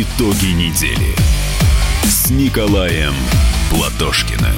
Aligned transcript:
Итоги 0.00 0.52
недели 0.52 1.12
с 2.04 2.30
Николаем 2.30 3.12
Платошкиным. 3.68 4.54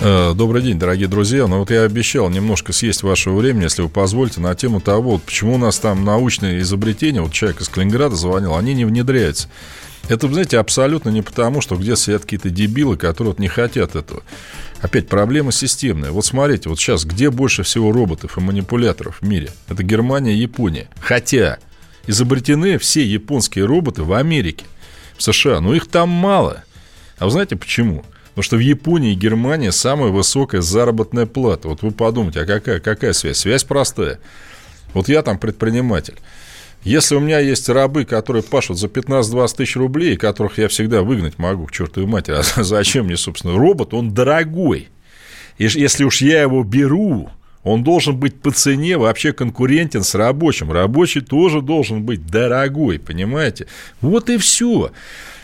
Э, 0.00 0.34
добрый 0.34 0.62
день, 0.62 0.80
дорогие 0.80 1.06
друзья. 1.06 1.46
Ну 1.46 1.60
вот 1.60 1.70
я 1.70 1.82
обещал 1.82 2.28
немножко 2.28 2.72
съесть 2.72 3.04
вашего 3.04 3.38
времени, 3.38 3.62
если 3.62 3.82
вы 3.82 3.88
позволите, 3.88 4.40
на 4.40 4.52
тему 4.56 4.80
того, 4.80 5.12
вот 5.12 5.22
почему 5.22 5.54
у 5.54 5.58
нас 5.58 5.78
там 5.78 6.04
научные 6.04 6.60
изобретения, 6.62 7.20
вот 7.20 7.32
человек 7.32 7.60
из 7.60 7.68
Калининграда 7.68 8.16
звонил, 8.16 8.56
они 8.56 8.74
не 8.74 8.84
внедряются. 8.84 9.46
Это, 10.08 10.26
знаете, 10.26 10.58
абсолютно 10.58 11.10
не 11.10 11.22
потому, 11.22 11.60
что 11.60 11.76
где 11.76 11.94
сидят 11.94 12.22
какие-то 12.22 12.50
дебилы, 12.50 12.96
которые 12.96 13.32
вот 13.32 13.38
не 13.38 13.48
хотят 13.48 13.94
этого. 13.94 14.24
Опять 14.82 15.08
проблема 15.08 15.52
системная. 15.52 16.10
Вот 16.10 16.24
смотрите, 16.26 16.68
вот 16.68 16.78
сейчас 16.78 17.04
где 17.04 17.30
больше 17.30 17.62
всего 17.62 17.92
роботов 17.92 18.36
и 18.36 18.40
манипуляторов 18.40 19.18
в 19.20 19.26
мире? 19.26 19.50
Это 19.68 19.82
Германия 19.82 20.34
и 20.34 20.38
Япония. 20.38 20.88
Хотя 21.00 21.58
изобретены 22.06 22.78
все 22.78 23.04
японские 23.04 23.64
роботы 23.64 24.02
в 24.02 24.12
Америке, 24.12 24.64
в 25.16 25.22
США. 25.22 25.60
Но 25.60 25.74
их 25.74 25.88
там 25.88 26.08
мало. 26.08 26.64
А 27.18 27.24
вы 27.24 27.30
знаете 27.30 27.56
почему? 27.56 28.04
Потому 28.28 28.42
что 28.42 28.56
в 28.56 28.60
Японии 28.60 29.12
и 29.12 29.16
Германии 29.16 29.70
самая 29.70 30.10
высокая 30.10 30.60
заработная 30.60 31.24
плата. 31.24 31.68
Вот 31.68 31.80
вы 31.80 31.90
подумайте, 31.90 32.40
а 32.40 32.46
какая, 32.46 32.80
какая 32.80 33.14
связь? 33.14 33.38
Связь 33.38 33.64
простая. 33.64 34.20
Вот 34.92 35.08
я 35.08 35.22
там 35.22 35.38
предприниматель. 35.38 36.16
Если 36.86 37.16
у 37.16 37.20
меня 37.20 37.40
есть 37.40 37.68
рабы, 37.68 38.04
которые 38.04 38.44
пашут 38.44 38.78
за 38.78 38.86
15-20 38.86 39.56
тысяч 39.56 39.74
рублей, 39.74 40.16
которых 40.16 40.58
я 40.58 40.68
всегда 40.68 41.02
выгнать 41.02 41.36
могу, 41.36 41.66
к 41.66 41.72
чертовой 41.72 42.08
матери, 42.08 42.36
а 42.36 42.42
зачем 42.62 43.06
мне, 43.06 43.16
собственно, 43.16 43.58
робот, 43.58 43.92
он 43.92 44.14
дорогой. 44.14 44.88
И 45.58 45.64
если 45.64 46.04
уж 46.04 46.22
я 46.22 46.42
его 46.42 46.62
беру, 46.62 47.28
он 47.64 47.82
должен 47.82 48.16
быть 48.16 48.40
по 48.40 48.52
цене 48.52 48.98
вообще 48.98 49.32
конкурентен 49.32 50.04
с 50.04 50.14
рабочим. 50.14 50.70
Рабочий 50.70 51.22
тоже 51.22 51.60
должен 51.60 52.04
быть 52.04 52.24
дорогой, 52.24 53.00
понимаете? 53.00 53.66
Вот 54.00 54.30
и 54.30 54.36
все. 54.36 54.92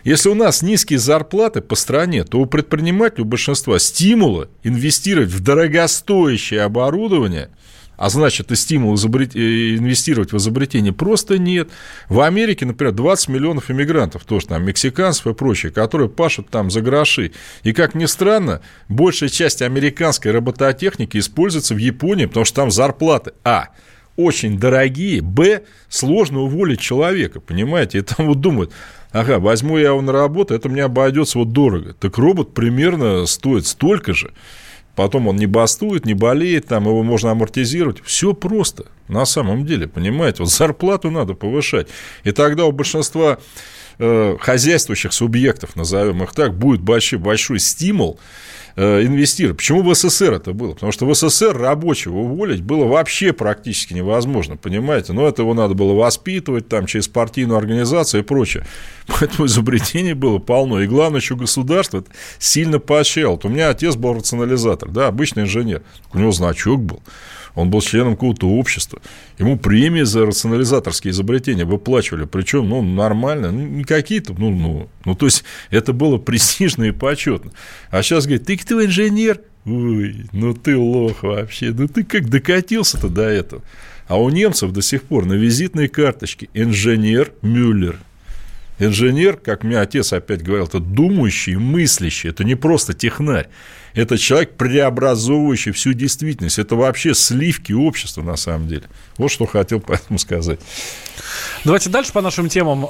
Если 0.04 0.28
у 0.28 0.36
нас 0.36 0.62
низкие 0.62 1.00
зарплаты 1.00 1.60
по 1.60 1.74
стране, 1.74 2.22
то 2.22 2.38
у 2.38 2.46
предпринимателей, 2.46 3.24
у 3.24 3.26
большинства 3.26 3.80
стимула 3.80 4.48
инвестировать 4.62 5.30
в 5.30 5.42
дорогостоящее 5.42 6.62
оборудование– 6.62 7.50
а 8.02 8.08
значит, 8.08 8.50
и 8.50 8.56
стимул 8.56 8.96
изобрет... 8.96 9.36
Инвестировать 9.36 10.32
в 10.32 10.36
изобретение 10.36 10.92
просто 10.92 11.38
нет. 11.38 11.68
В 12.08 12.20
Америке, 12.20 12.66
например, 12.66 12.92
20 12.92 13.28
миллионов 13.28 13.70
иммигрантов, 13.70 14.24
тоже 14.24 14.48
там 14.48 14.64
мексиканцев 14.64 15.28
и 15.28 15.34
прочие, 15.34 15.70
которые 15.70 16.08
пашут 16.08 16.48
там 16.50 16.68
за 16.68 16.80
гроши. 16.80 17.30
И, 17.62 17.72
как 17.72 17.94
ни 17.94 18.06
странно, 18.06 18.60
большая 18.88 19.28
часть 19.28 19.62
американской 19.62 20.32
робототехники 20.32 21.16
используется 21.16 21.76
в 21.76 21.78
Японии, 21.78 22.26
потому 22.26 22.44
что 22.44 22.56
там 22.56 22.72
зарплаты, 22.72 23.34
а, 23.44 23.68
очень 24.16 24.58
дорогие, 24.58 25.22
б, 25.22 25.62
сложно 25.88 26.40
уволить 26.40 26.80
человека, 26.80 27.38
понимаете? 27.38 27.98
И 27.98 28.00
там 28.02 28.26
вот 28.26 28.40
думают, 28.40 28.72
ага, 29.12 29.38
возьму 29.38 29.78
я 29.78 29.90
его 29.90 30.02
на 30.02 30.10
работу, 30.10 30.54
это 30.54 30.68
мне 30.68 30.82
обойдется 30.82 31.38
вот 31.38 31.52
дорого. 31.52 31.94
Так 31.94 32.18
робот 32.18 32.52
примерно 32.52 33.26
стоит 33.26 33.64
столько 33.64 34.12
же. 34.12 34.32
Потом 34.94 35.28
он 35.28 35.36
не 35.36 35.46
бастует, 35.46 36.04
не 36.04 36.14
болеет, 36.14 36.66
там 36.66 36.84
его 36.84 37.02
можно 37.02 37.30
амортизировать. 37.30 38.02
Все 38.04 38.34
просто 38.34 38.86
на 39.08 39.24
самом 39.24 39.64
деле, 39.64 39.88
понимаете? 39.88 40.42
Вот 40.42 40.52
зарплату 40.52 41.10
надо 41.10 41.34
повышать. 41.34 41.88
И 42.24 42.32
тогда 42.32 42.66
у 42.66 42.72
большинства 42.72 43.38
э, 43.98 44.36
хозяйствующих 44.38 45.12
субъектов, 45.12 45.76
назовем 45.76 46.22
их 46.22 46.34
так, 46.34 46.54
будет 46.54 46.82
большой, 46.82 47.18
большой 47.18 47.58
стимул 47.58 48.20
инвестировать. 48.76 49.58
Почему 49.58 49.82
в 49.82 49.94
СССР 49.94 50.34
это 50.34 50.52
было? 50.52 50.72
Потому 50.74 50.92
что 50.92 51.06
в 51.06 51.14
СССР 51.14 51.56
рабочего 51.56 52.18
уволить 52.18 52.62
было 52.62 52.84
вообще 52.84 53.32
практически 53.32 53.94
невозможно, 53.94 54.56
понимаете? 54.56 55.12
Но 55.12 55.26
этого 55.26 55.52
надо 55.54 55.74
было 55.74 55.94
воспитывать 55.94 56.68
там, 56.68 56.86
через 56.86 57.08
партийную 57.08 57.58
организацию 57.58 58.22
и 58.22 58.26
прочее. 58.26 58.66
Поэтому 59.06 59.46
изобретений 59.46 60.14
было 60.14 60.38
полно. 60.38 60.80
И 60.80 60.86
главное, 60.86 61.20
что 61.20 61.36
государство 61.36 61.98
это 61.98 62.10
сильно 62.38 62.78
поощряло. 62.78 63.32
Вот 63.32 63.44
у 63.44 63.48
меня 63.48 63.68
отец 63.68 63.96
был 63.96 64.14
рационализатор, 64.14 64.88
да, 64.90 65.08
обычный 65.08 65.44
инженер. 65.44 65.82
У 66.12 66.18
него 66.18 66.32
значок 66.32 66.80
был 66.80 67.02
он 67.54 67.70
был 67.70 67.80
членом 67.80 68.14
какого-то 68.14 68.48
общества. 68.48 69.00
Ему 69.38 69.58
премии 69.58 70.02
за 70.02 70.26
рационализаторские 70.26 71.12
изобретения 71.12 71.64
выплачивали. 71.64 72.24
Причем, 72.24 72.68
ну, 72.68 72.82
нормально, 72.82 73.52
ну, 73.52 73.60
не 73.66 73.84
какие-то, 73.84 74.34
ну, 74.36 74.50
ну, 74.50 74.88
ну, 75.04 75.14
то 75.14 75.26
есть, 75.26 75.44
это 75.70 75.92
было 75.92 76.18
престижно 76.18 76.84
и 76.84 76.90
почетно. 76.92 77.52
А 77.90 78.02
сейчас 78.02 78.26
говорит, 78.26 78.46
ты 78.46 78.56
кто 78.56 78.84
инженер? 78.84 79.40
Ой, 79.64 80.26
ну 80.32 80.54
ты 80.54 80.76
лох 80.76 81.22
вообще, 81.22 81.70
ну 81.70 81.86
ты 81.86 82.02
как 82.02 82.28
докатился-то 82.28 83.08
до 83.08 83.22
этого? 83.22 83.62
А 84.08 84.20
у 84.20 84.28
немцев 84.28 84.72
до 84.72 84.82
сих 84.82 85.04
пор 85.04 85.24
на 85.24 85.34
визитной 85.34 85.86
карточке 85.86 86.48
инженер 86.52 87.32
Мюллер. 87.42 87.98
Инженер, 88.84 89.36
как 89.36 89.62
мне 89.62 89.78
отец 89.78 90.12
опять 90.12 90.42
говорил, 90.42 90.66
это 90.66 90.80
думающий, 90.80 91.54
мыслящий, 91.54 92.30
это 92.30 92.42
не 92.42 92.56
просто 92.56 92.94
технарь. 92.94 93.48
Это 93.94 94.18
человек, 94.18 94.56
преобразовывающий 94.56 95.70
всю 95.70 95.92
действительность. 95.92 96.58
Это 96.58 96.74
вообще 96.74 97.14
сливки 97.14 97.72
общества 97.72 98.22
на 98.22 98.36
самом 98.36 98.66
деле. 98.66 98.84
Вот 99.18 99.30
что 99.30 99.46
хотел 99.46 99.80
поэтому 99.80 100.18
сказать. 100.18 100.58
Давайте 101.64 101.90
дальше 101.90 102.12
по 102.12 102.22
нашим 102.22 102.48
темам. 102.48 102.86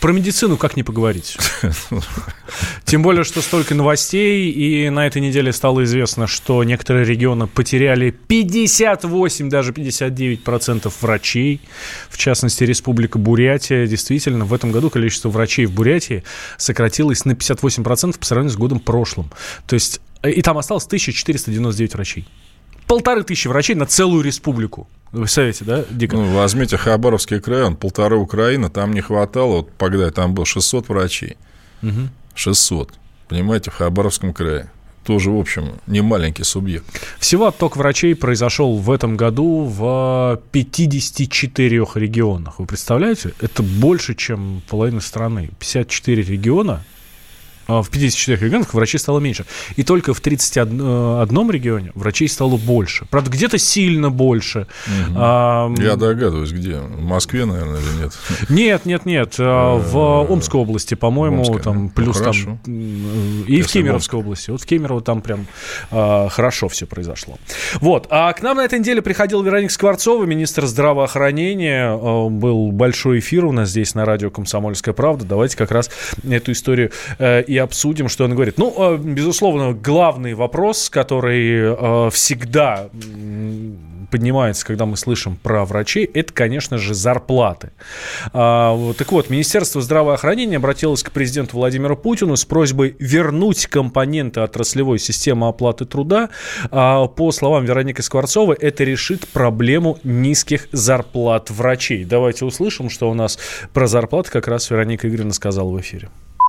Про 0.00 0.12
медицину 0.12 0.56
как 0.56 0.76
не 0.76 0.82
поговорить? 0.82 1.36
Тем 2.84 3.02
более, 3.02 3.24
что 3.24 3.40
столько 3.40 3.74
новостей, 3.74 4.50
и 4.50 4.88
на 4.90 5.06
этой 5.06 5.20
неделе 5.20 5.52
стало 5.52 5.84
известно, 5.84 6.26
что 6.26 6.62
некоторые 6.64 7.04
регионы 7.04 7.46
потеряли 7.46 8.10
58, 8.10 9.48
даже 9.48 9.72
59 9.72 10.44
процентов 10.44 11.02
врачей. 11.02 11.60
В 12.08 12.18
частности, 12.18 12.64
Республика 12.64 13.18
Бурятия. 13.18 13.86
Действительно, 13.86 14.44
в 14.44 14.54
этом 14.54 14.72
году 14.72 14.90
количество 14.90 15.28
врачей 15.28 15.66
в 15.66 15.72
Бурятии 15.72 16.22
сократилось 16.58 17.24
на 17.24 17.34
58 17.34 17.82
процентов 17.82 18.20
по 18.20 18.26
сравнению 18.26 18.54
с 18.54 18.56
годом 18.56 18.80
прошлым. 18.80 19.30
То 19.66 19.74
есть, 19.74 20.00
э, 20.22 20.30
и 20.30 20.42
там 20.42 20.58
осталось 20.58 20.86
1499 20.86 21.94
врачей. 21.94 22.26
Полторы 22.86 23.24
тысячи 23.24 23.48
врачей 23.48 23.74
на 23.76 23.86
целую 23.86 24.22
республику. 24.22 24.88
Вы 25.12 25.22
представляете, 25.22 25.64
да, 25.64 25.84
дико? 25.90 26.16
Ну, 26.16 26.34
возьмите 26.34 26.76
Хабаровский 26.76 27.40
край, 27.40 27.62
он 27.62 27.76
полторы 27.76 28.16
Украины, 28.16 28.68
там 28.68 28.92
не 28.92 29.00
хватало, 29.00 29.58
вот 29.58 29.70
когда 29.78 30.10
там 30.10 30.34
было 30.34 30.44
600 30.44 30.88
врачей. 30.88 31.36
Угу. 31.82 32.08
600. 32.34 32.92
Понимаете, 33.28 33.70
в 33.70 33.74
Хабаровском 33.74 34.32
крае 34.32 34.70
тоже, 35.06 35.30
в 35.30 35.38
общем, 35.38 35.74
не 35.86 36.00
маленький 36.00 36.42
субъект. 36.42 36.84
Всего 37.18 37.46
отток 37.46 37.76
врачей 37.76 38.14
произошел 38.14 38.76
в 38.76 38.90
этом 38.90 39.16
году 39.16 39.64
в 39.64 40.42
54 40.50 41.86
регионах. 41.94 42.58
Вы 42.58 42.66
представляете? 42.66 43.32
Это 43.40 43.62
больше, 43.62 44.14
чем 44.14 44.62
половина 44.68 45.00
страны. 45.00 45.50
54 45.60 46.22
региона 46.24 46.82
в 47.68 47.88
54 47.90 48.46
регионах 48.46 48.74
врачей 48.74 48.98
стало 48.98 49.20
меньше. 49.20 49.44
И 49.76 49.82
только 49.82 50.14
в 50.14 50.20
31 50.20 50.80
э, 50.80 51.26
регионе 51.50 51.92
врачей 51.94 52.28
стало 52.28 52.56
больше. 52.56 53.06
Правда, 53.10 53.30
где-то 53.30 53.58
сильно 53.58 54.10
больше. 54.10 54.66
Угу. 54.86 55.16
А, 55.16 55.72
Я 55.78 55.96
догадываюсь, 55.96 56.52
где. 56.52 56.78
В 56.78 57.02
Москве, 57.02 57.44
наверное, 57.44 57.80
или 57.80 58.02
нет? 58.02 58.12
Нет, 58.48 58.86
нет, 58.86 59.06
нет. 59.06 59.34
А, 59.38 59.76
в 59.76 59.96
э, 59.96 60.32
Омской 60.32 60.60
области, 60.60 60.94
по-моему, 60.94 61.38
Омская, 61.38 61.58
там 61.58 61.88
плюс 61.88 62.20
ну, 62.20 62.24
там... 62.32 63.44
И 63.46 63.62
в 63.62 63.66
Кемеровской 63.68 64.20
области. 64.20 64.50
Вот 64.50 64.62
в 64.62 64.66
Кемерово 64.66 65.00
там 65.00 65.20
прям 65.20 65.46
а, 65.90 66.28
хорошо 66.28 66.68
все 66.68 66.86
произошло. 66.86 67.38
Вот. 67.80 68.06
А 68.10 68.32
к 68.32 68.42
нам 68.42 68.58
на 68.58 68.64
этой 68.64 68.78
неделе 68.78 69.02
приходил 69.02 69.42
Вероник 69.42 69.70
Скворцова, 69.70 70.24
министр 70.24 70.66
здравоохранения. 70.66 71.88
А, 71.90 72.28
был 72.28 72.70
большой 72.72 73.18
эфир 73.18 73.44
у 73.44 73.52
нас 73.52 73.70
здесь 73.70 73.94
на 73.94 74.04
радио 74.04 74.30
«Комсомольская 74.30 74.94
правда». 74.94 75.24
Давайте 75.24 75.56
как 75.56 75.70
раз 75.70 75.90
эту 76.28 76.52
историю 76.52 76.90
и 77.18 77.55
обсудим, 77.58 78.08
что 78.08 78.24
он 78.24 78.34
говорит. 78.34 78.58
Ну, 78.58 78.74
э, 78.76 78.96
безусловно, 78.98 79.72
главный 79.72 80.34
вопрос, 80.34 80.90
который 80.90 82.06
э, 82.06 82.10
всегда 82.10 82.88
поднимается, 84.06 84.64
когда 84.64 84.86
мы 84.86 84.96
слышим 84.96 85.36
про 85.36 85.64
врачей, 85.64 86.04
это, 86.04 86.32
конечно 86.32 86.78
же, 86.78 86.94
зарплаты. 86.94 87.72
А, 88.32 88.92
так 88.94 89.12
вот, 89.12 89.30
Министерство 89.30 89.80
здравоохранения 89.80 90.56
обратилось 90.56 91.02
к 91.02 91.10
президенту 91.10 91.56
Владимиру 91.56 91.96
Путину 91.96 92.36
с 92.36 92.44
просьбой 92.44 92.96
вернуть 92.98 93.66
компоненты 93.66 94.40
отраслевой 94.40 94.98
системы 94.98 95.48
оплаты 95.48 95.84
труда. 95.84 96.30
А, 96.70 97.06
по 97.06 97.32
словам 97.32 97.64
Вероники 97.64 98.00
Скворцовой, 98.00 98.56
это 98.56 98.84
решит 98.84 99.26
проблему 99.28 99.98
низких 100.04 100.68
зарплат 100.72 101.50
врачей. 101.50 102.04
Давайте 102.04 102.44
услышим, 102.44 102.90
что 102.90 103.10
у 103.10 103.14
нас 103.14 103.38
про 103.72 103.86
зарплаты 103.86 104.30
как 104.30 104.48
раз 104.48 104.70
Вероника 104.70 105.08
Игоревна 105.08 105.32
сказала 105.32 105.70
в 105.70 105.80
эфире. 105.80 106.08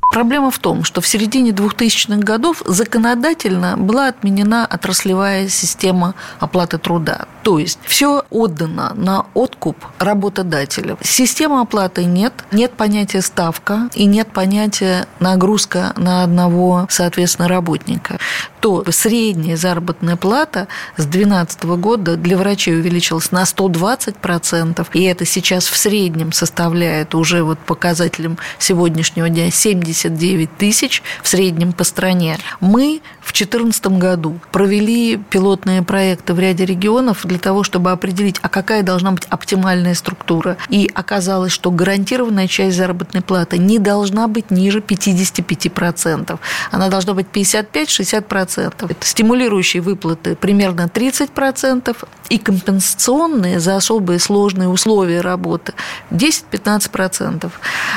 Проблема 0.09 0.51
в 0.51 0.59
том, 0.59 0.83
что 0.83 1.01
в 1.01 1.07
середине 1.07 1.51
2000-х 1.51 2.21
годов 2.21 2.63
законодательно 2.65 3.77
была 3.77 4.07
отменена 4.07 4.65
отраслевая 4.65 5.50
система 5.50 6.15
оплаты 6.39 6.77
труда. 6.77 7.27
То 7.44 7.59
есть 7.59 7.80
все 7.86 8.24
отдано 8.30 8.94
на 8.95 9.25
откуп 9.33 9.77
работодателя. 10.00 10.98
Системы 11.01 11.62
оплаты 11.62 12.06
нет, 12.06 12.33
нет 12.51 12.74
понятия 12.74 13.21
ставка 13.21 13.89
и 13.95 14.06
нет 14.06 14.31
понятия 14.31 15.07
нагрузка 15.19 15.94
на 15.98 16.24
одного, 16.24 16.88
соответственно, 16.89 17.48
работника. 17.48 18.18
То 18.59 18.86
средняя 18.92 19.56
заработная 19.56 20.15
плата 20.15 20.68
с 20.95 21.06
2012 21.06 21.63
года 21.80 22.15
для 22.18 22.38
врачей 22.38 22.80
увеличилась 22.80 23.31
на 23.31 23.44
120%, 23.44 24.88
и 24.94 25.04
это 25.04 25.25
сейчас 25.25 25.68
в 25.68 25.77
среднем 25.77 26.31
составляет 26.31 27.13
уже 27.13 27.44
вот 27.44 27.59
показателем 27.59 28.38
сегодняшнего 28.57 29.30
дня 29.30 29.51
70 29.51 29.96
79 29.97 30.57
тысяч 30.57 31.03
в 31.21 31.27
среднем 31.27 31.73
по 31.73 31.83
стране. 31.83 32.38
Мы 32.59 33.01
в 33.19 33.33
2014 33.33 33.88
году 33.88 34.39
провели 34.51 35.17
пилотные 35.17 35.81
проекты 35.81 36.33
в 36.33 36.39
ряде 36.39 36.65
регионов 36.65 37.25
для 37.25 37.39
того, 37.39 37.63
чтобы 37.63 37.91
определить, 37.91 38.38
а 38.41 38.49
какая 38.49 38.83
должна 38.83 39.11
быть 39.11 39.25
оптимальная 39.29 39.95
структура. 39.95 40.57
И 40.69 40.89
оказалось, 40.94 41.51
что 41.51 41.69
гарантированная 41.71 42.47
часть 42.47 42.77
заработной 42.77 43.21
платы 43.21 43.57
не 43.57 43.79
должна 43.79 44.27
быть 44.27 44.49
ниже 44.49 44.79
55%. 44.79 46.39
Она 46.71 46.88
должна 46.88 47.13
быть 47.13 47.27
55-60%. 47.33 48.91
Это 48.91 49.05
стимулирующие 49.05 49.81
выплаты 49.81 50.35
примерно 50.35 50.89
30% 50.94 51.97
и 52.29 52.38
компенсационные 52.38 53.59
за 53.59 53.75
особые 53.75 54.19
сложные 54.19 54.69
условия 54.69 55.21
работы 55.21 55.73
10-15%. 56.11 57.51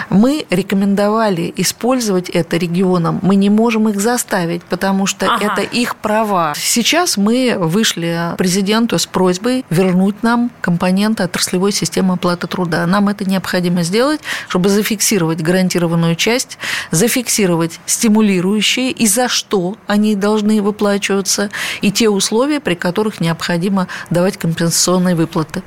Мы 0.08 0.46
рекомендовали 0.50 1.52
использовать 1.56 1.89
использовать 1.90 2.30
это 2.30 2.56
регионам, 2.56 3.18
мы 3.20 3.34
не 3.34 3.50
можем 3.50 3.88
их 3.88 4.00
заставить, 4.00 4.62
потому 4.62 5.06
что 5.06 5.26
ага. 5.26 5.44
это 5.46 5.62
их 5.62 5.96
права. 5.96 6.52
Сейчас 6.56 7.16
мы 7.16 7.56
вышли 7.58 8.34
президенту 8.38 8.96
с 8.96 9.06
просьбой 9.06 9.64
вернуть 9.70 10.22
нам 10.22 10.52
компоненты 10.60 11.24
отраслевой 11.24 11.72
системы 11.72 12.14
оплаты 12.14 12.46
труда. 12.46 12.86
Нам 12.86 13.08
это 13.08 13.28
необходимо 13.28 13.82
сделать, 13.82 14.20
чтобы 14.48 14.68
зафиксировать 14.68 15.42
гарантированную 15.42 16.14
часть, 16.14 16.58
зафиксировать 16.92 17.80
стимулирующие 17.86 18.92
и 18.92 19.08
за 19.08 19.28
что 19.28 19.76
они 19.88 20.14
должны 20.14 20.62
выплачиваться, 20.62 21.50
и 21.82 21.90
те 21.90 22.08
условия, 22.08 22.60
при 22.60 22.76
которых 22.76 23.20
необходимо 23.20 23.88
давать 24.10 24.36
компенсационные 24.36 25.16
выплаты. 25.16 25.62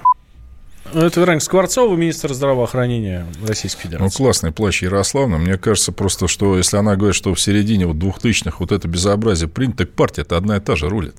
Ну, 0.93 1.01
это 1.01 1.19
Вероника 1.19 1.43
Скворцова, 1.43 1.95
министр 1.95 2.33
здравоохранения 2.33 3.25
Российской 3.45 3.83
Федерации. 3.83 4.03
Ну, 4.05 4.11
классный 4.11 4.51
плащ 4.51 4.83
Ярославна. 4.83 5.39
Мне 5.39 5.57
кажется 5.57 5.91
просто, 5.91 6.27
что 6.27 6.55
если 6.55 6.77
она 6.77 6.95
говорит, 6.95 7.15
что 7.15 7.33
в 7.33 7.41
середине 7.41 7.87
вот 7.87 7.95
2000-х 7.95 8.57
вот 8.59 8.71
это 8.71 8.87
безобразие 8.87 9.49
принято, 9.49 9.79
так 9.79 9.93
партия-то 9.93 10.37
одна 10.37 10.57
и 10.57 10.59
та 10.59 10.75
же 10.75 10.89
рулит. 10.89 11.15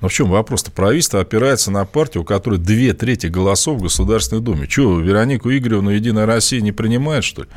Но 0.00 0.08
в 0.08 0.12
чем 0.12 0.30
вопрос-то? 0.30 0.70
Правительство 0.70 1.20
опирается 1.20 1.70
на 1.70 1.84
партию, 1.84 2.22
у 2.22 2.24
которой 2.24 2.58
две 2.58 2.94
трети 2.94 3.26
голосов 3.26 3.78
в 3.78 3.82
Государственной 3.82 4.40
Думе. 4.40 4.66
Чего, 4.66 4.98
Веронику 5.00 5.50
Игоревну 5.50 5.90
Единая 5.90 6.24
Россия 6.24 6.62
не 6.62 6.72
принимает, 6.72 7.24
что 7.24 7.42
ли? 7.42 7.48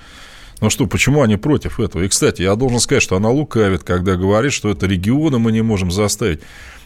Ну 0.59 0.69
что, 0.69 0.87
почему 0.87 1.21
они 1.21 1.37
против 1.37 1.79
этого? 1.79 2.03
И, 2.03 2.07
кстати, 2.07 2.41
я 2.41 2.55
должен 2.55 2.79
сказать, 2.79 3.03
что 3.03 3.15
она 3.15 3.29
лукавит, 3.29 3.83
когда 3.83 4.15
говорит, 4.15 4.51
что 4.51 4.69
это 4.69 4.85
регионы 4.85 5.39
мы 5.39 5.51
не 5.51 5.61
можем 5.61 5.91
заставить. 5.91 6.41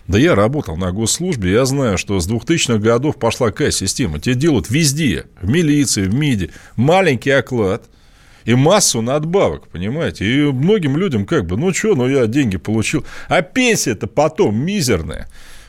Да 0.08 0.18
я 0.18 0.36
работал 0.36 0.78
на 0.78 0.92
госслужбе, 0.92 1.52
я 1.52 1.66
знаю, 1.66 1.98
что 1.98 2.20
с 2.20 2.30
2000-х 2.30 2.80
годов 2.80 3.18
пошла 3.18 3.52
какая 3.52 3.72
система. 3.72 4.20
Тебе 4.20 4.36
делают 4.36 4.70
везде, 4.70 5.26
в 5.42 5.50
милиции, 5.50 6.04
в 6.04 6.14
МИДе, 6.14 6.50
маленький 6.76 7.32
оклад 7.32 7.86
и 8.46 8.56
массу 8.56 9.02
надбавок, 9.02 9.68
понимаете? 9.68 10.26
И 10.26 10.52
многим 10.52 10.98
людям 10.98 11.26
как 11.26 11.46
бы, 11.46 11.58
ну 11.58 11.74
что, 11.74 11.96
ну 11.96 12.08
я 12.08 12.26
деньги 12.28 12.58
получил. 12.58 13.06
А 13.28 13.42
пенсия-то 13.42 14.08
потом 14.08 14.56
мизерная. 14.56 15.28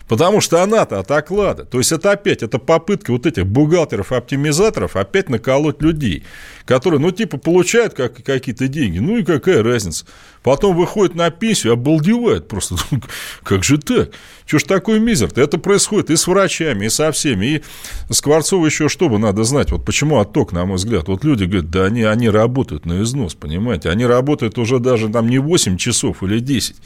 Потому 0.08 0.40
что 0.40 0.62
она-то 0.62 0.99
от 0.99 1.10
оклада. 1.10 1.64
То 1.64 1.78
есть 1.78 1.93
это 1.93 2.12
опять, 2.12 2.43
это 2.43 2.58
попытка 2.58 3.12
вот 3.12 3.26
этих 3.26 3.46
бухгалтеров-оптимизаторов 3.46 4.96
опять 4.96 5.28
наколоть 5.28 5.81
людей, 5.81 6.25
которые, 6.64 7.00
ну, 7.00 7.10
типа, 7.10 7.38
получают 7.38 7.94
как, 7.94 8.22
какие-то 8.22 8.69
деньги. 8.69 8.99
Ну, 8.99 9.19
и 9.19 9.22
какая 9.22 9.62
разница. 9.62 10.04
Потом 10.43 10.76
выходит 10.76 11.14
на 11.14 11.31
пенсию, 11.31 11.75
обалдевает 11.75 12.49
просто. 12.49 12.76
как 13.43 13.64
же 13.64 13.78
так? 13.78 14.10
Что 14.44 14.58
ж 14.58 14.64
такой 14.64 14.99
мизер-то? 14.99 15.40
Это 15.40 15.58
происходит 15.58 16.10
и 16.10 16.16
с 16.16 16.26
врачами, 16.26 16.87
и 16.87 16.88
со 16.88 17.12
всеми. 17.12 17.46
И 17.46 17.62
Скворцова 18.10 18.66
еще 18.66 18.88
что 18.88 19.08
бы 19.08 19.19
надо 19.19 19.44
знать. 19.44 19.70
Вот 19.70 19.84
почему 19.84 20.19
отток, 20.19 20.52
на 20.52 20.66
мой 20.66 20.76
взгляд. 20.76 21.08
Вот 21.08 21.25
люди 21.25 21.44
говорят, 21.44 21.70
да 21.70 21.84
они, 21.84 22.02
они 22.02 22.28
работают 22.28 22.87
на 22.87 23.02
износ, 23.02 23.34
понимаете? 23.34 23.88
Они 23.88 24.05
работают 24.05 24.58
уже 24.58 24.78
даже 24.78 25.08
там 25.08 25.28
не 25.28 25.38
8 25.38 25.76
часов 25.76 26.22
или 26.22 26.40
10 26.40 26.76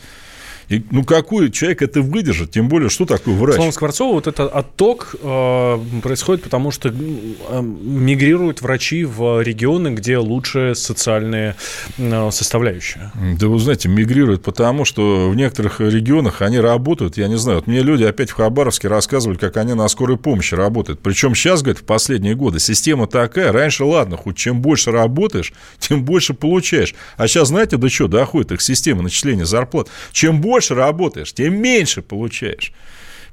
и, 0.69 0.83
ну, 0.91 1.05
какой 1.05 1.51
человек 1.51 1.83
это 1.83 2.03
выдержит? 2.03 2.51
Тем 2.51 2.69
более, 2.69 2.89
что 2.89 3.07
такое 3.07 3.35
врач? 3.37 3.55
Словом 3.55 3.73
Скворцова, 3.73 4.15
вот 4.15 4.27
этот 4.27 4.53
отток 4.53 5.15
э, 5.21 5.79
происходит 6.03 6.43
потому, 6.43 6.73
что 6.73 6.89
э, 6.89 7.63
мигрируют 7.63 8.63
врачи 8.63 9.05
в 9.05 9.43
регионы, 9.43 9.89
где 9.89 10.19
лучшая 10.19 10.75
социальная 10.75 11.57
э, 11.99 12.31
составляющая. 12.33 13.13
Да 13.39 13.47
вы 13.47 13.59
знаете, 13.61 13.89
мигрируют 13.89 14.43
потому, 14.43 14.85
что 14.85 15.31
в 15.31 15.37
некоторых 15.37 15.81
регионах 15.81 16.43
они 16.43 16.59
работают, 16.59 17.17
я 17.17 17.29
не 17.29 17.37
знаю, 17.37 17.59
вот 17.59 17.69
мне 17.69 17.83
люди 17.83 18.03
опять 18.03 18.31
в 18.31 18.35
Хабаровске 18.35 18.89
рассказывали, 18.89 19.37
как 19.37 19.57
они 19.59 19.75
на 19.75 19.87
скорой 19.87 20.17
помощи 20.17 20.55
работают. 20.55 21.01
Причем 21.01 21.37
сейчас, 21.37 21.63
говорят, 21.63 21.83
в 21.83 21.85
последние 21.85 22.35
годы 22.35 22.59
система 22.59 23.07
такая, 23.07 23.53
раньше, 23.53 23.85
ладно, 23.85 24.17
хоть 24.17 24.37
чем 24.37 24.61
больше 24.63 24.91
работаешь, 24.91 25.53
тем 25.79 26.05
больше 26.05 26.35
получаешь. 26.35 26.95
А 27.17 27.29
сейчас, 27.29 27.49
знаете, 27.49 27.77
до 27.77 27.89
чего 27.89 28.09
доходит 28.09 28.51
их 28.51 28.61
система 28.61 29.03
начисления 29.03 29.45
зарплат? 29.45 29.89
Чем 30.11 30.41
больше 30.41 30.56
больше 30.57 30.75
работаешь, 30.75 31.35
тем 31.35 31.61
меньше 31.61 32.01
получаешь. 32.01 32.73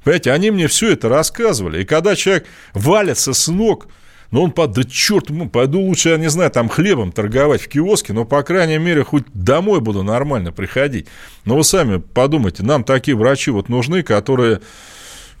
Понимаете, 0.02 0.32
они 0.32 0.50
мне 0.50 0.66
все 0.68 0.92
это 0.92 1.08
рассказывали. 1.08 1.80
И 1.80 1.86
когда 1.86 2.14
человек 2.14 2.44
валится 2.74 3.32
с 3.32 3.48
ног, 3.48 3.88
ну, 4.30 4.42
он 4.42 4.50
под, 4.50 4.72
да 4.72 4.84
черт, 4.84 5.30
ну, 5.30 5.48
пойду 5.48 5.80
лучше, 5.80 6.10
я 6.10 6.18
не 6.18 6.28
знаю, 6.28 6.50
там 6.50 6.68
хлебом 6.68 7.12
торговать 7.12 7.62
в 7.62 7.68
киоске, 7.68 8.12
но, 8.12 8.26
по 8.26 8.42
крайней 8.42 8.76
мере, 8.76 9.04
хоть 9.04 9.24
домой 9.32 9.80
буду 9.80 10.02
нормально 10.02 10.52
приходить. 10.52 11.06
Но 11.46 11.56
вы 11.56 11.64
сами 11.64 11.96
подумайте, 11.96 12.62
нам 12.62 12.84
такие 12.84 13.16
врачи 13.16 13.50
вот 13.50 13.70
нужны, 13.70 14.02
которые 14.02 14.60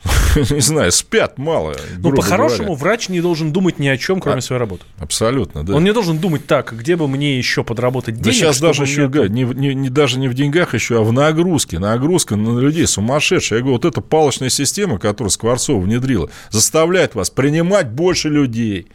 не 0.50 0.60
знаю, 0.60 0.92
спят 0.92 1.38
мало. 1.38 1.74
Ну, 1.98 2.12
по-хорошему, 2.12 2.74
врач 2.74 3.08
не 3.08 3.20
должен 3.20 3.52
думать 3.52 3.78
ни 3.78 3.88
о 3.88 3.96
чем, 3.96 4.20
кроме 4.20 4.38
а, 4.38 4.40
своей 4.42 4.60
работы. 4.60 4.84
Абсолютно, 4.98 5.64
да. 5.64 5.74
Он 5.74 5.84
не 5.84 5.92
должен 5.92 6.18
думать 6.18 6.46
так, 6.46 6.74
где 6.76 6.96
бы 6.96 7.08
мне 7.08 7.38
еще 7.38 7.64
подработать 7.64 8.16
денег. 8.16 8.26
Да 8.26 8.32
сейчас 8.32 8.60
даже 8.60 8.82
еще, 8.82 9.08
не, 9.28 9.44
не, 9.44 9.88
даже 9.88 10.18
не 10.18 10.28
в 10.28 10.34
деньгах 10.34 10.74
еще, 10.74 11.00
а 11.00 11.02
в 11.02 11.12
нагрузке. 11.12 11.78
Нагрузка 11.78 12.36
на 12.36 12.58
людей 12.58 12.86
сумасшедшая. 12.86 13.58
Я 13.58 13.62
говорю, 13.62 13.76
вот 13.76 13.84
эта 13.84 14.00
палочная 14.00 14.50
система, 14.50 14.98
которую 14.98 15.30
Скворцова 15.30 15.80
внедрила, 15.80 16.30
заставляет 16.50 17.14
вас 17.14 17.30
принимать 17.30 17.88
больше 17.88 18.28
людей. 18.28 18.88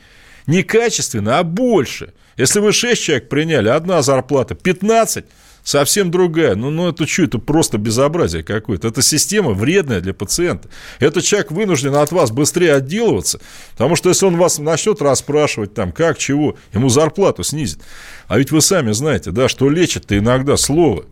Не 0.47 0.63
качественно, 0.63 1.39
а 1.39 1.43
больше. 1.43 2.13
Если 2.37 2.59
вы 2.59 2.71
6 2.71 3.01
человек 3.01 3.29
приняли, 3.29 3.69
одна 3.69 4.01
зарплата 4.01 4.55
15, 4.55 5.25
совсем 5.63 6.11
другая. 6.11 6.55
Ну, 6.55 6.69
ну 6.69 6.89
это 6.89 7.07
что, 7.07 7.23
это 7.23 7.39
просто 7.39 7.77
безобразие 7.77 8.43
какое-то. 8.43 8.87
Это 8.87 9.01
система 9.01 9.51
вредная 9.51 10.01
для 10.01 10.13
пациента. 10.13 10.69
Этот 10.99 11.23
человек 11.23 11.51
вынужден 11.51 11.95
от 11.95 12.11
вас 12.11 12.31
быстрее 12.31 12.75
отделываться, 12.75 13.39
потому 13.73 13.95
что 13.95 14.09
если 14.09 14.25
он 14.25 14.37
вас 14.37 14.59
начнет 14.59 15.01
расспрашивать, 15.01 15.73
там, 15.73 15.91
как, 15.91 16.17
чего, 16.17 16.57
ему 16.73 16.89
зарплату 16.89 17.43
снизит. 17.43 17.79
А 18.27 18.37
ведь 18.37 18.51
вы 18.51 18.61
сами 18.61 18.91
знаете, 18.91 19.31
да, 19.31 19.49
что 19.49 19.69
лечит-то 19.69 20.17
иногда 20.17 20.57
слово. 20.57 21.05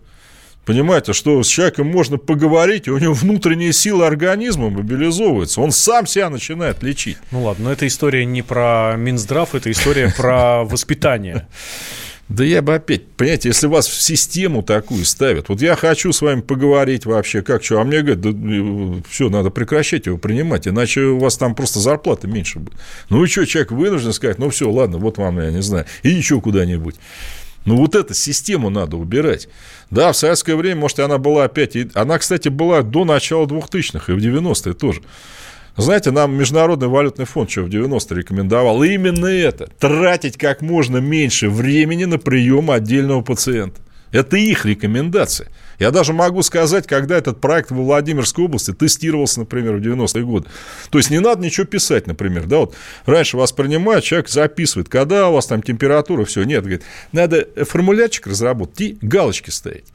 Понимаете, 0.67 1.13
что 1.13 1.41
с 1.43 1.47
человеком 1.47 1.87
можно 1.87 2.17
поговорить, 2.17 2.87
и 2.87 2.91
у 2.91 2.97
него 2.97 3.13
внутренние 3.13 3.71
силы 3.71 4.05
организма 4.05 4.69
мобилизовываются. 4.69 5.61
Он 5.61 5.71
сам 5.71 6.05
себя 6.05 6.29
начинает 6.29 6.83
лечить. 6.83 7.17
Ну 7.31 7.43
ладно, 7.43 7.65
но 7.65 7.71
эта 7.71 7.87
история 7.87 8.25
не 8.25 8.41
про 8.41 8.95
Минздрав, 8.97 9.55
это 9.55 9.71
история 9.71 10.13
про 10.15 10.65
воспитание. 10.65 11.47
Да 12.29 12.43
я 12.43 12.62
бы 12.62 12.75
опять, 12.75 13.07
понимаете, 13.07 13.50
если 13.50 13.67
вас 13.67 13.88
в 13.88 14.01
систему 14.01 14.62
такую 14.62 15.05
ставят, 15.05 15.48
вот 15.48 15.62
я 15.62 15.77
хочу 15.77 16.12
с 16.12 16.22
вами 16.22 16.41
поговорить 16.41 17.05
вообще, 17.05 17.41
как 17.41 17.63
что, 17.63 17.79
а 17.79 17.86
мне 17.86 18.01
говорят, 18.01 18.19
да, 18.19 18.29
э, 18.31 19.01
все, 19.10 19.29
надо 19.29 19.50
прекращать 19.50 20.07
его 20.07 20.17
принимать, 20.17 20.67
иначе 20.67 21.01
у 21.01 21.19
вас 21.19 21.38
там 21.38 21.55
просто 21.55 21.79
зарплата 21.79 22.27
меньше 22.27 22.60
будет. 22.60 22.77
Ну 23.10 23.24
и 23.24 23.27
что, 23.27 23.46
человек 23.46 23.72
вынужден 23.72 24.12
сказать, 24.12 24.39
ну 24.39 24.50
все, 24.50 24.69
ладно, 24.69 24.98
вот 24.98 25.17
вам, 25.17 25.39
я 25.39 25.51
не 25.51 25.62
знаю, 25.62 25.86
и 26.03 26.10
еще 26.10 26.41
куда-нибудь. 26.41 26.96
Ну, 27.67 27.75
вот 27.75 27.96
эту 27.96 28.13
систему 28.13 28.69
надо 28.69 28.96
убирать. 28.96 29.50
Да, 29.91 30.13
в 30.13 30.17
советское 30.17 30.55
время, 30.55 30.79
может, 30.79 31.00
она 31.00 31.17
была 31.17 31.43
опять... 31.43 31.75
Она, 31.96 32.17
кстати, 32.17 32.48
была 32.48 32.81
до 32.81 33.03
начала 33.03 33.46
2000-х 33.46 34.13
и 34.13 34.15
в 34.15 34.19
90-е 34.19 34.74
тоже. 34.74 35.01
Знаете, 35.77 36.10
нам 36.10 36.36
Международный 36.36 36.88
валютный 36.88 37.25
фонд 37.25 37.51
что 37.51 37.62
в 37.62 37.69
90 37.69 38.15
рекомендовал? 38.15 38.81
Именно 38.81 39.27
это. 39.27 39.69
Тратить 39.79 40.36
как 40.36 40.62
можно 40.62 40.98
меньше 40.98 41.50
времени 41.50 42.05
на 42.05 42.17
прием 42.17 42.72
отдельного 42.72 43.22
пациента. 43.22 43.79
Это 44.12 44.38
их 44.38 44.65
рекомендация. 44.65 45.50
Я 45.77 45.91
даже 45.91 46.13
могу 46.13 46.41
сказать, 46.41 46.88
когда 46.88 47.17
этот 47.17 47.39
проект 47.39 47.69
во 47.69 47.84
Владимирской 47.84 48.46
области 48.46 48.74
тестировался, 48.74 49.41
например, 49.41 49.75
в 49.75 49.81
90-е 49.81 50.24
годы. 50.24 50.48
То 50.89 50.98
есть 50.98 51.12
не 51.12 51.19
надо 51.19 51.43
ничего 51.43 51.67
писать, 51.67 52.07
например. 52.07 52.48
Да, 52.48 52.60
вот 52.60 52.75
раньше 53.05 53.38
вас 53.38 53.51
принимают, 53.51 54.03
человек 54.03 54.29
записывает, 54.29 54.89
когда 54.89 55.29
у 55.29 55.34
вас 55.34 55.46
там 55.46 55.62
температура, 55.62 56.25
все. 56.25 56.43
Нет, 56.43 56.62
говорит, 56.62 56.84
надо 57.12 57.48
формулярчик 57.65 58.25
разработать 58.25 58.81
и 58.81 58.98
галочки 59.01 59.51
ставить. 59.51 59.86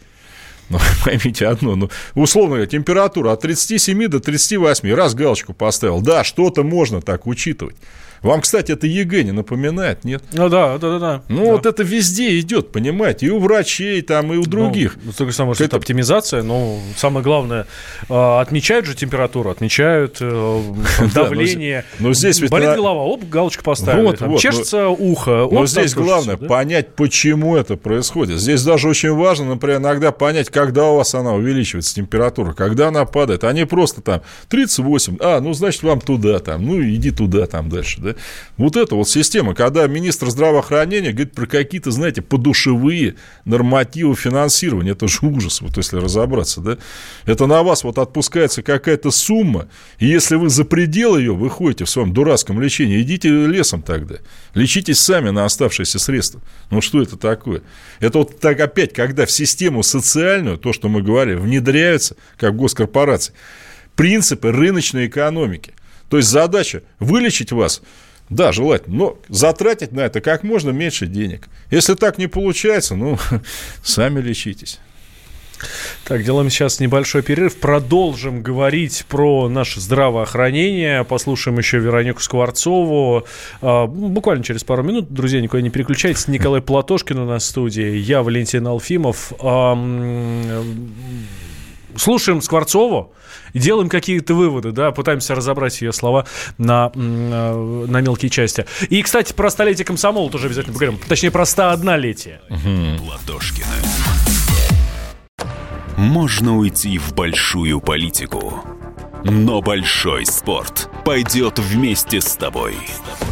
Ну, 0.73 0.79
поймите 1.05 1.47
одно, 1.47 1.77
ну, 1.77 1.91
условно 2.15 2.57
говоря, 2.57 2.67
температура 2.67 3.33
от 3.33 3.43
37 3.43 4.09
до 4.09 4.21
38, 4.21 4.95
раз 4.95 5.15
галочку 5.15 5.53
поставил. 5.53 6.01
Да, 6.01 6.25
что-то 6.25 6.63
можно 6.65 7.03
так 7.03 7.27
учитывать. 7.27 7.77
Вам, 8.23 8.41
кстати, 8.41 8.71
это 8.71 8.87
ЕГЭ 8.87 9.25
не 9.25 9.33
напоминает, 9.33 10.05
нет? 10.05 10.23
Ну 10.33 10.49
да, 10.49 10.79
да, 10.79 10.91
да, 10.91 10.99
да. 10.99 11.23
Ну 11.29 11.45
да. 11.45 11.53
вот 11.53 11.67
это 11.67 11.83
везде 11.83 12.39
идет, 12.39 12.71
понимаете, 12.71 13.27
и 13.27 13.31
у 13.31 13.41
врачей 13.41 14.01
там, 14.03 14.33
и 14.33 14.37
у 14.37 14.45
других. 14.45 14.97
Ну, 15.03 15.13
только 15.13 15.33
самое, 15.33 15.55
что 15.57 15.65
это 15.65 15.77
оптимизация, 15.77 16.43
но 16.43 16.79
самое 16.97 17.25
главное, 17.25 17.67
а, 18.09 18.41
отмечают 18.41 18.87
же 18.87 18.95
температуру, 18.95 19.51
отмечают 19.51 20.19
э, 20.21 20.63
давление. 21.15 21.85
Но 21.99 22.15
здесь 22.15 22.41
ведь 22.41 22.51
болит 22.51 22.77
голова, 22.77 23.03
оп, 23.03 23.29
галочку 23.29 23.65
поставили. 23.65 24.39
Чешется 24.39 24.89
ухо. 24.89 25.49
Но 25.51 25.67
здесь 25.67 25.95
главное 25.95 26.37
понять, 26.37 26.95
почему 26.95 27.57
это 27.57 27.77
происходит. 27.77 28.39
Здесь 28.39 28.63
даже 28.63 28.89
очень 28.89 29.13
важно, 29.13 29.47
например, 29.47 29.79
иногда 29.79 30.13
понять, 30.13 30.49
когда 30.49 30.87
у 30.87 30.97
вас 30.97 31.15
она 31.15 31.35
увеличивается 31.35 31.95
температура, 31.95 32.53
когда 32.53 32.89
она 32.89 33.05
падает. 33.05 33.43
Они 33.43 33.65
просто 33.65 34.01
там 34.01 34.23
38, 34.49 35.17
а, 35.21 35.41
ну 35.41 35.53
значит 35.55 35.83
вам 35.83 36.01
туда 36.01 36.39
там, 36.39 36.65
ну 36.65 36.81
иди 36.81 37.11
туда 37.11 37.47
там 37.47 37.69
дальше, 37.69 38.01
да. 38.01 38.12
Вот 38.57 38.77
эта 38.77 38.95
вот 38.95 39.09
система, 39.09 39.55
когда 39.55 39.87
министр 39.87 40.31
здравоохранения 40.31 41.13
говорит 41.13 41.35
про 41.35 41.47
какие-то, 41.47 41.91
знаете, 41.91 42.23
подушевые 42.23 43.17
нормативы 43.45 44.15
финансирования, 44.15 44.93
это 44.93 45.09
же 45.09 45.19
ужас, 45.23 45.61
вот 45.61 45.77
если 45.77 45.97
разобраться, 45.97 46.61
да, 46.61 46.79
это 47.25 47.47
на 47.47 47.63
вас 47.63 47.85
вот 47.85 47.99
отпускается 47.99 48.63
какая-то 48.63 49.11
сумма, 49.11 49.69
и 49.99 50.07
если 50.07 50.37
вы 50.37 50.49
за 50.49 50.65
предел 50.65 51.17
ее 51.17 51.35
выходите 51.35 51.85
в 51.85 51.91
своем 51.91 52.13
дурацком 52.13 52.61
лечении, 52.61 53.01
идите 53.03 53.29
лесом 53.29 53.83
тогда, 53.83 54.17
лечитесь 54.55 55.01
сами 55.01 55.31
на 55.31 55.45
оставшиеся 55.45 55.99
средства. 55.99 56.41
Ну, 56.71 56.81
что 56.81 57.03
это 57.03 57.17
такое? 57.17 57.63
Это 58.01 58.19
вот 58.19 58.41
так 58.41 58.61
опять, 58.61 58.93
когда 58.93 59.27
в 59.27 59.31
систему 59.31 59.83
социальную, 59.83 60.59
то, 60.59 60.73
что 60.73 60.89
мы 60.89 61.03
говорили, 61.03 61.37
внедряются, 61.37 62.17
как 62.37 62.57
госкорпорации, 62.57 63.35
принципы 63.97 64.51
рыночной 64.51 65.07
экономики. 65.07 65.75
То 66.13 66.19
есть 66.19 66.29
задача 66.29 66.83
вылечить 66.99 67.53
вас, 67.53 67.81
да, 68.29 68.53
желательно, 68.53 68.97
но 68.97 69.19
затратить 69.31 69.93
на 69.93 70.01
это 70.01 70.21
как 70.21 70.43
можно 70.43 70.69
меньше 70.69 71.07
денег. 71.07 71.49
Если 71.71 71.95
так 71.95 72.19
не 72.19 72.27
получается, 72.27 72.97
ну, 72.97 73.19
сами 73.83 74.21
лечитесь. 74.21 74.79
Так, 76.05 76.23
делаем 76.23 76.51
сейчас 76.51 76.81
небольшой 76.81 77.23
перерыв. 77.23 77.57
Продолжим 77.57 78.43
говорить 78.43 79.07
про 79.09 79.49
наше 79.49 79.81
здравоохранение. 79.81 81.03
Послушаем 81.05 81.57
еще 81.57 81.79
Веронику 81.79 82.21
Скворцову. 82.21 83.25
А, 83.63 83.87
буквально 83.87 84.45
через 84.45 84.65
пару 84.65 84.83
минут. 84.83 85.11
Друзья, 85.15 85.41
никуда 85.41 85.63
не 85.63 85.71
переключайтесь. 85.71 86.29
Николай 86.29 86.61
Платошкин 86.61 87.21
у 87.21 87.25
нас 87.25 87.45
в 87.45 87.47
студии. 87.47 87.97
Я 87.97 88.23
Валентин 88.23 88.67
Алфимов. 88.67 89.33
Слушаем 91.97 92.41
Скворцову 92.43 93.13
и 93.53 93.59
делаем 93.59 93.89
какие-то 93.89 94.35
выводы, 94.35 94.73
да, 94.73 94.93
пытаемся 94.93 95.35
разобрать 95.35 95.81
ее 95.81 95.93
слова 95.93 96.27
на, 96.59 96.91
на 96.95 98.01
мелкие 98.01 98.31
части. 98.31 98.67
И, 98.89 99.03
кстати, 99.03 99.33
про 99.33 99.51
столетие 99.51 99.85
комсомола 99.85 100.31
тоже 100.31 100.47
обязательно 100.47 100.75
поговорим. 100.75 101.01
Точнее, 101.09 101.31
про 101.31 101.43
101-летие. 101.43 102.39
Платошкина. 102.99 103.67
Можно 105.97 106.57
уйти 106.57 106.99
в 106.99 107.15
большую 107.15 107.81
политику, 107.81 108.65
но 109.25 109.61
большой 109.61 110.27
спорт 110.27 110.89
пойдет 111.05 111.59
вместе 111.59 112.21
с 112.21 112.35
тобой. 112.35 112.75
С 112.87 113.19
тобой. 113.19 113.32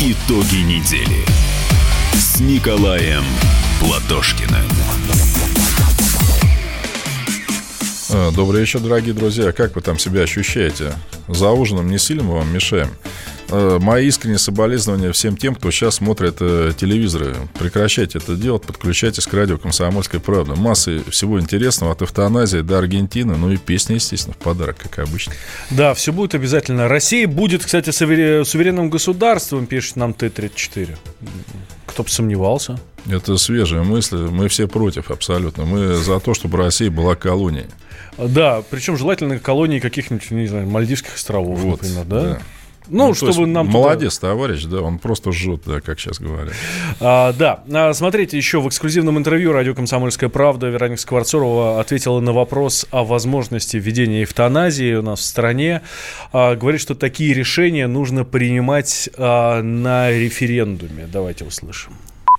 Итоги 0.00 0.56
недели 0.56 1.24
с 2.14 2.40
Николаем 2.40 3.22
Платошкиным. 3.78 4.68
А, 8.10 8.32
добрый 8.32 8.62
вечер, 8.62 8.80
дорогие 8.80 9.14
друзья. 9.14 9.52
Как 9.52 9.76
вы 9.76 9.82
там 9.82 10.00
себя 10.00 10.22
ощущаете? 10.22 10.94
За 11.28 11.50
ужином 11.50 11.88
не 11.88 11.98
сильно 11.98 12.24
мы 12.24 12.34
вам 12.34 12.52
мешаем? 12.52 12.88
Э, 13.50 13.78
мои 13.80 14.06
искренние 14.08 14.38
соболезнования 14.38 15.12
всем 15.12 15.36
тем, 15.36 15.54
кто 15.54 15.70
сейчас 15.70 15.96
смотрит 15.96 16.36
э, 16.40 16.72
телевизоры. 16.76 17.36
Прекращайте 17.58 18.18
это 18.18 18.36
делать, 18.36 18.62
подключайтесь 18.62 19.26
к 19.26 19.34
радио 19.34 19.58
«Комсомольская 19.58 20.20
правда». 20.20 20.54
Массы 20.54 21.02
всего 21.10 21.40
интересного, 21.40 21.92
от 21.92 22.02
эвтаназии 22.02 22.60
до 22.60 22.78
Аргентины, 22.78 23.36
ну 23.36 23.50
и 23.50 23.56
песни, 23.56 23.94
естественно, 23.94 24.34
в 24.34 24.42
подарок, 24.42 24.78
как 24.78 24.98
обычно. 24.98 25.34
Да, 25.70 25.94
все 25.94 26.12
будет 26.12 26.34
обязательно. 26.34 26.88
Россия 26.88 27.28
будет, 27.28 27.64
кстати, 27.64 27.90
суверенным 27.90 28.90
государством, 28.90 29.66
пишет 29.66 29.96
нам 29.96 30.14
Т-34. 30.14 30.96
Кто 31.86 32.02
бы 32.02 32.08
сомневался. 32.08 32.80
Это 33.08 33.36
свежие 33.36 33.82
мысли. 33.82 34.16
Мы 34.16 34.48
все 34.48 34.66
против 34.66 35.10
абсолютно. 35.10 35.64
Мы 35.64 35.94
за 35.94 36.18
то, 36.18 36.34
чтобы 36.34 36.58
Россия 36.58 36.90
была 36.90 37.14
колонией. 37.14 37.66
Да, 38.16 38.62
причем 38.70 38.96
желательно 38.96 39.38
колонии 39.38 39.78
каких-нибудь, 39.78 40.30
не 40.30 40.46
знаю, 40.46 40.66
Мальдивских 40.68 41.14
островов, 41.14 41.58
вот, 41.58 41.82
например, 41.82 42.04
да? 42.04 42.22
да. 42.22 42.38
Ну, 42.88 43.08
ну 43.08 43.14
чтобы 43.14 43.46
нам... 43.46 43.66
Молодец, 43.68 44.18
туда... 44.18 44.32
товарищ, 44.32 44.64
да, 44.64 44.82
он 44.82 44.98
просто 44.98 45.32
жжет, 45.32 45.62
да, 45.66 45.80
как 45.80 45.98
сейчас 45.98 46.18
говорят. 46.18 46.54
А, 47.00 47.32
да, 47.32 47.62
а, 47.72 47.92
смотрите, 47.94 48.36
еще 48.36 48.60
в 48.60 48.68
эксклюзивном 48.68 49.18
интервью 49.18 49.52
радио 49.52 49.74
«Комсомольская 49.74 50.28
правда» 50.28 50.68
Вероника 50.68 51.00
Скворцова 51.00 51.80
ответила 51.80 52.20
на 52.20 52.32
вопрос 52.32 52.86
о 52.90 53.04
возможности 53.04 53.76
введения 53.78 54.24
эвтаназии 54.24 54.94
у 54.94 55.02
нас 55.02 55.20
в 55.20 55.24
стране. 55.24 55.82
А, 56.32 56.56
говорит, 56.56 56.80
что 56.80 56.94
такие 56.94 57.32
решения 57.32 57.86
нужно 57.86 58.24
принимать 58.24 59.08
а, 59.16 59.62
на 59.62 60.10
референдуме. 60.10 61.08
Давайте 61.10 61.44
услышим. 61.44 61.92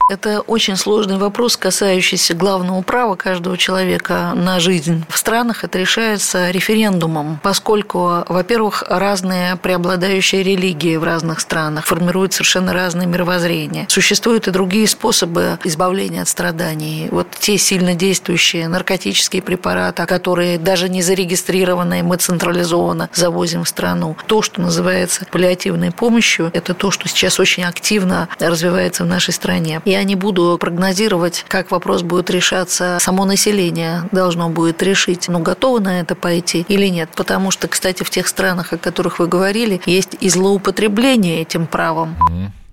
Это 0.07 0.41
очень 0.41 0.75
сложный 0.75 1.17
вопрос, 1.17 1.57
касающийся 1.57 2.35
главного 2.35 2.83
права 2.83 3.15
каждого 3.15 3.57
человека 3.57 4.33
на 4.35 4.59
жизнь. 4.59 5.03
В 5.09 5.17
странах 5.17 5.63
это 5.63 5.79
решается 5.79 6.51
референдумом, 6.51 7.39
поскольку, 7.41 8.23
во-первых, 8.27 8.83
разные 8.87 9.55
преобладающие 9.55 10.43
религии 10.43 10.95
в 10.97 11.03
разных 11.03 11.39
странах 11.39 11.87
формируют 11.87 12.33
совершенно 12.33 12.71
разные 12.71 13.07
мировоззрения. 13.07 13.87
Существуют 13.89 14.47
и 14.47 14.51
другие 14.51 14.87
способы 14.87 15.57
избавления 15.63 16.21
от 16.21 16.27
страданий. 16.27 17.07
Вот 17.09 17.27
те 17.39 17.57
сильно 17.57 17.95
действующие 17.95 18.67
наркотические 18.67 19.41
препараты, 19.41 20.05
которые 20.05 20.59
даже 20.59 20.87
не 20.87 21.01
зарегистрированные, 21.01 22.03
мы 22.03 22.17
централизованно 22.17 23.09
завозим 23.11 23.63
в 23.63 23.69
страну. 23.69 24.15
То, 24.27 24.43
что 24.43 24.61
называется 24.61 25.25
паллиативной 25.31 25.91
помощью, 25.91 26.51
это 26.53 26.75
то, 26.75 26.91
что 26.91 27.07
сейчас 27.09 27.39
очень 27.39 27.63
активно 27.63 28.29
развивается 28.39 29.03
в 29.03 29.07
нашей 29.07 29.33
стране. 29.33 29.81
И 29.83 29.94
я 29.95 30.03
не 30.03 30.15
буду 30.15 30.57
прогнозировать, 30.59 31.45
как 31.47 31.71
вопрос 31.71 32.01
будет 32.01 32.29
решаться. 32.29 32.97
Само 32.99 33.23
население 33.23 34.03
должно 34.11 34.49
будет 34.49 34.83
решить, 34.83 35.29
ну, 35.29 35.39
готово 35.39 35.79
на 35.79 36.01
это 36.01 36.15
пойти 36.15 36.65
или 36.67 36.87
нет. 36.87 37.09
Потому 37.15 37.49
что, 37.51 37.69
кстати, 37.69 38.03
в 38.03 38.09
тех 38.09 38.27
странах, 38.27 38.73
о 38.73 38.77
которых 38.77 39.19
вы 39.19 39.27
говорили, 39.27 39.79
есть 39.85 40.17
и 40.19 40.29
злоупотребление 40.29 41.41
этим 41.41 41.65
правом. 41.65 42.15
Mm-hmm. 42.19 42.64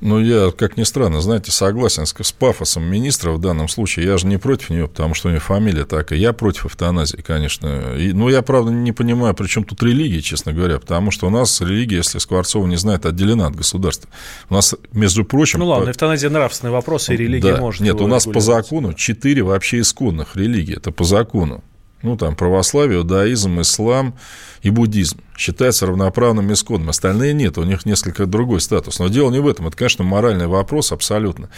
Ну, 0.00 0.18
я, 0.18 0.50
как 0.50 0.78
ни 0.78 0.82
странно, 0.84 1.20
знаете, 1.20 1.52
согласен 1.52 2.06
с, 2.06 2.14
с 2.18 2.32
пафосом 2.32 2.84
министра 2.84 3.32
в 3.32 3.40
данном 3.40 3.68
случае. 3.68 4.06
Я 4.06 4.16
же 4.16 4.26
не 4.26 4.38
против 4.38 4.70
нее, 4.70 4.88
потому 4.88 5.14
что 5.14 5.28
у 5.28 5.30
нее 5.30 5.40
фамилия 5.40 5.84
такая. 5.84 6.18
Я 6.18 6.32
против 6.32 6.66
эвтаназии, 6.66 7.18
конечно. 7.18 7.96
И, 7.96 8.12
ну, 8.12 8.30
я, 8.30 8.40
правда, 8.40 8.70
не 8.70 8.92
понимаю, 8.92 9.34
при 9.34 9.46
чем 9.46 9.64
тут 9.64 9.82
религия, 9.82 10.22
честно 10.22 10.52
говоря. 10.54 10.78
Потому 10.78 11.10
что 11.10 11.26
у 11.26 11.30
нас 11.30 11.60
религия, 11.60 11.96
если 11.96 12.18
Скворцова 12.18 12.66
не 12.66 12.76
знает, 12.76 13.04
отделена 13.04 13.48
от 13.48 13.56
государства. 13.56 14.08
У 14.48 14.54
нас, 14.54 14.74
между 14.92 15.24
прочим... 15.24 15.58
Ну, 15.58 15.66
ладно, 15.66 15.86
по... 15.86 15.90
эвтаназия 15.90 16.30
нравственный 16.30 16.72
вопрос, 16.72 17.10
и 17.10 17.16
религия 17.16 17.54
да, 17.54 17.60
может 17.60 17.82
Нет, 17.82 18.00
у 18.00 18.06
нас 18.06 18.24
по 18.24 18.40
закону 18.40 18.94
четыре 18.94 19.42
вообще 19.42 19.80
исконных 19.80 20.36
религии. 20.36 20.76
Это 20.76 20.92
по 20.92 21.04
закону. 21.04 21.62
Ну, 22.02 22.16
там, 22.16 22.34
православие, 22.34 22.98
иудаизм, 22.98 23.60
ислам 23.60 24.14
и 24.62 24.70
буддизм 24.70 25.20
считаются 25.36 25.86
равноправными 25.86 26.52
исходами. 26.52 26.90
Остальные 26.90 27.32
нет, 27.34 27.58
у 27.58 27.64
них 27.64 27.86
несколько 27.86 28.26
другой 28.26 28.60
статус. 28.60 28.98
Но 28.98 29.08
дело 29.08 29.30
не 29.30 29.40
в 29.40 29.48
этом, 29.48 29.66
это, 29.66 29.76
конечно, 29.76 30.04
моральный 30.04 30.46
вопрос 30.46 30.92
абсолютно. 30.92 31.50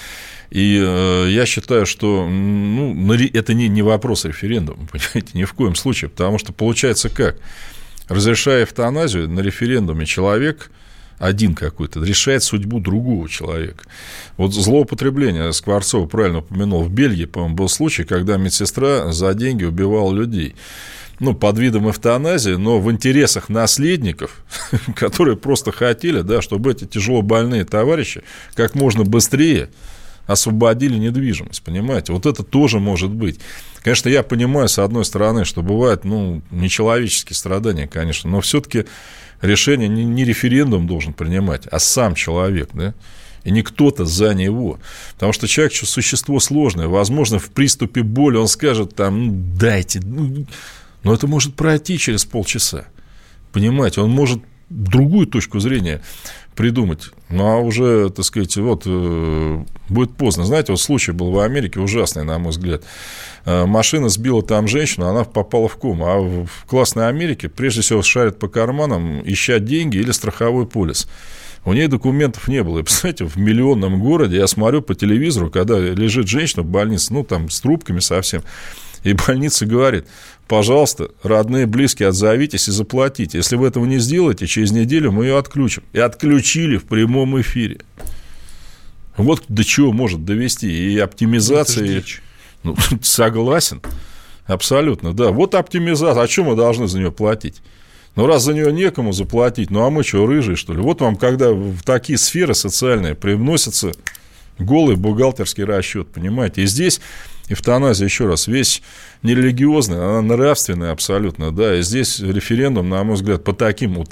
И 0.51 0.81
э, 0.81 1.29
я 1.31 1.47
считаю, 1.47 1.87
что 1.87 2.29
ну, 2.29 3.13
это 3.13 3.55
не, 3.55 3.69
не 3.69 3.83
вопрос 3.83 4.25
референдума, 4.25 4.87
понимаете, 4.93 5.31
ни 5.35 5.45
в 5.45 5.53
коем 5.55 5.75
случае, 5.75 6.11
потому 6.11 6.39
что 6.39 6.53
получается 6.53 7.09
как? 7.09 7.37
Разрешая 8.09 8.65
эвтаназию 8.65 9.29
на 9.29 9.41
референдуме 9.41 10.07
человек 10.07 10.71
один 11.19 11.55
какой-то, 11.55 12.03
решает 12.03 12.43
судьбу 12.43 12.81
другого 12.81 13.29
человека. 13.29 13.85
Вот 14.37 14.53
злоупотребление, 14.53 15.53
Скворцов 15.53 16.11
правильно 16.11 16.39
упомянул, 16.39 16.83
в 16.83 16.91
Бельгии, 16.91 17.27
по-моему, 17.27 17.55
был 17.55 17.69
случай, 17.69 18.05
когда 18.05 18.37
медсестра 18.37 19.13
за 19.13 19.35
деньги 19.35 19.65
убивала 19.65 20.13
людей. 20.13 20.55
Ну, 21.21 21.35
под 21.35 21.59
видом 21.59 21.89
эвтаназии, 21.89 22.55
но 22.55 22.81
в 22.81 22.91
интересах 22.91 23.49
наследников, 23.49 24.43
которые 24.97 25.37
просто 25.37 25.71
хотели, 25.71 26.23
да, 26.23 26.43
чтобы 26.43 26.73
эти 26.73 26.85
тяжело 26.85 27.23
больные 27.23 27.65
товарищи 27.65 28.23
как 28.55 28.75
можно 28.75 29.05
быстрее 29.05 29.69
освободили 30.27 30.97
недвижимость, 30.97 31.63
понимаете? 31.63 32.13
Вот 32.13 32.27
это 32.27 32.43
тоже 32.43 32.79
может 32.79 33.11
быть. 33.11 33.41
Конечно, 33.83 34.09
я 34.09 34.23
понимаю, 34.23 34.69
с 34.69 34.79
одной 34.79 35.05
стороны, 35.05 35.45
что 35.45 35.63
бывают, 35.63 36.05
ну, 36.05 36.43
нечеловеческие 36.51 37.37
страдания, 37.37 37.89
конечно, 37.89 38.31
но 38.31 38.41
все-таки 38.41 38.85
решение 39.41 39.89
не, 39.89 40.05
не 40.05 40.25
референдум 40.25 40.87
должен 40.87 41.13
принимать, 41.13 41.67
а 41.71 41.79
сам 41.79 42.15
человек, 42.15 42.71
да, 42.73 42.95
и 43.45 43.51
не 43.51 43.63
кто-то 43.63 44.05
за 44.05 44.35
него. 44.35 44.79
Потому 45.15 45.33
что 45.33 45.49
человек 45.49 45.75
что 45.75 45.87
существо 45.87 46.39
сложное. 46.39 46.87
Возможно, 46.87 47.41
в 47.41 47.51
приступе 47.51 48.03
боли 48.03 48.37
он 48.37 48.47
скажет 48.47 48.95
там, 48.95 49.27
ну, 49.27 49.33
дайте. 49.59 50.01
Ну, 50.01 50.47
но 51.03 51.13
это 51.13 51.27
может 51.27 51.55
пройти 51.55 51.99
через 51.99 52.25
полчаса. 52.25 52.87
Понимаете, 53.51 54.01
он 54.01 54.11
может 54.11 54.41
другую 54.73 55.27
точку 55.27 55.61
зрения 55.61 56.01
придумать. 56.55 57.11
Ну, 57.29 57.47
а 57.47 57.57
уже, 57.59 58.11
так 58.11 58.25
сказать, 58.25 58.57
вот 58.57 58.83
э, 58.87 59.65
будет 59.89 60.15
поздно. 60.17 60.45
Знаете, 60.45 60.73
вот 60.73 60.81
случай 60.81 61.13
был 61.13 61.31
в 61.31 61.39
Америке 61.39 61.81
ужасный, 61.81 62.25
на 62.25 62.39
мой 62.39 62.51
взгляд. 62.51 62.83
Э, 63.45 63.65
машина 63.65 64.09
сбила 64.09 64.43
там 64.43 64.69
женщину, 64.69 65.07
она 65.07 65.25
попала 65.25 65.69
в 65.69 65.77
кому. 65.77 66.07
А 66.07 66.21
в 66.21 66.67
классной 66.67 67.09
Америке 67.09 67.49
прежде 67.49 67.81
всего 67.81 68.03
шарят 68.03 68.39
по 68.39 68.49
карманам, 68.49 69.23
ища 69.25 69.59
деньги 69.59 69.97
или 69.97 70.11
страховой 70.11 70.67
полис. 70.67 71.09
У 71.65 71.73
нее 71.73 71.89
документов 71.89 72.49
не 72.49 72.63
было. 72.63 72.81
И, 72.81 72.83
представляете, 72.85 73.25
в 73.25 73.37
миллионном 73.37 74.01
городе 74.01 74.37
я 74.37 74.47
смотрю 74.47 74.83
по 74.83 74.95
телевизору, 74.95 75.51
когда 75.51 75.79
лежит 75.79 76.29
женщина 76.29 76.63
в 76.63 76.67
больнице, 76.67 77.13
ну, 77.15 77.25
там, 77.25 77.49
с 77.49 77.61
трубками 77.61 78.01
совсем, 78.01 78.43
и 79.05 79.15
больница 79.15 79.67
говорит, 79.67 80.07
пожалуйста, 80.53 81.09
родные, 81.23 81.65
близкие, 81.65 82.11
отзовитесь 82.11 82.69
и 82.69 82.73
заплатите. 82.73 83.39
Если 83.39 83.57
вы 83.57 83.69
этого 83.69 83.87
не 83.87 83.97
сделаете, 83.97 84.47
через 84.47 84.71
неделю 84.71 85.11
мы 85.11 85.25
ее 85.25 85.39
отключим. 85.39 85.83
И 85.95 85.99
отключили 85.99 86.77
в 86.77 86.85
прямом 86.85 87.41
эфире. 87.41 87.79
Вот 89.17 89.45
до 89.49 89.65
чего 89.65 89.93
может 89.93 90.27
довести 90.27 90.71
и 90.71 90.99
оптимизация. 90.99 92.05
Ну, 92.65 92.77
согласен. 93.03 93.81
Абсолютно, 94.45 95.15
да. 95.15 95.31
Вот 95.31 95.55
оптимизация. 95.55 96.23
А 96.23 96.29
что 96.29 96.45
мы 96.45 96.55
должны 96.55 96.87
за 96.87 96.99
нее 96.99 97.11
платить? 97.11 97.63
Ну, 98.15 98.27
раз 98.27 98.45
за 98.45 98.53
нее 98.53 98.71
некому 98.75 99.13
заплатить, 99.13 99.71
ну, 99.71 99.87
а 99.87 99.89
мы 99.89 100.05
что, 100.05 100.27
рыжие, 100.27 100.57
что 100.57 100.75
ли? 100.75 100.81
Вот 100.81 101.01
вам, 101.01 101.17
когда 101.17 101.51
в 101.51 101.83
такие 101.83 102.19
сферы 102.19 102.53
социальные 102.53 103.15
привносится 103.15 103.93
голый 104.59 104.97
бухгалтерский 104.97 105.65
расчет, 105.65 106.09
понимаете? 106.09 106.65
И 106.65 106.67
здесь 106.67 107.01
эвтаназия, 107.49 108.07
еще 108.07 108.27
раз, 108.27 108.47
вещь 108.47 108.83
нерелигиозная, 109.23 110.01
она 110.01 110.23
нравственная 110.23 110.93
абсолютно, 110.93 111.51
да, 111.51 111.79
и 111.79 111.83
здесь 111.83 112.21
референдум, 112.21 112.89
на 112.89 113.03
мой 113.05 113.15
взгляд, 113.15 113.45
по 113.45 113.53
таким 113.53 113.95
вот 113.95 114.09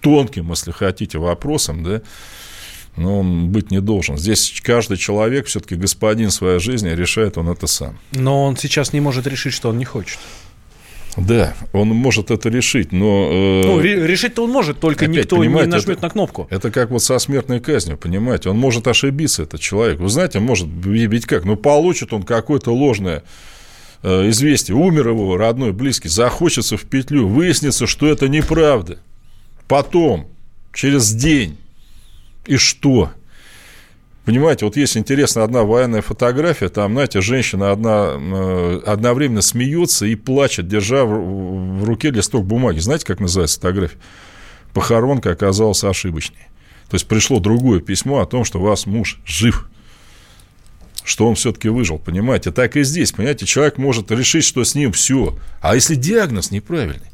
тонким, 0.00 0.50
если 0.50 0.70
хотите, 0.70 1.18
вопросам, 1.18 1.82
да, 1.82 2.02
но 2.96 3.20
он 3.20 3.50
быть 3.50 3.70
не 3.70 3.80
должен. 3.80 4.16
Здесь 4.18 4.60
каждый 4.62 4.96
человек, 4.96 5.46
все-таки 5.46 5.76
господин 5.76 6.30
своей 6.30 6.58
жизни, 6.58 6.88
решает 6.90 7.38
он 7.38 7.48
это 7.48 7.66
сам. 7.66 7.98
Но 8.12 8.44
он 8.44 8.56
сейчас 8.56 8.92
не 8.92 9.00
может 9.00 9.26
решить, 9.26 9.54
что 9.54 9.68
он 9.68 9.78
не 9.78 9.84
хочет. 9.84 10.18
Да, 11.20 11.54
он 11.72 11.88
может 11.88 12.30
это 12.30 12.48
решить, 12.48 12.92
но... 12.92 13.28
Э, 13.30 13.62
ну, 13.66 13.80
решить-то 13.80 14.44
он 14.44 14.50
может, 14.50 14.78
только 14.78 15.06
опять, 15.06 15.16
никто 15.16 15.42
не 15.42 15.48
нажмет 15.48 15.98
это, 15.98 16.02
на 16.02 16.10
кнопку. 16.10 16.46
Это 16.50 16.70
как 16.70 16.90
вот 16.90 17.02
со 17.02 17.18
смертной 17.18 17.60
казнью, 17.60 17.96
понимаете? 17.96 18.50
Он 18.50 18.58
может 18.58 18.86
ошибиться, 18.86 19.42
этот 19.42 19.60
человек. 19.60 19.98
Вы 19.98 20.08
знаете, 20.08 20.38
может, 20.38 20.68
ведь 20.68 21.26
как? 21.26 21.44
Ну, 21.44 21.56
получит 21.56 22.12
он 22.12 22.22
какое-то 22.22 22.72
ложное 22.72 23.24
э, 24.02 24.28
известие. 24.30 24.76
Умер 24.76 25.08
его 25.08 25.36
родной, 25.36 25.72
близкий, 25.72 26.08
захочется 26.08 26.76
в 26.76 26.84
петлю, 26.84 27.26
выяснится, 27.26 27.86
что 27.86 28.06
это 28.06 28.28
неправда. 28.28 28.98
Потом, 29.66 30.28
через 30.72 31.12
день. 31.12 31.58
И 32.46 32.56
что? 32.56 33.10
Понимаете, 34.28 34.66
вот 34.66 34.76
есть 34.76 34.94
интересная 34.94 35.44
одна 35.44 35.62
военная 35.62 36.02
фотография, 36.02 36.68
там, 36.68 36.92
знаете, 36.92 37.22
женщина 37.22 37.72
одна, 37.72 38.12
э, 38.14 38.80
одновременно 38.84 39.40
смеется 39.40 40.04
и 40.04 40.16
плачет, 40.16 40.68
держа 40.68 41.06
в, 41.06 41.78
в 41.80 41.84
руке 41.84 42.10
листок 42.10 42.44
бумаги. 42.44 42.78
Знаете, 42.78 43.06
как 43.06 43.20
называется 43.20 43.56
фотография? 43.56 43.96
Похоронка 44.74 45.30
оказалась 45.30 45.82
ошибочной. 45.82 46.46
То 46.90 46.96
есть 46.96 47.08
пришло 47.08 47.40
другое 47.40 47.80
письмо 47.80 48.20
о 48.20 48.26
том, 48.26 48.44
что 48.44 48.60
вас 48.60 48.84
муж 48.84 49.18
жив, 49.24 49.66
что 51.04 51.26
он 51.26 51.34
все-таки 51.34 51.70
выжил, 51.70 51.98
понимаете? 51.98 52.50
Так 52.50 52.76
и 52.76 52.82
здесь, 52.82 53.12
понимаете, 53.12 53.46
человек 53.46 53.78
может 53.78 54.10
решить, 54.10 54.44
что 54.44 54.62
с 54.62 54.74
ним 54.74 54.92
все. 54.92 55.38
А 55.62 55.74
если 55.74 55.94
диагноз 55.94 56.50
неправильный? 56.50 57.08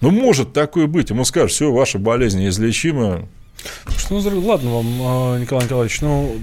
Ну, 0.00 0.10
может 0.10 0.52
такое 0.52 0.88
быть. 0.88 1.10
Ему 1.10 1.24
скажут, 1.24 1.52
все, 1.52 1.70
ваша 1.70 2.00
болезнь 2.00 2.40
неизлечима, 2.40 3.28
что, 3.96 4.20
ну, 4.20 4.40
ладно 4.46 4.70
вам, 4.70 4.86
а, 5.02 5.38
Николай 5.38 5.64
Николаевич, 5.64 6.00
ну, 6.00 6.36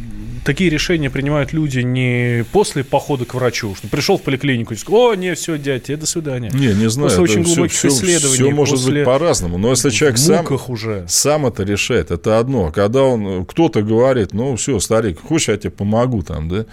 такие 0.45 0.69
решения 0.69 1.09
принимают 1.09 1.51
люди 1.51 1.79
не 1.79 2.45
после 2.51 2.83
похода 2.83 3.25
к 3.25 3.33
врачу, 3.33 3.75
что 3.75 3.87
пришел 3.87 4.17
в 4.17 4.21
поликлинику 4.21 4.73
и 4.73 4.77
сказал, 4.77 5.09
о, 5.09 5.15
не, 5.15 5.35
все, 5.35 5.57
дядя, 5.57 5.97
до 5.97 6.05
свидания. 6.05 6.49
Не, 6.53 6.73
не 6.73 6.89
знаю. 6.89 7.09
После 7.09 7.23
очень 7.23 7.43
глубоких 7.43 7.75
все, 7.75 7.89
исследований. 7.89 8.35
Все 8.35 8.49
может 8.51 8.85
быть 8.85 9.03
по-разному, 9.03 9.57
но 9.57 9.71
если 9.71 9.89
человек 9.89 10.17
сам, 10.17 10.45
уже. 10.67 11.05
сам 11.07 11.45
это 11.45 11.63
решает, 11.63 12.11
это 12.11 12.39
одно. 12.39 12.71
Когда 12.71 13.03
он, 13.03 13.45
кто-то 13.45 13.81
говорит, 13.81 14.33
ну, 14.33 14.55
все, 14.55 14.79
старик, 14.79 15.19
хочешь, 15.19 15.49
я 15.49 15.57
тебе 15.57 15.71
помогу 15.71 16.23
там, 16.23 16.49
да? 16.49 16.65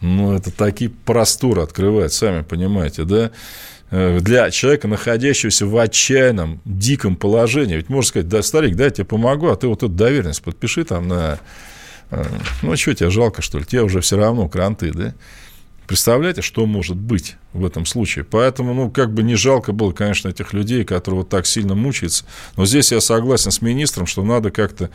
Ну, 0.00 0.34
это 0.34 0.50
такие 0.50 0.90
просторы 0.90 1.62
открывает, 1.62 2.12
сами 2.12 2.42
понимаете, 2.42 3.04
да? 3.04 3.30
Э, 3.90 4.18
для 4.20 4.50
человека, 4.50 4.88
находящегося 4.88 5.66
в 5.66 5.76
отчаянном, 5.76 6.60
диком 6.64 7.16
положении. 7.16 7.76
Ведь 7.76 7.88
можно 7.88 8.08
сказать, 8.08 8.28
да, 8.28 8.42
старик, 8.42 8.76
да, 8.76 8.84
я 8.84 8.90
тебе 8.90 9.04
помогу, 9.04 9.48
а 9.48 9.56
ты 9.56 9.66
вот 9.68 9.78
эту 9.78 9.88
доверенность 9.88 10.42
подпиши 10.42 10.84
там 10.84 11.08
на... 11.08 11.38
Э, 12.10 12.24
ну, 12.62 12.76
что 12.76 12.94
тебе 12.94 13.10
жалко, 13.10 13.42
что 13.42 13.58
ли? 13.58 13.64
Тебе 13.64 13.82
уже 13.82 14.00
все 14.00 14.16
равно 14.16 14.48
кранты, 14.48 14.90
да? 14.92 15.14
Представляете, 15.86 16.40
что 16.40 16.64
может 16.64 16.96
быть 16.96 17.36
в 17.52 17.62
этом 17.64 17.84
случае? 17.84 18.24
Поэтому, 18.24 18.72
ну, 18.72 18.90
как 18.90 19.12
бы 19.12 19.22
не 19.22 19.34
жалко 19.34 19.72
было, 19.72 19.92
конечно, 19.92 20.28
этих 20.28 20.54
людей, 20.54 20.82
которые 20.84 21.20
вот 21.20 21.28
так 21.28 21.46
сильно 21.46 21.74
мучаются. 21.74 22.24
Но 22.56 22.64
здесь 22.64 22.90
я 22.90 23.02
согласен 23.02 23.50
с 23.50 23.60
министром, 23.60 24.06
что 24.06 24.24
надо 24.24 24.50
как-то, 24.50 24.88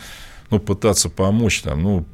ну, 0.50 0.60
пытаться 0.60 1.10
помочь 1.10 1.62
там, 1.62 1.84
ну, 1.84 2.06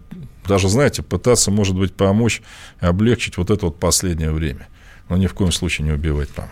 даже, 0.46 0.68
знаете, 0.68 1.04
пытаться, 1.04 1.52
может 1.52 1.76
быть, 1.76 1.94
помочь, 1.94 2.42
облегчить 2.82 3.38
вот 3.38 3.50
это 3.50 3.68
вот 3.68 3.80
последнее 3.80 4.32
время 4.32 4.68
но 5.10 5.18
ни 5.18 5.28
в 5.28 5.34
коем 5.34 5.52
случае 5.52 5.86
не 5.86 5.92
убивать 5.92 6.34
там. 6.34 6.50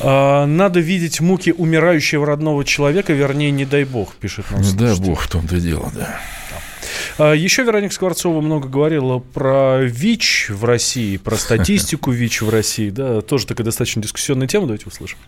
А, 0.00 0.46
надо 0.46 0.80
видеть 0.80 1.20
муки 1.20 1.52
умирающего 1.56 2.26
родного 2.26 2.64
человека, 2.64 3.12
вернее, 3.12 3.50
не 3.50 3.66
дай 3.66 3.84
бог, 3.84 4.14
пишет 4.16 4.50
нам. 4.50 4.62
Не 4.62 4.72
дай 4.72 4.98
бог, 4.98 5.20
в 5.20 5.28
том-то 5.28 5.56
и 5.56 5.60
дело, 5.60 5.92
да. 5.94 6.20
А, 7.18 7.32
еще 7.32 7.64
Вероника 7.64 7.94
Скворцова 7.94 8.40
много 8.40 8.68
говорила 8.68 9.18
про 9.18 9.80
ВИЧ 9.82 10.50
в 10.50 10.64
России, 10.64 11.18
про 11.18 11.36
статистику 11.36 12.10
ВИЧ 12.10 12.42
в 12.42 12.48
России. 12.48 12.90
Да, 12.90 13.20
тоже 13.20 13.46
такая 13.46 13.64
достаточно 13.64 14.02
дискуссионная 14.02 14.48
тема. 14.48 14.66
Давайте 14.66 14.86
услышим. 14.86 15.18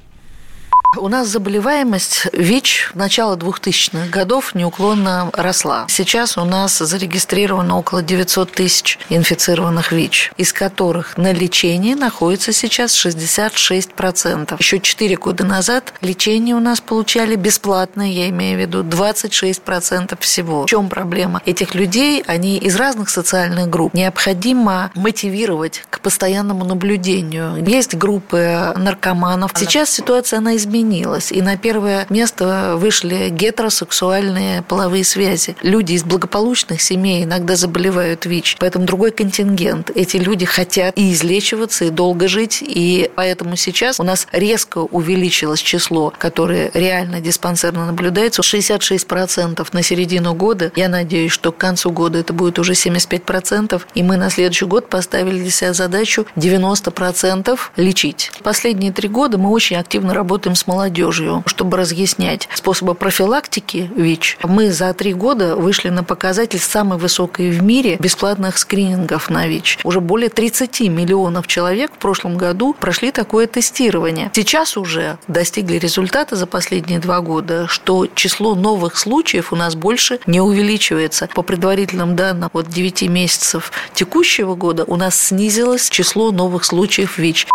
У 0.99 1.09
нас 1.09 1.29
заболеваемость 1.29 2.27
ВИЧ 2.35 2.91
начала 2.93 3.37
2000-х 3.37 4.09
годов 4.11 4.55
неуклонно 4.55 5.31
росла. 5.33 5.87
Сейчас 5.89 6.37
у 6.37 6.45
нас 6.45 6.77
зарегистрировано 6.77 7.79
около 7.79 8.03
900 8.03 8.53
тысяч 8.53 8.99
инфицированных 9.09 9.91
ВИЧ, 9.91 10.33
из 10.37 10.53
которых 10.53 11.17
на 11.17 11.33
лечении 11.33 11.95
находится 11.95 12.53
сейчас 12.53 12.95
66%. 13.07 14.57
Еще 14.59 14.81
4 14.81 15.17
года 15.17 15.45
назад 15.45 15.95
лечение 16.03 16.55
у 16.55 16.61
нас 16.61 16.83
получали 16.83 17.37
бесплатно, 17.37 18.03
я 18.03 18.29
имею 18.29 18.59
в 18.59 18.61
виду 18.61 18.83
26% 18.83 20.19
всего. 20.21 20.65
В 20.65 20.67
чем 20.67 20.91
проблема? 20.91 21.41
Этих 21.47 21.75
людей, 21.75 22.23
они 22.27 22.59
из 22.59 22.77
разных 22.77 23.09
социальных 23.09 23.71
групп. 23.71 23.95
Необходимо 23.95 24.93
мотивировать 24.95 25.85
к 25.89 26.01
постоянному 26.01 26.67
наблюдению. 26.67 27.65
Есть 27.67 27.95
группы 27.95 28.75
наркоманов. 28.77 29.53
Сейчас 29.57 29.89
ситуация, 29.89 30.39
она 30.39 30.55
изменилась 30.55 30.82
изменилось. 30.83 31.33
И 31.33 31.41
на 31.43 31.57
первое 31.57 32.07
место 32.11 32.75
вышли 32.77 33.29
гетеросексуальные 33.31 34.63
половые 34.63 35.05
связи. 35.05 35.57
Люди 35.63 35.93
из 35.93 36.05
благополучных 36.05 36.83
семей 36.83 37.25
иногда 37.25 37.57
заболевают 37.57 38.27
ВИЧ, 38.27 38.57
поэтому 38.59 38.85
другой 38.85 39.13
контингент. 39.13 39.91
Эти 39.95 40.17
люди 40.17 40.45
хотят 40.45 40.97
и 40.99 41.13
излечиваться, 41.13 41.85
и 41.85 41.91
долго 41.91 42.29
жить, 42.29 42.59
и 42.63 43.11
поэтому 43.15 43.57
сейчас 43.57 44.01
у 44.01 44.03
нас 44.03 44.27
резко 44.33 44.79
увеличилось 44.79 45.61
число, 45.61 46.13
которое 46.19 46.71
реально 46.75 47.21
диспансерно 47.21 47.87
наблюдается. 47.87 48.43
66% 48.43 49.67
на 49.73 49.83
середину 49.83 50.35
года. 50.35 50.73
Я 50.77 50.89
надеюсь, 50.89 51.33
что 51.33 51.53
к 51.53 51.57
концу 51.57 51.91
года 51.91 52.19
это 52.19 52.33
будет 52.33 52.59
уже 52.59 52.73
75%, 52.73 53.83
и 53.95 54.03
мы 54.03 54.17
на 54.17 54.31
следующий 54.31 54.65
год 54.65 54.89
поставили 54.89 55.39
для 55.39 55.51
себя 55.51 55.73
задачу 55.73 56.27
90% 56.37 57.59
лечить. 57.77 58.33
Последние 58.43 58.93
три 58.93 59.09
года 59.09 59.39
мы 59.39 59.51
очень 59.51 59.77
активно 59.77 60.15
работаем 60.15 60.57
с 60.57 60.67
молодежью, 60.73 61.43
чтобы 61.47 61.77
разъяснять 61.77 62.49
способы 62.55 62.95
профилактики 62.95 63.91
ВИЧ. 63.95 64.39
Мы 64.43 64.73
за 64.73 64.95
три 64.95 65.13
года 65.13 65.55
вышли 65.55 65.91
на 65.91 66.03
показатель 66.03 66.59
самый 66.59 66.99
высокий 66.99 67.51
в 67.51 67.63
мире 67.63 67.97
бесплатных 68.01 68.57
скринингов 68.57 69.29
на 69.29 69.47
ВИЧ. 69.47 69.81
Уже 69.85 70.01
более 70.01 70.31
30 70.31 70.81
миллионов 70.89 71.47
человек 71.47 71.93
в 71.93 71.99
прошлом 71.99 72.39
году 72.39 72.75
прошли 72.79 73.13
такое 73.13 73.47
тестирование. 73.47 74.31
Сейчас 74.35 74.79
уже 74.79 75.19
достигли 75.29 75.77
результата 75.77 76.37
за 76.37 76.47
последние 76.47 77.01
два 77.01 77.21
года, 77.21 77.67
что 77.69 78.07
число 78.07 78.55
новых 78.55 78.97
случаев 78.97 79.53
у 79.53 79.57
нас 79.57 79.75
больше 79.75 80.21
не 80.27 80.41
увеличивается. 80.41 81.29
По 81.35 81.43
предварительным 81.43 82.17
данным, 82.17 82.49
вот 82.55 82.69
9 82.69 83.03
месяцев 83.11 83.73
текущего 83.93 84.55
года 84.55 84.85
у 84.85 84.97
нас 84.97 85.21
снизилось 85.21 85.91
число 85.91 86.33
новых 86.33 86.65
случаев 86.65 87.19
ВИЧ. 87.19 87.47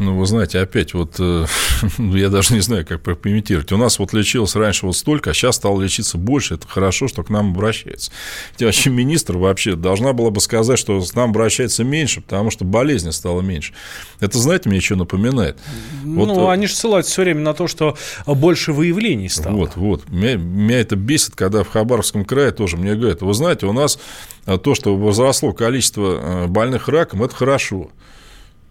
Ну, 0.00 0.16
вы 0.16 0.24
знаете, 0.24 0.58
опять 0.60 0.94
вот, 0.94 1.16
э, 1.18 1.44
я 1.98 2.30
даже 2.30 2.54
не 2.54 2.60
знаю, 2.60 2.86
как 2.86 3.02
прокомментировать. 3.02 3.70
У 3.70 3.76
нас 3.76 3.98
вот 3.98 4.14
лечилось 4.14 4.56
раньше 4.56 4.86
вот 4.86 4.96
столько, 4.96 5.30
а 5.30 5.34
сейчас 5.34 5.56
стало 5.56 5.78
лечиться 5.78 6.16
больше. 6.16 6.54
Это 6.54 6.66
хорошо, 6.66 7.06
что 7.06 7.22
к 7.22 7.28
нам 7.28 7.50
обращается. 7.50 8.10
Хотя 8.52 8.64
вообще 8.64 8.88
министр 8.88 9.36
вообще 9.36 9.76
должна 9.76 10.14
была 10.14 10.30
бы 10.30 10.40
сказать, 10.40 10.78
что 10.78 11.02
к 11.02 11.14
нам 11.14 11.30
обращается 11.30 11.84
меньше, 11.84 12.22
потому 12.22 12.50
что 12.50 12.64
болезни 12.64 13.10
стало 13.10 13.42
меньше. 13.42 13.74
Это, 14.20 14.38
знаете, 14.38 14.70
мне 14.70 14.80
что 14.80 14.96
напоминает? 14.96 15.58
Ну, 16.02 16.24
вот, 16.24 16.48
они 16.48 16.66
же 16.66 16.74
ссылаются 16.74 17.12
все 17.12 17.22
время 17.22 17.42
на 17.42 17.52
то, 17.52 17.68
что 17.68 17.94
больше 18.26 18.72
выявлений 18.72 19.28
стало. 19.28 19.54
Вот, 19.54 19.76
вот. 19.76 20.08
Меня, 20.08 20.36
меня 20.36 20.80
это 20.80 20.96
бесит, 20.96 21.36
когда 21.36 21.62
в 21.62 21.68
Хабаровском 21.68 22.24
крае 22.24 22.52
тоже 22.52 22.78
мне 22.78 22.94
говорят, 22.94 23.20
вы 23.20 23.34
знаете, 23.34 23.66
у 23.66 23.74
нас 23.74 23.98
то, 24.46 24.74
что 24.74 24.96
возросло 24.96 25.52
количество 25.52 26.44
э, 26.44 26.46
больных 26.46 26.88
раком, 26.88 27.22
это 27.22 27.34
хорошо. 27.34 27.90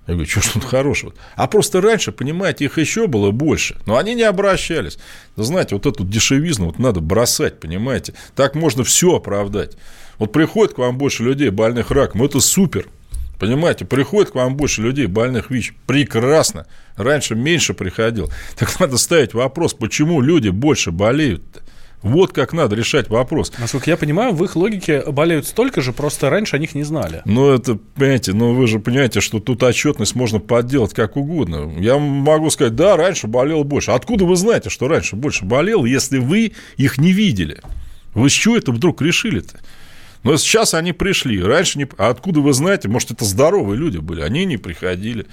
Я 0.09 0.15
говорю, 0.15 0.27
что 0.27 0.41
ж 0.41 0.47
тут 0.53 0.63
хорошего? 0.65 1.13
А 1.35 1.45
просто 1.45 1.81
раньше, 1.81 2.11
понимаете, 2.11 2.65
их 2.65 2.79
еще 2.79 3.05
было 3.05 3.29
больше, 3.29 3.77
но 3.85 3.95
они 3.95 4.15
не 4.15 4.23
обращались. 4.23 4.97
Знаете, 5.35 5.75
вот 5.75 5.85
эту 5.85 6.03
дешевизну 6.03 6.65
вот 6.65 6.79
надо 6.79 6.99
бросать, 6.99 7.59
понимаете? 7.59 8.15
Так 8.35 8.55
можно 8.55 8.83
все 8.83 9.17
оправдать. 9.17 9.77
Вот 10.17 10.31
приходит 10.31 10.73
к 10.73 10.79
вам 10.79 10.97
больше 10.97 11.21
людей 11.21 11.51
больных 11.51 11.91
раком, 11.91 12.23
это 12.23 12.39
супер. 12.39 12.87
Понимаете, 13.37 13.85
приходит 13.85 14.31
к 14.31 14.35
вам 14.35 14.57
больше 14.57 14.81
людей 14.81 15.05
больных 15.05 15.51
ВИЧ. 15.51 15.75
Прекрасно. 15.85 16.65
Раньше 16.95 17.35
меньше 17.35 17.75
приходил. 17.75 18.31
Так 18.57 18.79
надо 18.79 18.97
ставить 18.97 19.35
вопрос, 19.35 19.75
почему 19.75 20.21
люди 20.21 20.49
больше 20.49 20.89
болеют 20.89 21.43
-то? 21.53 21.61
Вот 22.01 22.31
как 22.31 22.53
надо 22.53 22.75
решать 22.77 23.09
вопрос. 23.09 23.51
Насколько 23.59 23.89
я 23.89 23.97
понимаю, 23.97 24.33
в 24.33 24.43
их 24.43 24.55
логике 24.55 25.03
болеют 25.11 25.45
столько 25.47 25.81
же, 25.81 25.91
просто 25.91 26.29
раньше 26.29 26.55
о 26.55 26.59
них 26.59 26.73
не 26.73 26.83
знали. 26.83 27.21
Ну, 27.25 27.51
это, 27.51 27.75
понимаете, 27.95 28.31
ну 28.31 28.53
вы 28.53 28.67
же 28.67 28.79
понимаете, 28.79 29.19
что 29.19 29.39
тут 29.39 29.61
отчетность 29.63 30.15
можно 30.15 30.39
подделать 30.39 30.93
как 30.93 31.17
угодно. 31.17 31.73
Я 31.77 31.97
могу 31.97 32.49
сказать, 32.51 32.75
да, 32.75 32.95
раньше 32.95 33.27
болел 33.27 33.65
больше. 33.65 33.91
Откуда 33.91 34.23
вы 34.23 34.37
знаете, 34.37 34.69
что 34.69 34.87
раньше 34.87 35.17
больше 35.17 35.43
болел, 35.43 35.83
если 35.83 36.19
вы 36.19 36.53
их 36.77 36.97
не 36.97 37.11
видели? 37.11 37.61
Вы 38.13 38.29
с 38.29 38.33
чего 38.33 38.55
это 38.55 38.71
вдруг 38.71 39.01
решили-то? 39.01 39.59
Но 40.23 40.37
сейчас 40.37 40.73
они 40.73 40.93
пришли, 40.93 41.41
раньше 41.41 41.79
не... 41.79 41.87
А 41.97 42.09
откуда 42.09 42.39
вы 42.39 42.53
знаете? 42.53 42.87
Может, 42.87 43.11
это 43.11 43.25
здоровые 43.25 43.77
люди 43.77 43.97
были, 43.97 44.21
они 44.21 44.45
не 44.45 44.57
приходили. 44.57 45.25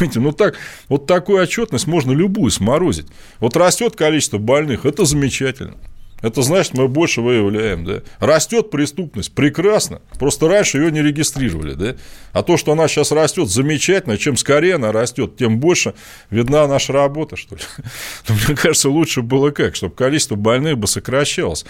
Видите, 0.00 0.20
ну 0.20 0.32
так, 0.32 0.56
вот 0.88 1.06
такую 1.06 1.42
отчетность 1.42 1.86
можно 1.86 2.12
любую 2.12 2.50
сморозить. 2.50 3.06
Вот 3.40 3.56
растет 3.56 3.94
количество 3.94 4.38
больных, 4.38 4.84
это 4.84 5.04
замечательно. 5.04 5.74
Это 6.22 6.42
значит, 6.42 6.74
мы 6.74 6.86
больше 6.86 7.20
выявляем, 7.20 7.84
да. 7.84 8.02
Растет 8.20 8.70
преступность, 8.70 9.34
прекрасно. 9.34 10.00
Просто 10.18 10.48
раньше 10.48 10.78
ее 10.78 10.92
не 10.92 11.02
регистрировали, 11.02 11.74
да. 11.74 11.96
А 12.32 12.44
то, 12.44 12.56
что 12.56 12.72
она 12.72 12.86
сейчас 12.86 13.10
растет, 13.10 13.50
замечательно. 13.50 14.16
Чем 14.16 14.36
скорее 14.36 14.76
она 14.76 14.92
растет, 14.92 15.36
тем 15.36 15.58
больше 15.58 15.94
видна 16.30 16.68
наша 16.68 16.92
работа, 16.92 17.36
что 17.36 17.56
ли. 17.56 17.62
Но 18.28 18.36
мне 18.46 18.56
кажется, 18.56 18.88
лучше 18.88 19.22
было 19.22 19.50
как, 19.50 19.74
чтобы 19.74 19.94
количество 19.96 20.36
больных 20.36 20.78
бы 20.78 20.86
сокращалось. 20.86 21.66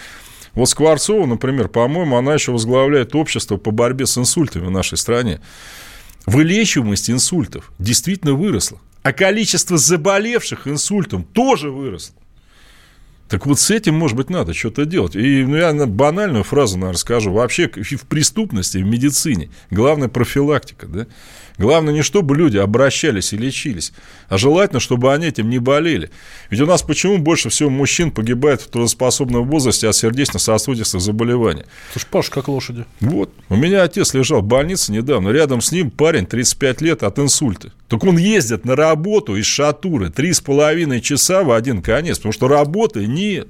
Вот 0.53 0.69
Скворцова, 0.69 1.25
например, 1.25 1.67
по-моему, 1.67 2.15
она 2.15 2.35
еще 2.35 2.51
возглавляет 2.51 3.15
общество 3.15 3.57
по 3.57 3.71
борьбе 3.71 4.05
с 4.05 4.19
инсультами 4.19 4.67
в 4.67 4.71
нашей 4.71 4.99
стране. 4.99 5.41
Вылечиваемость 6.27 7.09
инсультов 7.09 7.71
действительно 7.79 8.33
выросла. 8.33 8.79
А 9.01 9.11
количество 9.13 9.77
заболевших 9.77 10.67
инсультом 10.67 11.23
тоже 11.23 11.71
выросло. 11.71 12.15
Так 13.33 13.47
вот 13.47 13.59
с 13.59 13.71
этим, 13.71 13.95
может 13.95 14.15
быть, 14.15 14.29
надо 14.29 14.53
что-то 14.53 14.85
делать. 14.85 15.15
И 15.15 15.43
ну, 15.43 15.55
я 15.55 15.73
банальную 15.87 16.43
фразу, 16.43 16.77
наверное, 16.77 16.99
скажу. 16.99 17.33
Вообще 17.33 17.67
в 17.67 18.05
преступности, 18.05 18.77
в 18.77 18.85
медицине 18.85 19.49
главная 19.71 20.07
профилактика. 20.07 20.85
Да? 20.85 21.07
Главное 21.57 21.93
не 21.93 22.01
чтобы 22.01 22.35
люди 22.35 22.57
обращались 22.57 23.33
и 23.33 23.37
лечились, 23.37 23.93
а 24.27 24.37
желательно, 24.37 24.79
чтобы 24.79 25.13
они 25.13 25.27
этим 25.27 25.49
не 25.49 25.59
болели. 25.59 26.09
Ведь 26.49 26.61
у 26.61 26.65
нас 26.65 26.81
почему 26.81 27.17
больше 27.17 27.49
всего 27.49 27.69
мужчин 27.69 28.11
погибает 28.11 28.61
в 28.61 28.67
трудоспособном 28.69 29.47
возрасте 29.47 29.87
от 29.87 29.95
сердечно-сосудистых 29.95 31.01
заболеваний? 31.01 31.63
Слушай, 31.91 32.07
Паш, 32.09 32.29
как 32.29 32.47
лошади. 32.47 32.85
Вот. 32.99 33.31
У 33.49 33.55
меня 33.55 33.83
отец 33.83 34.13
лежал 34.13 34.41
в 34.41 34.45
больнице 34.45 34.91
недавно, 34.91 35.29
рядом 35.29 35.61
с 35.61 35.71
ним 35.71 35.91
парень 35.91 36.25
35 36.25 36.81
лет 36.81 37.03
от 37.03 37.19
инсульта. 37.19 37.71
Так 37.87 38.03
он 38.03 38.17
ездит 38.17 38.65
на 38.65 38.75
работу 38.75 39.35
из 39.35 39.45
Шатуры 39.45 40.09
три 40.09 40.33
с 40.33 40.41
половиной 40.41 41.01
часа 41.01 41.43
в 41.43 41.51
один 41.51 41.81
конец, 41.81 42.17
потому 42.17 42.33
что 42.33 42.47
работы 42.47 43.05
нет. 43.05 43.47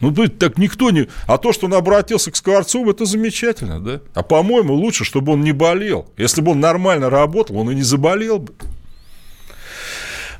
Ну, 0.00 0.12
так 0.12 0.58
никто 0.58 0.90
не... 0.90 1.08
А 1.26 1.38
то, 1.38 1.52
что 1.52 1.66
он 1.66 1.74
обратился 1.74 2.30
к 2.30 2.36
Скворцову, 2.36 2.90
это 2.90 3.04
замечательно, 3.04 3.80
да? 3.80 4.00
А, 4.12 4.22
по-моему, 4.22 4.74
лучше, 4.74 5.04
чтобы 5.04 5.32
он 5.32 5.42
не 5.42 5.52
болел. 5.52 6.06
Если 6.16 6.40
бы 6.40 6.52
он 6.52 6.60
нормально 6.60 7.10
работал, 7.10 7.56
он 7.58 7.70
и 7.70 7.74
не 7.74 7.82
заболел 7.82 8.38
бы. 8.40 8.52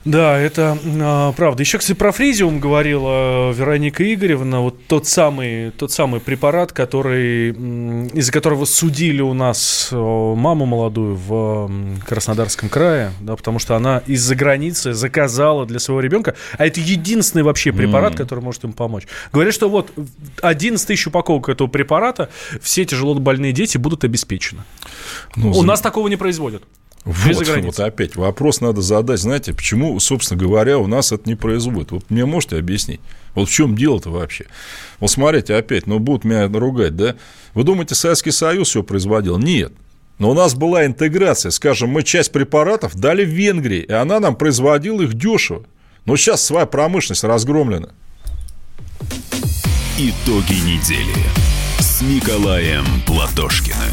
Да, 0.04 0.38
это 0.38 0.76
э, 0.84 1.32
правда. 1.34 1.62
Еще, 1.62 1.78
кстати, 1.78 1.96
про 1.96 2.12
фризиум 2.12 2.60
говорила 2.60 3.52
Вероника 3.52 4.12
Игоревна. 4.12 4.60
Вот 4.60 4.86
тот 4.86 5.06
самый, 5.06 5.70
тот 5.70 5.92
самый 5.92 6.20
препарат, 6.20 6.72
который, 6.72 7.50
из-за 7.50 8.30
которого 8.30 8.66
судили 8.66 9.22
у 9.22 9.32
нас 9.32 9.88
маму 9.92 10.66
молодую 10.66 11.16
в 11.16 11.70
Краснодарском 12.06 12.68
крае, 12.68 13.12
да, 13.20 13.34
потому 13.34 13.58
что 13.58 13.76
она 13.76 14.02
из-за 14.06 14.34
границы 14.34 14.92
заказала 14.92 15.64
для 15.64 15.78
своего 15.78 16.00
ребенка. 16.00 16.34
А 16.58 16.66
это 16.66 16.80
единственный 16.80 17.42
вообще 17.42 17.72
препарат, 17.72 18.14
mm. 18.14 18.18
который 18.18 18.40
может 18.40 18.64
им 18.64 18.74
помочь. 18.74 19.04
Говорят, 19.32 19.54
что 19.54 19.70
вот 19.70 19.90
11 20.42 20.86
тысяч 20.86 21.06
упаковок 21.06 21.48
этого 21.48 21.68
препарата 21.68 22.28
все 22.60 22.84
тяжело 22.84 23.14
больные 23.14 23.52
дети 23.52 23.78
будут 23.78 24.04
обеспечены. 24.04 24.64
Ну, 25.36 25.50
у 25.50 25.54
за... 25.54 25.66
нас 25.66 25.80
такого 25.80 26.08
не 26.08 26.16
производят. 26.16 26.62
Вот, 27.04 27.46
вот 27.62 27.80
опять 27.80 28.16
вопрос 28.16 28.62
надо 28.62 28.80
задать, 28.80 29.20
знаете, 29.20 29.52
почему, 29.52 29.98
собственно 30.00 30.40
говоря, 30.40 30.78
у 30.78 30.86
нас 30.86 31.12
это 31.12 31.28
не 31.28 31.34
производит. 31.34 31.92
Вот 31.92 32.08
мне 32.08 32.24
можете 32.24 32.56
объяснить? 32.56 33.00
Вот 33.34 33.48
в 33.48 33.52
чем 33.52 33.76
дело-то 33.76 34.10
вообще? 34.10 34.46
Вот 35.00 35.10
смотрите, 35.10 35.54
опять, 35.54 35.86
ну 35.86 35.98
будут 35.98 36.24
меня 36.24 36.48
ругать, 36.48 36.96
да? 36.96 37.16
Вы 37.52 37.64
думаете, 37.64 37.94
Советский 37.94 38.30
Союз 38.30 38.68
все 38.68 38.82
производил? 38.82 39.38
Нет. 39.38 39.72
Но 40.18 40.30
у 40.30 40.34
нас 40.34 40.54
была 40.54 40.86
интеграция, 40.86 41.50
скажем, 41.50 41.90
мы 41.90 42.04
часть 42.04 42.32
препаратов 42.32 42.94
дали 42.94 43.24
в 43.24 43.30
Венгрии, 43.30 43.80
и 43.80 43.92
она 43.92 44.20
нам 44.20 44.36
производила 44.36 45.02
их 45.02 45.14
дешево. 45.14 45.64
Но 46.06 46.16
сейчас 46.16 46.42
своя 46.42 46.64
промышленность 46.64 47.24
разгромлена. 47.24 47.90
Итоги 49.98 50.54
недели 50.64 51.14
с 51.78 52.00
Николаем 52.00 52.84
Платошкиным. 53.06 53.92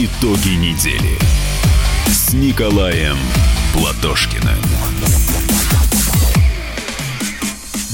Итоги 0.00 0.50
недели 0.50 1.18
с 2.06 2.32
Николаем 2.32 3.16
Платошкиным. 3.74 4.54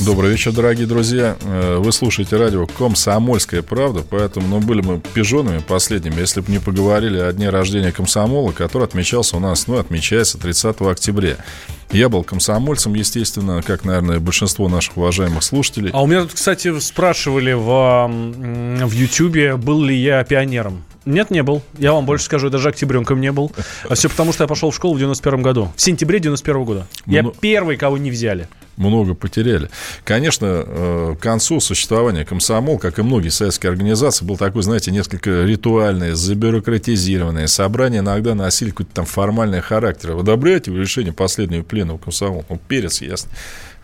Добрый 0.04 0.32
вечер, 0.32 0.52
дорогие 0.52 0.86
друзья. 0.86 1.38
Э, 1.40 1.78
вы 1.78 1.92
слушаете 1.92 2.36
радио 2.36 2.66
«Комсомольская 2.66 3.62
правда», 3.62 4.02
поэтому 4.02 4.46
ну, 4.48 4.60
были 4.60 4.82
мы 4.82 5.00
пижонами 5.00 5.60
последними, 5.66 6.20
если 6.20 6.42
бы 6.42 6.52
не 6.52 6.58
поговорили 6.58 7.18
о 7.18 7.32
дне 7.32 7.48
рождения 7.48 7.90
комсомола, 7.90 8.52
который 8.52 8.84
отмечался 8.84 9.38
у 9.38 9.40
нас, 9.40 9.66
ну, 9.66 9.78
отмечается 9.78 10.36
30 10.36 10.82
октября. 10.82 11.36
Я 11.90 12.10
был 12.10 12.22
комсомольцем, 12.22 12.92
естественно, 12.92 13.62
как, 13.62 13.86
наверное, 13.86 14.20
большинство 14.20 14.68
наших 14.68 14.98
уважаемых 14.98 15.42
слушателей. 15.42 15.90
А 15.94 16.02
у 16.02 16.06
меня 16.06 16.20
тут, 16.24 16.34
кстати, 16.34 16.78
спрашивали 16.80 17.54
в, 17.54 18.08
в 18.08 18.92
Ютьюбе, 18.92 19.56
был 19.56 19.82
ли 19.82 19.96
я 19.96 20.22
пионером. 20.22 20.84
Нет, 21.04 21.30
не 21.30 21.42
был. 21.42 21.62
Я 21.78 21.92
вам 21.92 22.06
больше 22.06 22.24
скажу, 22.24 22.50
даже 22.50 22.70
октябренком 22.70 23.20
не 23.20 23.32
был. 23.32 23.52
А 23.88 23.94
все 23.94 24.08
потому, 24.08 24.32
что 24.32 24.44
я 24.44 24.48
пошел 24.48 24.70
в 24.70 24.74
школу 24.74 24.94
в 24.94 24.98
91 24.98 25.42
году. 25.42 25.72
В 25.76 25.82
сентябре 25.82 26.18
91 26.18 26.64
года. 26.64 26.86
Я 27.06 27.22
ну, 27.22 27.32
первый, 27.38 27.76
кого 27.76 27.98
не 27.98 28.10
взяли 28.10 28.48
много 28.76 29.14
потеряли. 29.14 29.70
Конечно, 30.04 30.64
э, 30.66 31.16
к 31.18 31.22
концу 31.22 31.60
существования 31.60 32.24
комсомол, 32.24 32.78
как 32.78 32.98
и 32.98 33.02
многие 33.02 33.28
советские 33.28 33.70
организации, 33.70 34.24
был 34.24 34.36
такой, 34.36 34.62
знаете, 34.62 34.90
несколько 34.90 35.44
ритуальное, 35.44 36.14
забюрократизированное. 36.14 37.46
Собрания 37.46 37.98
иногда 37.98 38.34
носили 38.34 38.70
какой-то 38.70 38.92
там 38.94 39.06
формальный 39.06 39.60
характер. 39.60 40.12
Вы 40.12 40.20
одобряете 40.20 40.72
решение 40.72 41.12
последнего 41.12 41.62
пленного 41.62 41.98
комсомола? 41.98 42.44
Ну, 42.48 42.60
перец, 42.68 43.00
ясно 43.00 43.30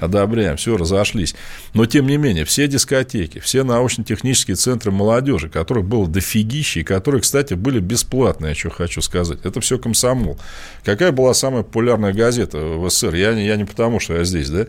одобряем, 0.00 0.56
все, 0.56 0.76
разошлись. 0.76 1.34
Но, 1.74 1.86
тем 1.86 2.06
не 2.06 2.16
менее, 2.16 2.44
все 2.44 2.66
дискотеки, 2.66 3.38
все 3.38 3.62
научно-технические 3.62 4.56
центры 4.56 4.90
молодежи, 4.90 5.48
которых 5.48 5.84
было 5.84 6.08
дофигища, 6.08 6.80
и 6.80 6.84
которые, 6.84 7.20
кстати, 7.20 7.54
были 7.54 7.78
бесплатные, 7.78 8.50
я 8.50 8.54
что 8.54 8.70
хочу 8.70 9.02
сказать, 9.02 9.38
это 9.44 9.60
все 9.60 9.78
комсомол. 9.78 10.38
Какая 10.84 11.12
была 11.12 11.34
самая 11.34 11.62
популярная 11.62 12.12
газета 12.12 12.58
в 12.58 12.88
СССР? 12.88 13.14
Я, 13.14 13.32
я 13.32 13.56
не 13.56 13.64
потому, 13.64 14.00
что 14.00 14.14
я 14.14 14.24
здесь, 14.24 14.50
да? 14.50 14.66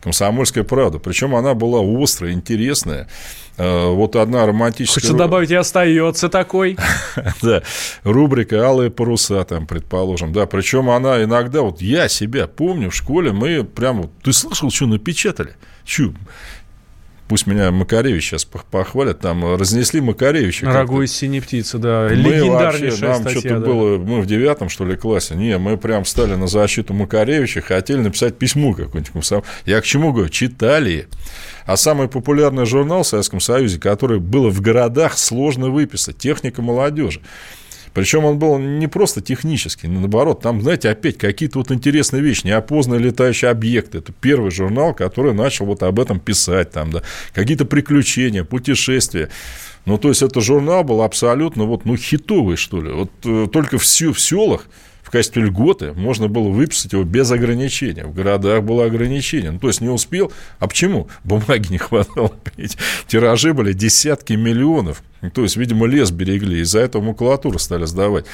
«Комсомольская 0.00 0.64
правда». 0.64 0.98
Причем 0.98 1.34
она 1.34 1.54
была 1.54 1.80
острая, 2.02 2.32
интересная. 2.32 3.08
Э, 3.58 3.90
вот 3.90 4.16
одна 4.16 4.46
романтическая... 4.46 5.02
Хочется 5.02 5.16
добавить, 5.16 5.50
и 5.50 5.54
остается 5.54 6.28
такой. 6.28 6.76
да, 7.42 7.62
рубрика 8.02 8.66
«Алые 8.66 8.90
паруса», 8.90 9.44
там, 9.44 9.66
предположим. 9.66 10.32
Да, 10.32 10.46
причем 10.46 10.90
она 10.90 11.22
иногда, 11.22 11.62
вот 11.62 11.80
я 11.80 12.08
себя 12.08 12.46
помню, 12.46 12.90
в 12.90 12.94
школе 12.94 13.32
мы 13.32 13.64
прям... 13.64 14.10
Ты 14.22 14.32
слышал, 14.32 14.70
что 14.70 14.86
напечатали? 14.86 15.54
Чу, 15.84 16.14
пусть 17.32 17.46
меня 17.46 17.70
Макаревич 17.70 18.28
сейчас 18.28 18.44
похвалят, 18.44 19.20
там 19.20 19.56
разнесли 19.56 20.02
Макаревича. 20.02 20.66
Рагу 20.66 21.00
из 21.00 21.16
синей 21.16 21.40
птицы, 21.40 21.78
да, 21.78 22.08
мы 22.10 22.14
легендарнейшая 22.14 22.90
вообще, 22.90 23.06
нам 23.06 23.20
статья. 23.22 23.40
что-то 23.40 23.58
да. 23.60 23.66
было, 23.66 23.96
мы 23.96 24.20
в 24.20 24.26
девятом, 24.26 24.68
что 24.68 24.84
ли, 24.84 24.96
классе, 24.96 25.34
не, 25.34 25.56
мы 25.56 25.78
прям 25.78 26.04
стали 26.04 26.34
на 26.34 26.46
защиту 26.46 26.92
Макаревича, 26.92 27.62
хотели 27.62 28.00
написать 28.00 28.36
письмо 28.36 28.74
какое-нибудь. 28.74 29.44
Я 29.64 29.80
к 29.80 29.84
чему 29.84 30.12
говорю? 30.12 30.28
Читали. 30.28 31.08
А 31.64 31.78
самый 31.78 32.08
популярный 32.08 32.66
журнал 32.66 33.02
в 33.02 33.06
Советском 33.06 33.40
Союзе, 33.40 33.80
который 33.80 34.20
было 34.20 34.50
в 34.50 34.60
городах 34.60 35.16
сложно 35.16 35.70
выписать, 35.70 36.18
«Техника 36.18 36.60
молодежи». 36.60 37.22
Причем 37.94 38.24
он 38.24 38.38
был 38.38 38.58
не 38.58 38.86
просто 38.86 39.20
технический, 39.20 39.88
но 39.88 40.00
наоборот, 40.00 40.40
там, 40.40 40.62
знаете, 40.62 40.88
опять 40.88 41.18
какие-то 41.18 41.58
вот 41.58 41.70
интересные 41.70 42.22
вещи, 42.22 42.46
неопознанные 42.46 43.02
летающие 43.02 43.50
объекты. 43.50 43.98
Это 43.98 44.12
первый 44.12 44.50
журнал, 44.50 44.94
который 44.94 45.34
начал 45.34 45.66
вот 45.66 45.82
об 45.82 46.00
этом 46.00 46.20
писать, 46.20 46.70
там, 46.70 46.90
да, 46.90 47.02
какие-то 47.32 47.64
приключения, 47.64 48.44
путешествия. 48.44 49.28
Ну, 49.84 49.98
то 49.98 50.08
есть, 50.08 50.22
это 50.22 50.40
журнал 50.40 50.84
был 50.84 51.02
абсолютно 51.02 51.64
вот, 51.64 51.84
ну, 51.84 51.96
хитовый, 51.96 52.56
что 52.56 52.80
ли. 52.80 52.92
Вот 52.92 53.10
э, 53.24 53.48
только 53.52 53.78
в, 53.78 53.82
в 53.82 54.20
селах 54.20 54.66
качестве 55.12 55.42
льготы 55.42 55.92
можно 55.92 56.26
было 56.26 56.48
выписать 56.48 56.94
его 56.94 57.04
без 57.04 57.30
ограничения. 57.30 58.04
В 58.04 58.14
городах 58.14 58.64
было 58.64 58.86
ограничение. 58.86 59.50
Ну, 59.52 59.58
то 59.58 59.68
есть 59.68 59.82
не 59.82 59.90
успел. 59.90 60.32
А 60.58 60.66
почему? 60.66 61.08
Бумаги 61.22 61.70
не 61.70 61.78
хватало. 61.78 62.32
Тиражи 63.06 63.52
были 63.52 63.74
десятки 63.74 64.32
миллионов. 64.32 65.02
То 65.30 65.42
есть, 65.42 65.56
видимо, 65.56 65.86
лес 65.86 66.10
берегли. 66.10 66.60
Из-за 66.60 66.80
этого 66.80 67.02
макулатуру 67.02 67.58
стали 67.58 67.84
сдавать. 67.84 68.26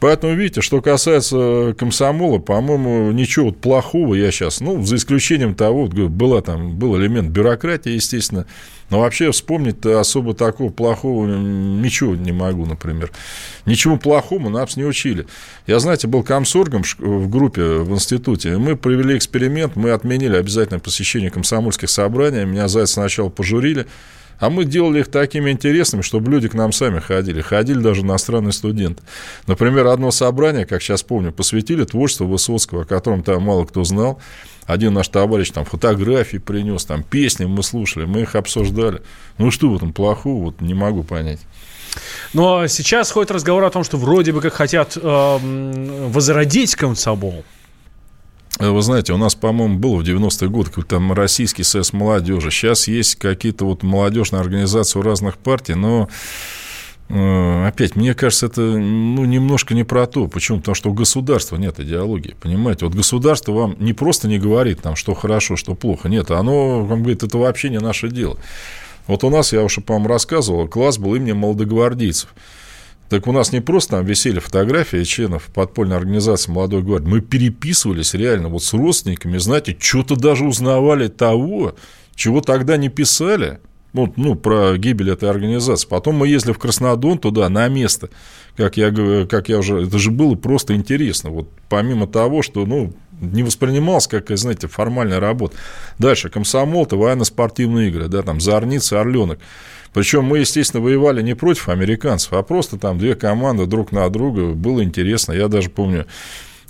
Поэтому, 0.00 0.34
видите, 0.34 0.62
что 0.62 0.80
касается 0.80 1.76
комсомола, 1.78 2.38
по-моему, 2.38 3.12
ничего 3.12 3.46
вот 3.46 3.60
плохого 3.60 4.14
я 4.14 4.32
сейчас, 4.32 4.60
ну, 4.60 4.82
за 4.82 4.96
исключением 4.96 5.54
того, 5.54 5.86
вот, 5.86 5.92
была 5.92 6.40
там, 6.40 6.76
был 6.76 6.98
элемент 6.98 7.30
бюрократии, 7.30 7.90
естественно, 7.90 8.46
но 8.90 9.00
вообще 9.00 9.30
вспомнить 9.30 9.86
особо 9.86 10.34
такого 10.34 10.70
плохого 10.70 11.26
ничего 11.26 12.16
не 12.16 12.32
могу, 12.32 12.66
например. 12.66 13.12
Ничему 13.64 13.96
плохому 13.96 14.50
нас 14.50 14.76
не 14.76 14.84
учили. 14.84 15.26
Я, 15.68 15.78
знаете, 15.78 16.08
был 16.08 16.24
комсоргом 16.24 16.82
в 16.98 17.30
группе 17.30 17.62
в 17.62 17.92
институте, 17.92 18.58
мы 18.58 18.74
провели 18.74 19.16
эксперимент, 19.16 19.76
мы 19.76 19.92
отменили 19.92 20.36
обязательное 20.36 20.80
посещение 20.80 21.30
комсомольских 21.30 21.88
собраний, 21.88 22.44
меня 22.44 22.66
за 22.66 22.80
это 22.80 22.88
сначала 22.88 23.28
пожурили, 23.28 23.86
а 24.42 24.50
мы 24.50 24.64
делали 24.64 24.98
их 24.98 25.08
такими 25.08 25.52
интересными, 25.52 26.02
чтобы 26.02 26.32
люди 26.32 26.48
к 26.48 26.54
нам 26.54 26.72
сами 26.72 26.98
ходили. 26.98 27.40
Ходили 27.40 27.78
даже 27.78 28.00
иностранные 28.00 28.50
студенты. 28.50 29.00
Например, 29.46 29.86
одно 29.86 30.10
собрание, 30.10 30.66
как 30.66 30.82
сейчас 30.82 31.04
помню, 31.04 31.30
посвятили 31.30 31.84
творчеству 31.84 32.26
Высоцкого, 32.26 32.82
о 32.82 32.84
котором 32.84 33.22
там 33.22 33.40
мало 33.40 33.66
кто 33.66 33.84
знал. 33.84 34.20
Один 34.66 34.94
наш 34.94 35.06
товарищ 35.06 35.52
там 35.52 35.64
фотографии 35.64 36.38
принес, 36.38 36.84
там 36.84 37.04
песни 37.04 37.44
мы 37.44 37.62
слушали, 37.62 38.04
мы 38.04 38.22
их 38.22 38.34
обсуждали. 38.34 39.02
Ну 39.38 39.52
что 39.52 39.70
в 39.70 39.76
этом 39.76 39.92
плохого, 39.92 40.46
вот 40.46 40.60
не 40.60 40.74
могу 40.74 41.04
понять. 41.04 41.38
Но 42.32 42.66
сейчас 42.66 43.12
ходит 43.12 43.30
разговор 43.30 43.62
о 43.62 43.70
том, 43.70 43.84
что 43.84 43.96
вроде 43.96 44.32
бы 44.32 44.40
как 44.40 44.54
хотят 44.54 44.98
э, 45.00 45.38
возродить 46.08 46.74
комсомол. 46.74 47.44
Э, 48.58 48.70
вы 48.70 48.82
знаете, 48.82 49.12
у 49.12 49.16
нас, 49.16 49.34
по-моему, 49.34 49.78
был 49.78 49.96
в 49.96 50.02
90-е 50.02 50.48
годы 50.48 50.70
какой-то 50.70 50.96
там 50.96 51.12
российский 51.12 51.62
СС 51.62 51.92
молодежи. 51.92 52.50
Сейчас 52.50 52.88
есть 52.88 53.16
какие-то 53.16 53.64
вот 53.64 53.82
молодежные 53.82 54.40
организации 54.40 54.98
у 54.98 55.02
разных 55.02 55.38
партий, 55.38 55.74
но 55.74 56.08
э, 57.08 57.66
Опять, 57.66 57.96
мне 57.96 58.14
кажется, 58.14 58.46
это 58.46 58.60
ну, 58.60 59.24
немножко 59.24 59.74
не 59.74 59.84
про 59.84 60.06
то. 60.06 60.26
Почему? 60.26 60.58
Потому 60.58 60.74
что 60.74 60.90
у 60.90 60.94
государства 60.94 61.56
нет 61.56 61.78
идеологии. 61.80 62.36
Понимаете? 62.40 62.84
Вот 62.84 62.94
государство 62.94 63.52
вам 63.52 63.76
не 63.78 63.92
просто 63.92 64.28
не 64.28 64.38
говорит, 64.38 64.80
там, 64.82 64.96
что 64.96 65.14
хорошо, 65.14 65.56
что 65.56 65.74
плохо. 65.74 66.08
Нет, 66.08 66.30
оно 66.30 66.84
вам 66.84 67.00
говорит, 67.00 67.22
это 67.22 67.38
вообще 67.38 67.70
не 67.70 67.78
наше 67.78 68.08
дело. 68.08 68.36
Вот 69.06 69.24
у 69.24 69.30
нас, 69.30 69.52
я 69.52 69.62
уже, 69.62 69.80
по-моему, 69.80 70.08
рассказывал, 70.08 70.68
класс 70.68 70.98
был 70.98 71.14
имени 71.14 71.32
молодогвардейцев. 71.32 72.34
Так 73.12 73.26
у 73.26 73.32
нас 73.32 73.52
не 73.52 73.60
просто 73.60 73.96
там 73.96 74.06
висели 74.06 74.38
фотографии 74.38 75.04
членов 75.04 75.50
подпольной 75.52 75.98
организации 75.98 76.50
«Молодой 76.50 76.82
гвардии». 76.82 77.08
Мы 77.08 77.20
переписывались 77.20 78.14
реально 78.14 78.48
вот 78.48 78.62
с 78.62 78.72
родственниками, 78.72 79.36
знаете, 79.36 79.76
что-то 79.78 80.16
даже 80.16 80.46
узнавали 80.46 81.08
того, 81.08 81.74
чего 82.14 82.40
тогда 82.40 82.78
не 82.78 82.88
писали. 82.88 83.60
Вот, 83.92 84.16
ну, 84.16 84.34
про 84.34 84.78
гибель 84.78 85.10
этой 85.10 85.28
организации. 85.28 85.86
Потом 85.86 86.14
мы 86.14 86.28
ездили 86.28 86.54
в 86.54 86.58
Краснодон 86.58 87.18
туда, 87.18 87.50
на 87.50 87.68
место. 87.68 88.08
Как 88.56 88.78
я, 88.78 88.90
как 89.26 89.50
я 89.50 89.58
уже... 89.58 89.82
Это 89.82 89.98
же 89.98 90.10
было 90.10 90.34
просто 90.34 90.74
интересно. 90.74 91.28
Вот 91.28 91.50
помимо 91.68 92.06
того, 92.06 92.40
что, 92.40 92.64
ну, 92.64 92.94
не 93.20 93.42
воспринималось 93.42 94.06
как, 94.06 94.30
знаете, 94.38 94.68
формальная 94.68 95.20
работа. 95.20 95.54
Дальше, 95.98 96.30
комсомол-то 96.30 96.96
военно-спортивные 96.96 97.88
игры, 97.88 98.08
да, 98.08 98.22
там, 98.22 98.40
Зорница, 98.40 99.02
Орленок. 99.02 99.38
Причем 99.92 100.24
мы, 100.24 100.38
естественно, 100.38 100.82
воевали 100.82 101.22
не 101.22 101.34
против 101.34 101.68
американцев, 101.68 102.32
а 102.32 102.42
просто 102.42 102.78
там 102.78 102.98
две 102.98 103.14
команды 103.14 103.66
друг 103.66 103.92
на 103.92 104.08
друга. 104.08 104.54
Было 104.54 104.82
интересно. 104.82 105.32
Я 105.32 105.48
даже 105.48 105.68
помню, 105.68 106.06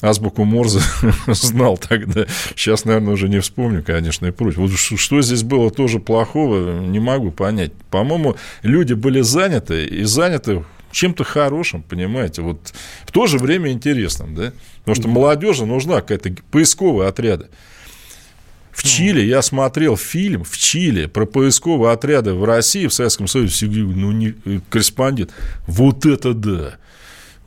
азбуку 0.01 0.45
Морзе 0.45 0.81
знал 1.29 1.79
тогда. 1.79 2.27
Сейчас, 2.57 2.85
наверное, 2.85 3.15
уже 3.15 3.29
не 3.29 3.41
вспомню, 3.41 3.83
конечно, 3.83 4.27
и 4.27 4.31
прочее. 4.33 4.67
Вот 4.67 4.73
что 4.73 5.23
здесь 5.23 5.45
было 5.45 5.71
тоже 5.71 6.01
плохого, 6.01 6.81
не 6.81 6.99
могу 6.99 7.31
понять. 7.31 7.73
По-моему, 7.91 8.37
люди 8.63 8.95
были 8.95 9.21
заняты, 9.21 9.85
и 9.85 10.03
заняты 10.05 10.65
чем-то 10.91 11.25
хорошим, 11.25 11.83
понимаете, 11.83 12.43
вот 12.43 12.73
в 13.05 13.13
то 13.13 13.27
же 13.27 13.39
время 13.39 13.71
интересным, 13.71 14.35
да? 14.35 14.53
Потому 14.81 14.95
что 14.95 15.09
молодежи 15.09 15.65
нужна 15.65 16.03
какая-то 16.03 16.35
поисковые 16.51 17.09
отряды. 17.09 17.49
В 18.73 18.83
Чили 18.83 19.21
я 19.21 19.43
смотрел 19.43 19.97
фильм 19.97 20.45
в 20.45 20.57
Чили 20.57 21.07
про 21.07 21.27
поисковые 21.27 21.93
отряды 21.93 22.33
в 22.33 22.45
России, 22.45 22.87
в 22.87 22.95
Советском 22.95 23.29
Союзе, 23.29 23.67
ну, 23.67 24.13
не, 24.13 24.35
э, 24.45 24.61
корреспондент. 24.71 25.31
Вот 25.67 26.07
это 26.07 26.33
да! 26.33 26.77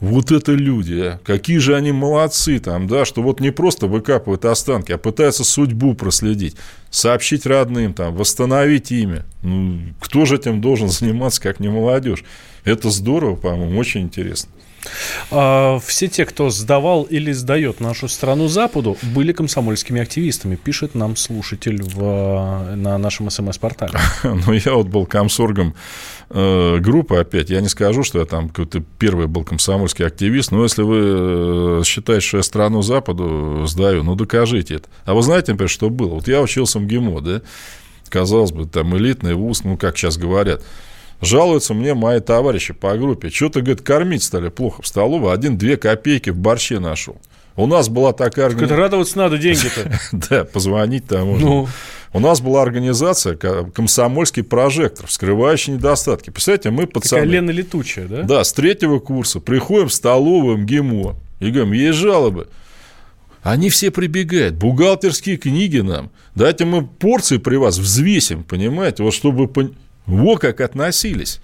Вот 0.01 0.31
это 0.31 0.51
люди, 0.51 0.99
а. 0.99 1.19
какие 1.23 1.57
же 1.57 1.73
они 1.73 1.93
молодцы 1.93 2.59
там, 2.59 2.85
да, 2.85 3.05
что 3.05 3.23
вот 3.23 3.39
не 3.39 3.51
просто 3.51 3.87
выкапывают 3.87 4.43
останки, 4.43 4.91
а 4.91 4.97
пытаются 4.97 5.45
судьбу 5.45 5.95
проследить, 5.95 6.57
сообщить 6.89 7.45
родным, 7.45 7.93
там, 7.93 8.13
восстановить 8.13 8.91
имя. 8.91 9.25
Ну, 9.41 9.79
кто 10.01 10.25
же 10.25 10.35
этим 10.35 10.59
должен 10.59 10.89
заниматься, 10.89 11.41
как 11.41 11.59
не 11.59 11.69
молодежь? 11.69 12.23
Это 12.65 12.89
здорово, 12.89 13.35
по-моему, 13.35 13.79
очень 13.79 14.01
интересно. 14.01 14.51
А, 15.31 15.79
все 15.79 16.07
те, 16.07 16.25
кто 16.25 16.49
сдавал 16.49 17.03
или 17.03 17.31
сдает 17.31 17.79
нашу 17.79 18.07
страну 18.07 18.47
Западу, 18.47 18.97
были 19.01 19.31
комсомольскими 19.31 20.01
активистами, 20.01 20.55
пишет 20.55 20.95
нам 20.95 21.15
слушатель 21.15 21.81
в, 21.81 22.75
на 22.75 22.97
нашем 22.97 23.29
СМС-портале. 23.29 23.99
Ну, 24.45 24.53
я 24.53 24.73
вот 24.73 24.87
был 24.87 25.05
комсоргом 25.05 25.75
э, 26.29 26.77
группы 26.79 27.17
опять. 27.17 27.49
Я 27.49 27.61
не 27.61 27.69
скажу, 27.69 28.03
что 28.03 28.19
я 28.19 28.25
там 28.25 28.49
какой-то 28.49 28.83
первый 28.99 29.27
был 29.27 29.43
комсомольский 29.43 30.05
активист, 30.05 30.51
но 30.51 30.63
если 30.63 30.83
вы 30.83 31.79
э, 31.79 31.83
считаете, 31.85 32.25
что 32.25 32.37
я 32.37 32.43
страну 32.43 32.81
Западу 32.81 33.65
сдаю, 33.67 34.03
ну, 34.03 34.15
докажите 34.15 34.75
это. 34.75 34.89
А 35.05 35.13
вы 35.13 35.21
знаете, 35.21 35.51
например, 35.53 35.69
что 35.69 35.89
было? 35.89 36.15
Вот 36.15 36.27
я 36.27 36.41
учился 36.41 36.79
в 36.79 36.83
МГИМО, 36.83 37.21
да? 37.21 37.41
Казалось 38.09 38.51
бы, 38.51 38.65
там 38.65 38.95
элитный 38.97 39.33
вуз, 39.33 39.63
ну, 39.63 39.77
как 39.77 39.97
сейчас 39.97 40.17
говорят– 40.17 40.61
Жалуются 41.21 41.73
мне 41.73 41.93
мои 41.93 42.19
товарищи 42.19 42.73
по 42.73 42.95
группе. 42.97 43.29
Что-то, 43.29 43.61
говорит, 43.61 43.81
кормить 43.81 44.23
стали 44.23 44.49
плохо 44.49 44.81
в 44.81 44.87
столовой. 44.87 45.33
Один-две 45.33 45.77
копейки 45.77 46.29
в 46.29 46.37
борще 46.37 46.79
нашел. 46.79 47.17
У 47.57 47.67
нас 47.67 47.87
была 47.87 48.11
такая 48.11 48.47
организация... 48.47 48.77
радоваться 48.77 49.17
надо 49.17 49.37
деньги-то. 49.37 49.99
Да, 50.29 50.43
позвонить 50.43 51.07
там 51.07 51.27
можно. 51.27 51.45
Ну. 51.45 51.67
У 52.11 52.19
нас 52.19 52.41
была 52.41 52.61
организация 52.61 53.35
«Комсомольский 53.35 54.43
прожектор», 54.43 55.07
вскрывающий 55.07 55.73
недостатки. 55.73 56.29
Представляете, 56.29 56.69
мы 56.69 56.87
пацаны... 56.87 57.21
Такая 57.21 57.33
Лена 57.33 57.51
летучая, 57.51 58.07
да? 58.07 58.21
Да, 58.23 58.43
с 58.43 58.53
третьего 58.53 58.99
курса 58.99 59.39
приходим 59.39 59.87
в 59.87 59.93
столовую 59.93 60.57
МГИМО 60.59 61.15
и 61.39 61.51
говорим, 61.51 61.73
есть 61.73 61.97
жалобы. 61.97 62.47
Они 63.41 63.69
все 63.69 63.91
прибегают, 63.91 64.55
бухгалтерские 64.55 65.37
книги 65.37 65.79
нам. 65.79 66.09
Дайте 66.35 66.65
мы 66.65 66.85
порции 66.85 67.37
при 67.37 67.57
вас 67.57 67.77
взвесим, 67.77 68.43
понимаете, 68.43 69.03
вот 69.03 69.13
чтобы 69.13 69.47
во 70.05 70.37
как 70.37 70.61
относились. 70.61 71.39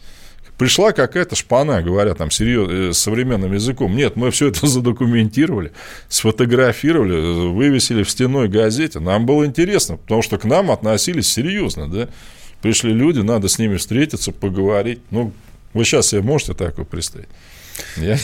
Пришла 0.57 0.91
какая-то 0.91 1.35
шпана, 1.35 1.81
говоря 1.81 2.13
там 2.13 2.29
серьез, 2.29 2.67
э, 2.69 2.93
современным 2.93 3.51
языком. 3.53 3.95
Нет, 3.95 4.15
мы 4.15 4.29
все 4.29 4.49
это 4.49 4.67
задокументировали, 4.67 5.71
сфотографировали, 6.07 7.49
вывесили 7.49 8.03
в 8.03 8.09
стеной 8.09 8.47
газете. 8.47 8.99
Нам 8.99 9.25
было 9.25 9.45
интересно, 9.45 9.97
потому 9.97 10.21
что 10.21 10.37
к 10.37 10.43
нам 10.43 10.69
относились 10.69 11.31
серьезно, 11.31 11.89
да. 11.89 12.09
Пришли 12.61 12.93
люди, 12.93 13.19
надо 13.21 13.47
с 13.47 13.57
ними 13.57 13.77
встретиться, 13.77 14.31
поговорить. 14.31 14.99
Ну, 15.09 15.33
вы 15.73 15.83
сейчас 15.83 16.09
себе 16.09 16.21
можете 16.21 16.53
такое 16.53 16.85
представить? 16.85 17.29
Я... 17.97 18.19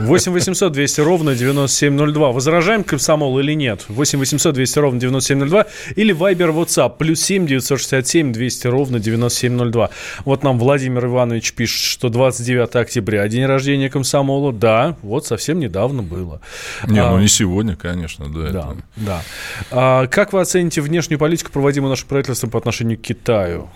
8 0.00 0.32
800 0.32 0.72
200 0.72 1.00
ровно 1.00 1.34
9702. 1.34 2.32
Возражаем 2.32 2.84
комсомол 2.84 3.38
или 3.38 3.52
нет? 3.54 3.84
8 3.88 4.18
800 4.18 4.54
200 4.54 4.78
ровно 4.78 5.00
9702. 5.00 5.66
Или 5.96 6.14
Viber 6.14 6.54
WhatsApp. 6.54 6.96
Плюс 6.98 7.20
7 7.22 7.46
967 7.46 8.32
200 8.32 8.66
ровно 8.66 8.98
9702. 8.98 9.90
Вот 10.24 10.42
нам 10.42 10.58
Владимир 10.58 11.06
Иванович 11.06 11.52
пишет, 11.52 11.82
что 11.82 12.08
29 12.08 12.74
октября 12.76 13.26
день 13.28 13.46
рождения 13.46 13.90
комсомола. 13.90 14.52
Да, 14.52 14.96
вот 15.02 15.26
совсем 15.26 15.58
недавно 15.58 16.02
было. 16.02 16.40
Не, 16.86 17.00
ну 17.00 17.06
а, 17.06 17.10
ну 17.12 17.20
не 17.20 17.28
сегодня, 17.28 17.76
конечно. 17.76 18.28
Да, 18.28 18.40
да. 18.40 18.48
Это... 18.48 18.76
да. 18.96 19.22
А, 19.70 20.06
как 20.06 20.32
вы 20.32 20.40
оцените 20.40 20.80
внешнюю 20.80 21.18
политику, 21.18 21.52
проводимую 21.52 21.90
нашим 21.90 22.08
правительством 22.08 22.50
по 22.50 22.58
отношению 22.58 22.98
к 22.98 23.02
Китаю? 23.02 23.68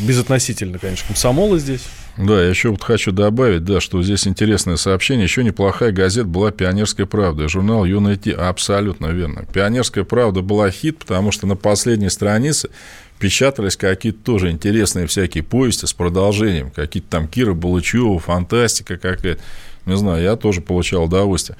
Безотносительно, 0.00 0.78
конечно, 0.78 1.06
комсомола 1.06 1.58
здесь. 1.58 1.82
Да, 2.16 2.40
я 2.40 2.48
еще 2.48 2.68
вот 2.68 2.82
хочу 2.82 3.10
добавить, 3.10 3.64
да, 3.64 3.80
что 3.80 4.00
здесь 4.02 4.26
интересное 4.28 4.76
сообщение. 4.76 5.24
Еще 5.24 5.42
неплохая 5.42 5.90
газета 5.90 6.26
была 6.26 6.52
«Пионерская 6.52 7.06
правда», 7.06 7.48
журнал 7.48 7.84
«Юная 7.84 8.16
Ти». 8.16 8.30
Абсолютно 8.30 9.06
верно. 9.06 9.44
«Пионерская 9.52 10.04
правда» 10.04 10.40
была 10.40 10.70
хит, 10.70 10.98
потому 10.98 11.32
что 11.32 11.48
на 11.48 11.56
последней 11.56 12.10
странице 12.10 12.70
печатались 13.18 13.76
какие-то 13.76 14.18
тоже 14.22 14.50
интересные 14.50 15.08
всякие 15.08 15.42
повести 15.42 15.86
с 15.86 15.92
продолжением. 15.92 16.70
Какие-то 16.70 17.08
там 17.10 17.26
Кира 17.26 17.54
Балычева, 17.54 18.20
фантастика 18.20 18.96
какая-то. 18.96 19.42
Не 19.86 19.96
знаю, 19.96 20.22
я 20.22 20.36
тоже 20.36 20.60
получал 20.60 21.04
удовольствие. 21.04 21.58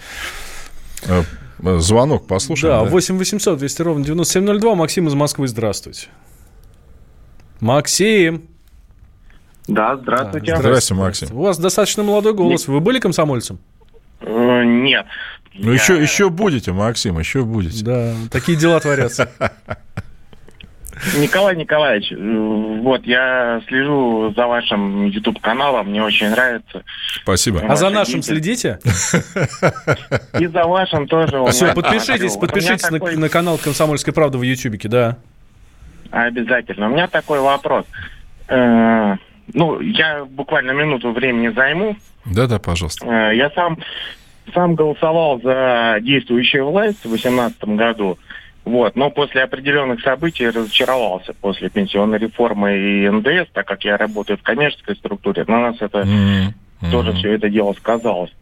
Э, 1.07 1.25
звонок 1.79 2.29
послушаем. 2.29 2.75
Да, 2.75 2.85
да? 2.85 2.91
8 2.91 3.19
800 3.19 3.59
200 3.59 3.83
ровно 3.83 4.05
9702. 4.05 4.75
Максим 4.77 5.09
из 5.09 5.15
Москвы, 5.15 5.49
здравствуйте. 5.49 6.09
Максим. 7.61 8.54
Да, 9.67 9.97
здравствуйте. 9.97 10.53
Да, 10.53 10.59
здравствуйте, 10.59 11.03
Максим. 11.03 11.37
У 11.37 11.43
вас 11.43 11.59
достаточно 11.59 12.03
молодой 12.03 12.35
голос. 12.35 12.69
Вы 12.69 12.81
были 12.81 12.99
комсомольцем? 12.99 13.59
Э, 14.21 14.63
нет. 14.65 15.07
Ну, 15.55 15.71
я... 15.71 15.75
еще, 15.75 16.01
еще 16.01 16.31
будете, 16.31 16.73
Максим, 16.73 17.19
еще 17.19 17.45
будете. 17.45 17.85
Да, 17.85 18.13
такие 18.31 18.59
дела 18.59 18.81
творятся. 18.81 19.31
Николай 21.17 21.57
Николаевич, 21.57 22.13
э, 22.13 22.81
вот 22.83 23.05
я 23.05 23.61
слежу 23.69 24.33
за 24.37 24.47
вашим 24.47 25.07
YouTube-каналом, 25.07 25.89
мне 25.89 26.03
очень 26.03 26.31
нравится. 26.31 26.83
Спасибо. 27.23 27.63
А 27.67 27.77
за 27.77 27.91
нашим 27.91 28.23
следите? 28.23 28.79
И 30.39 30.47
за 30.47 30.65
вашим 30.65 31.07
тоже. 31.07 31.45
Все, 31.51 31.73
подпишитесь, 31.75 32.37
подпишитесь 32.37 32.91
на, 32.91 32.99
такой... 32.99 33.17
на 33.17 33.29
канал 33.29 33.59
«Комсомольская 33.59 34.15
правда» 34.15 34.39
в 34.39 34.43
Ютубике, 34.43 34.89
да. 34.89 35.17
Обязательно. 36.11 36.87
У 36.87 36.91
меня 36.91 37.09
такой 37.09 37.41
вопрос. 37.41 37.87
Э, 39.47 39.51
ну, 39.53 39.81
я 39.81 40.25
буквально 40.25 40.73
минуту 40.73 41.13
времени 41.13 41.49
займу. 41.49 41.97
Да-да, 42.25 42.59
пожалуйста. 42.59 43.07
Э, 43.07 43.37
я 43.37 43.51
сам, 43.51 43.79
сам 44.53 44.75
голосовал 44.75 45.41
за 45.41 45.99
действующую 46.01 46.67
власть 46.67 47.01
в 47.01 47.09
2018 47.09 47.65
году. 47.65 48.19
Вот, 48.65 48.97
но 48.97 49.11
после 49.11 49.43
определенных 49.43 50.01
событий 50.01 50.49
разочаровался 50.49 51.35
после 51.35 51.69
пенсионной 51.69 52.17
реформы 52.17 52.79
и 52.79 53.09
НДС, 53.11 53.51
так 53.53 53.67
как 53.67 53.85
я 53.85 53.99
работаю 53.99 54.39
в 54.39 54.43
коммерческой 54.43 54.97
структуре, 54.97 55.45
на 55.47 55.61
нас 55.61 55.77
это 55.81 56.01
mm-hmm. 56.01 56.91
тоже 56.91 57.13
все 57.13 57.35
это 57.35 57.51
дело 57.51 57.75
сказалось. 57.75 58.33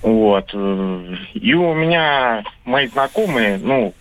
Вот. 0.00 0.52
И 0.52 1.54
у 1.54 1.74
меня 1.74 2.44
мои 2.64 2.86
знакомые, 2.88 3.58
ну, 3.58 3.94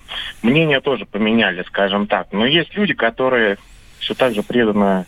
мнения 0.43 0.79
тоже 0.79 1.05
поменяли, 1.05 1.63
скажем 1.63 2.07
так. 2.07 2.27
Но 2.33 2.45
есть 2.45 2.75
люди, 2.75 2.93
которые 2.93 3.57
все 3.99 4.13
так 4.13 4.35
же 4.35 4.43
преданно 4.43 5.05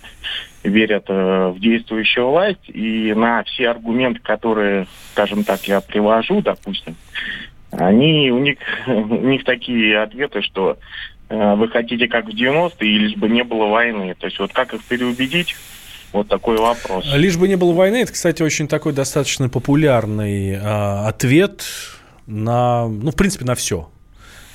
верят 0.67 1.05
э, 1.07 1.53
в 1.55 1.59
действующую 1.59 2.29
власть, 2.29 2.67
и 2.67 3.13
на 3.13 3.43
все 3.43 3.69
аргументы, 3.69 4.19
которые, 4.21 4.87
скажем 5.13 5.43
так, 5.43 5.63
я 5.67 5.81
привожу, 5.81 6.41
допустим, 6.41 6.95
они, 7.71 8.31
у 8.31 8.39
них, 8.39 8.57
у 8.87 9.27
них 9.27 9.43
такие 9.43 9.99
ответы, 10.01 10.41
что 10.41 10.77
э, 11.29 11.55
вы 11.55 11.67
хотите 11.69 12.07
как 12.07 12.25
в 12.25 12.29
90-е, 12.29 12.89
и 12.89 12.97
лишь 12.97 13.15
бы 13.15 13.29
не 13.29 13.43
было 13.43 13.67
войны. 13.67 14.15
То 14.19 14.27
есть 14.27 14.39
вот 14.39 14.53
как 14.53 14.73
их 14.73 14.83
переубедить, 14.83 15.55
вот 16.11 16.27
такой 16.27 16.57
вопрос. 16.57 17.05
Лишь 17.13 17.37
бы 17.37 17.47
не 17.47 17.57
было 17.57 17.73
войны, 17.73 17.97
это, 17.97 18.13
кстати, 18.13 18.41
очень 18.41 18.67
такой 18.67 18.93
достаточно 18.93 19.49
популярный 19.49 20.51
э, 20.51 21.07
ответ 21.07 21.65
на, 22.25 22.87
ну, 22.87 23.11
в 23.11 23.15
принципе, 23.15 23.45
на 23.45 23.55
все. 23.55 23.89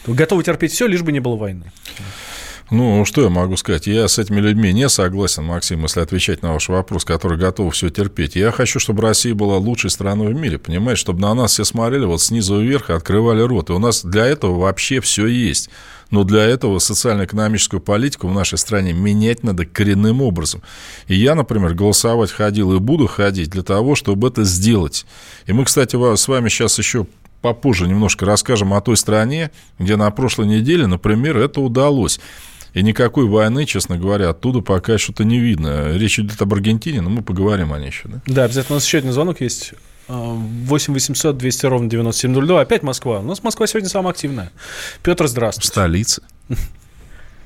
Готовы 0.07 0.42
терпеть 0.42 0.73
все, 0.73 0.87
лишь 0.87 1.03
бы 1.03 1.12
не 1.12 1.20
было 1.20 1.37
войны. 1.37 1.70
Ну, 2.71 3.05
что 3.05 3.23
я 3.23 3.31
могу 3.31 3.57
сказать? 3.57 3.89
Я 3.89 4.07
с 4.07 4.21
этими 4.21 4.39
людьми 4.39 4.73
не 4.73 4.89
согласен, 4.89 5.45
Максим, 5.45 5.83
если 5.83 6.01
отвечать 6.01 6.43
на 6.43 6.53
ваш 6.53 6.69
вопрос, 6.69 7.05
который 7.05 7.37
готов 7.37 7.75
все 7.75 7.91
терпеть. 7.91 8.37
Я 8.37 8.53
хочу, 8.53 8.79
чтобы 8.79 9.03
Россия 9.03 9.35
была 9.35 9.57
лучшей 9.57 9.91
страной 9.91 10.33
в 10.33 10.37
мире, 10.37 10.57
понимаете? 10.57 11.01
Чтобы 11.01 11.21
на 11.21 11.35
нас 11.35 11.51
все 11.53 11.65
смотрели 11.65 12.05
вот 12.05 12.23
снизу 12.23 12.61
вверх 12.61 12.91
и 12.91 12.93
открывали 12.93 13.43
рот. 13.43 13.71
И 13.71 13.73
у 13.73 13.81
нас 13.81 14.05
для 14.05 14.25
этого 14.25 14.57
вообще 14.57 15.01
все 15.01 15.27
есть. 15.27 15.69
Но 16.13 16.23
для 16.23 16.45
этого 16.45 16.79
социально-экономическую 16.79 17.81
политику 17.81 18.29
в 18.29 18.35
нашей 18.35 18.57
стране 18.57 18.93
менять 18.93 19.43
надо 19.43 19.67
коренным 19.67 20.23
образом. 20.23 20.63
И 21.09 21.17
я, 21.17 21.35
например, 21.35 21.75
голосовать 21.75 22.31
ходил 22.31 22.73
и 22.73 22.79
буду 22.79 23.09
ходить 23.09 23.51
для 23.51 23.65
того, 23.65 23.97
чтобы 23.97 24.29
это 24.29 24.45
сделать. 24.45 25.07
И 25.47 25.53
мы, 25.53 25.65
кстати, 25.65 25.97
с 26.17 26.29
вами 26.29 26.49
сейчас 26.49 26.79
еще 26.79 27.09
попозже 27.43 27.89
немножко 27.89 28.27
расскажем 28.27 28.75
о 28.75 28.81
той 28.81 28.97
стране, 28.97 29.51
где 29.79 29.97
на 29.97 30.11
прошлой 30.11 30.47
неделе, 30.47 30.87
например, 30.87 31.39
это 31.39 31.61
удалось. 31.61 32.21
И 32.75 32.83
никакой 32.83 33.27
войны, 33.27 33.65
честно 33.65 33.99
говоря, 33.99 34.31
оттуда 34.31 34.61
пока 34.61 34.99
что-то 34.99 35.25
не 35.25 35.39
видно. 35.39 35.97
Речь 35.97 36.19
идет 36.19 36.41
об 36.41 36.53
Аргентине, 36.55 37.01
но 37.01 37.11
мы 37.11 37.23
поговорим 37.23 37.73
о 37.73 37.79
ней 37.79 37.89
еще. 37.89 38.09
Да, 38.09 38.21
да 38.27 38.45
обязательно. 38.45 38.75
У 38.75 38.77
нас 38.77 38.87
еще 38.87 38.99
один 38.99 39.13
звонок 39.13 39.41
есть. 39.41 39.75
8 40.09 40.93
800 40.95 41.37
200 41.37 41.67
ровно 41.67 41.89
9702. 41.89 42.61
Опять 42.61 42.83
Москва. 42.83 43.21
У 43.21 43.23
нас 43.23 43.43
Москва 43.43 43.67
сегодня 43.67 43.89
самая 43.89 44.13
активная. 44.13 44.51
Петр, 45.03 45.27
здравствуйте. 45.27 45.69
Столица. 45.69 46.23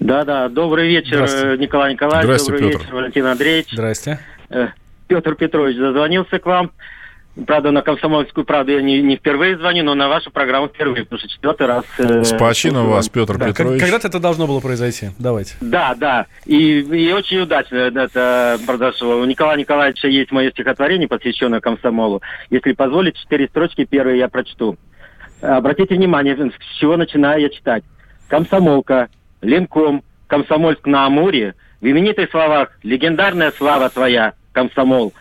Да, 0.00 0.24
да. 0.24 0.48
Добрый 0.48 0.88
вечер, 0.88 1.22
Николай 1.58 1.92
Николаевич. 1.92 2.24
Здравствуйте, 2.24 2.62
Добрый 2.62 2.72
Петр. 2.72 2.84
вечер, 2.84 2.94
Валентин 2.94 3.26
Андреевич. 3.26 3.68
Здрасте. 3.72 4.18
Э, 4.50 4.68
Петр 5.06 5.34
Петрович 5.34 5.76
дозвонился 5.76 6.38
к 6.38 6.46
вам. 6.46 6.72
Правда, 7.46 7.72
на 7.72 7.82
«Комсомольскую 7.82 8.44
правду» 8.44 8.70
я 8.70 8.80
не, 8.80 9.02
не 9.02 9.16
впервые 9.16 9.56
звоню, 9.58 9.82
но 9.82 9.94
на 9.94 10.08
вашу 10.08 10.30
программу 10.30 10.68
впервые, 10.68 11.02
потому 11.02 11.18
что 11.18 11.28
четвертый 11.28 11.66
раз... 11.66 11.84
Э, 11.98 12.22
Спасибо 12.22 12.78
вас, 12.78 13.08
Петр 13.08 13.38
да, 13.38 13.48
Петрович. 13.48 13.80
Когда-то 13.80 14.06
это 14.06 14.20
должно 14.20 14.46
было 14.46 14.60
произойти. 14.60 15.10
Давайте. 15.18 15.56
Да, 15.60 15.96
да. 15.96 16.26
И, 16.46 16.80
и 16.80 17.12
очень 17.12 17.40
удачно 17.40 17.76
это 17.76 18.58
произошло. 18.64 19.16
У 19.18 19.24
Николая 19.24 19.58
Николаевича 19.58 20.06
есть 20.06 20.30
мое 20.30 20.52
стихотворение, 20.52 21.08
посвященное 21.08 21.60
комсомолу. 21.60 22.22
Если 22.50 22.72
позволите, 22.72 23.18
четыре 23.18 23.48
строчки, 23.48 23.84
первые 23.84 24.18
я 24.18 24.28
прочту. 24.28 24.76
Обратите 25.40 25.96
внимание, 25.96 26.36
с 26.36 26.78
чего 26.78 26.96
начинаю 26.96 27.40
я 27.40 27.48
читать. 27.48 27.82
«Комсомолка», 28.28 29.08
«Ленком», 29.42 30.04
«Комсомольск 30.28 30.86
на 30.86 31.06
Амуре», 31.06 31.54
в 31.80 31.86
именитых 31.86 32.30
словах 32.30 32.70
«Легендарная 32.82 33.52
слава 33.52 33.90
твоя, 33.90 34.34
комсомол», 34.52 35.12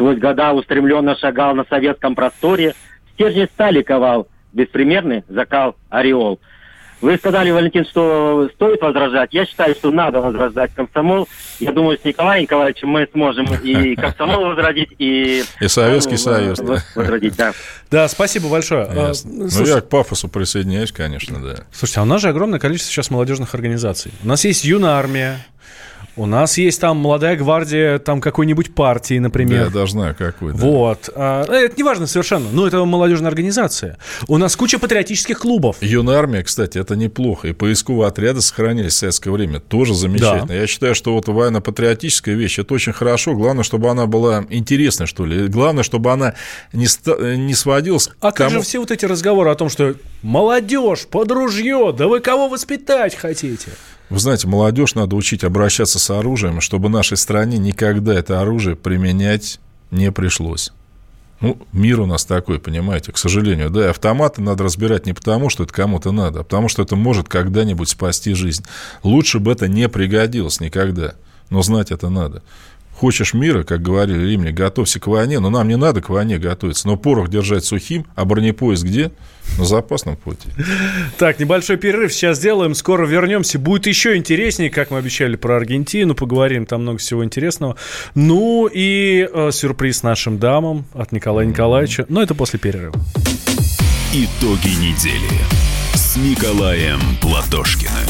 сквозь 0.00 0.16
года 0.16 0.54
устремленно 0.54 1.14
шагал 1.14 1.54
на 1.54 1.66
советском 1.68 2.14
просторе, 2.14 2.74
стержни 3.12 3.44
стали 3.52 3.82
ковал, 3.82 4.28
беспримерный 4.54 5.24
закал 5.28 5.76
ореол. 5.90 6.40
Вы 7.02 7.18
сказали, 7.18 7.50
Валентин, 7.50 7.84
что 7.84 8.48
стоит 8.54 8.80
возражать. 8.80 9.34
Я 9.34 9.44
считаю, 9.44 9.74
что 9.74 9.90
надо 9.90 10.22
возрождать 10.22 10.72
комсомол. 10.74 11.28
Я 11.58 11.72
думаю, 11.72 11.98
с 11.98 12.04
Николаем 12.04 12.42
Николаевичем 12.42 12.88
мы 12.88 13.08
сможем 13.12 13.46
и 13.62 13.94
комсомол 13.94 14.46
возродить, 14.46 14.90
и... 14.98 15.42
И 15.60 15.68
Советский 15.68 16.16
Союз. 16.16 16.60
Возродить, 16.94 17.36
да. 17.36 17.52
Да, 17.90 18.08
спасибо 18.08 18.48
большое. 18.48 18.84
А. 18.84 19.12
Ну, 19.24 19.64
я 19.66 19.82
к 19.82 19.88
пафосу 19.90 20.28
присоединяюсь, 20.28 20.92
конечно, 20.92 21.42
да. 21.42 21.64
Слушайте, 21.72 22.00
а 22.00 22.02
у 22.04 22.06
нас 22.06 22.22
же 22.22 22.28
огромное 22.28 22.58
количество 22.58 22.90
сейчас 22.92 23.10
молодежных 23.10 23.54
организаций. 23.54 24.12
У 24.22 24.28
нас 24.28 24.44
есть 24.46 24.64
юная 24.64 24.92
армия, 24.92 25.38
у 26.16 26.26
нас 26.26 26.58
есть 26.58 26.80
там 26.80 26.98
молодая 26.98 27.36
гвардия 27.36 27.98
там 27.98 28.20
какой-нибудь 28.20 28.74
партии, 28.74 29.18
например. 29.18 29.58
Да, 29.58 29.64
я 29.64 29.70
даже 29.70 29.92
знаю, 29.92 30.14
какой. 30.16 30.52
Да. 30.52 30.58
Вот. 30.58 31.10
А, 31.14 31.44
это 31.44 31.76
не 31.76 31.82
важно 31.82 32.06
совершенно, 32.06 32.46
но 32.52 32.66
это 32.66 32.84
молодежная 32.84 33.28
организация. 33.28 33.96
У 34.28 34.36
нас 34.36 34.56
куча 34.56 34.78
патриотических 34.78 35.38
клубов. 35.38 35.76
Юная 35.80 36.16
армия, 36.16 36.42
кстати, 36.42 36.78
это 36.78 36.96
неплохо. 36.96 37.48
И 37.48 37.52
поисковые 37.52 38.08
отряды 38.08 38.40
сохранились 38.40 38.94
в 38.94 38.96
советское 38.96 39.30
время. 39.30 39.60
Тоже 39.60 39.94
замечательно. 39.94 40.46
Да. 40.46 40.54
Я 40.54 40.66
считаю, 40.66 40.94
что 40.94 41.14
вот 41.14 41.28
военно-патриотическая 41.28 42.34
вещь, 42.34 42.58
это 42.58 42.74
очень 42.74 42.92
хорошо. 42.92 43.34
Главное, 43.34 43.64
чтобы 43.64 43.88
она 43.88 44.06
была 44.06 44.44
интересной, 44.50 45.06
что 45.06 45.24
ли. 45.24 45.46
Главное, 45.48 45.84
чтобы 45.84 46.12
она 46.12 46.34
не, 46.72 46.86
не 47.36 47.54
сводилась 47.54 48.08
А 48.20 48.32
к 48.32 48.36
как 48.36 48.48
тому... 48.48 48.50
же 48.50 48.60
все 48.62 48.78
вот 48.78 48.90
эти 48.90 49.04
разговоры 49.04 49.50
о 49.50 49.54
том, 49.54 49.68
что 49.68 49.94
молодежь, 50.22 51.06
под 51.06 51.30
ружье, 51.30 51.94
да 51.96 52.08
вы 52.08 52.20
кого 52.20 52.48
воспитать 52.48 53.14
хотите? 53.14 53.70
Вы 54.10 54.18
знаете, 54.18 54.48
молодежь 54.48 54.96
надо 54.96 55.14
учить 55.14 55.44
обращаться 55.44 56.00
с 56.00 56.10
оружием, 56.10 56.60
чтобы 56.60 56.88
нашей 56.88 57.16
стране 57.16 57.58
никогда 57.58 58.12
это 58.12 58.40
оружие 58.40 58.74
применять 58.74 59.60
не 59.92 60.10
пришлось. 60.10 60.72
Ну, 61.40 61.56
мир 61.72 62.00
у 62.00 62.06
нас 62.06 62.24
такой, 62.24 62.58
понимаете, 62.58 63.12
к 63.12 63.18
сожалению. 63.18 63.70
Да, 63.70 63.86
и 63.86 63.90
автоматы 63.90 64.42
надо 64.42 64.64
разбирать 64.64 65.06
не 65.06 65.14
потому, 65.14 65.48
что 65.48 65.62
это 65.62 65.72
кому-то 65.72 66.10
надо, 66.12 66.40
а 66.40 66.42
потому, 66.42 66.68
что 66.68 66.82
это 66.82 66.96
может 66.96 67.28
когда-нибудь 67.28 67.88
спасти 67.88 68.34
жизнь. 68.34 68.64
Лучше 69.04 69.38
бы 69.38 69.52
это 69.52 69.68
не 69.68 69.88
пригодилось 69.88 70.60
никогда, 70.60 71.14
но 71.48 71.62
знать 71.62 71.92
это 71.92 72.10
надо. 72.10 72.42
Хочешь 73.00 73.32
мира, 73.32 73.62
как 73.62 73.80
говорили 73.80 74.28
римляне, 74.28 74.52
готовься 74.52 75.00
к 75.00 75.06
войне, 75.06 75.38
но 75.40 75.48
нам 75.48 75.66
не 75.68 75.78
надо 75.78 76.02
к 76.02 76.10
войне 76.10 76.36
готовиться. 76.36 76.86
Но 76.86 76.98
порох 76.98 77.30
держать 77.30 77.64
сухим, 77.64 78.04
а 78.14 78.26
бронепоезд 78.26 78.84
где? 78.84 79.10
На 79.56 79.64
запасном 79.64 80.16
пути. 80.16 80.50
Так, 81.16 81.40
небольшой 81.40 81.78
перерыв 81.78 82.12
сейчас 82.12 82.36
сделаем, 82.36 82.74
скоро 82.74 83.06
вернемся. 83.06 83.58
Будет 83.58 83.86
еще 83.86 84.18
интереснее, 84.18 84.68
как 84.68 84.90
мы 84.90 84.98
обещали 84.98 85.36
про 85.36 85.56
Аргентину, 85.56 86.14
поговорим, 86.14 86.66
там 86.66 86.82
много 86.82 86.98
всего 86.98 87.24
интересного. 87.24 87.76
Ну 88.14 88.66
и 88.70 89.26
э, 89.32 89.50
сюрприз 89.50 90.02
нашим 90.02 90.38
дамам 90.38 90.84
от 90.92 91.10
Николая 91.10 91.46
Николаевича, 91.46 92.04
но 92.10 92.22
это 92.22 92.34
после 92.34 92.58
перерыва. 92.58 92.94
Итоги 94.12 94.74
недели 94.78 95.40
с 95.94 96.18
Николаем 96.18 97.00
Платошкиным. 97.22 98.09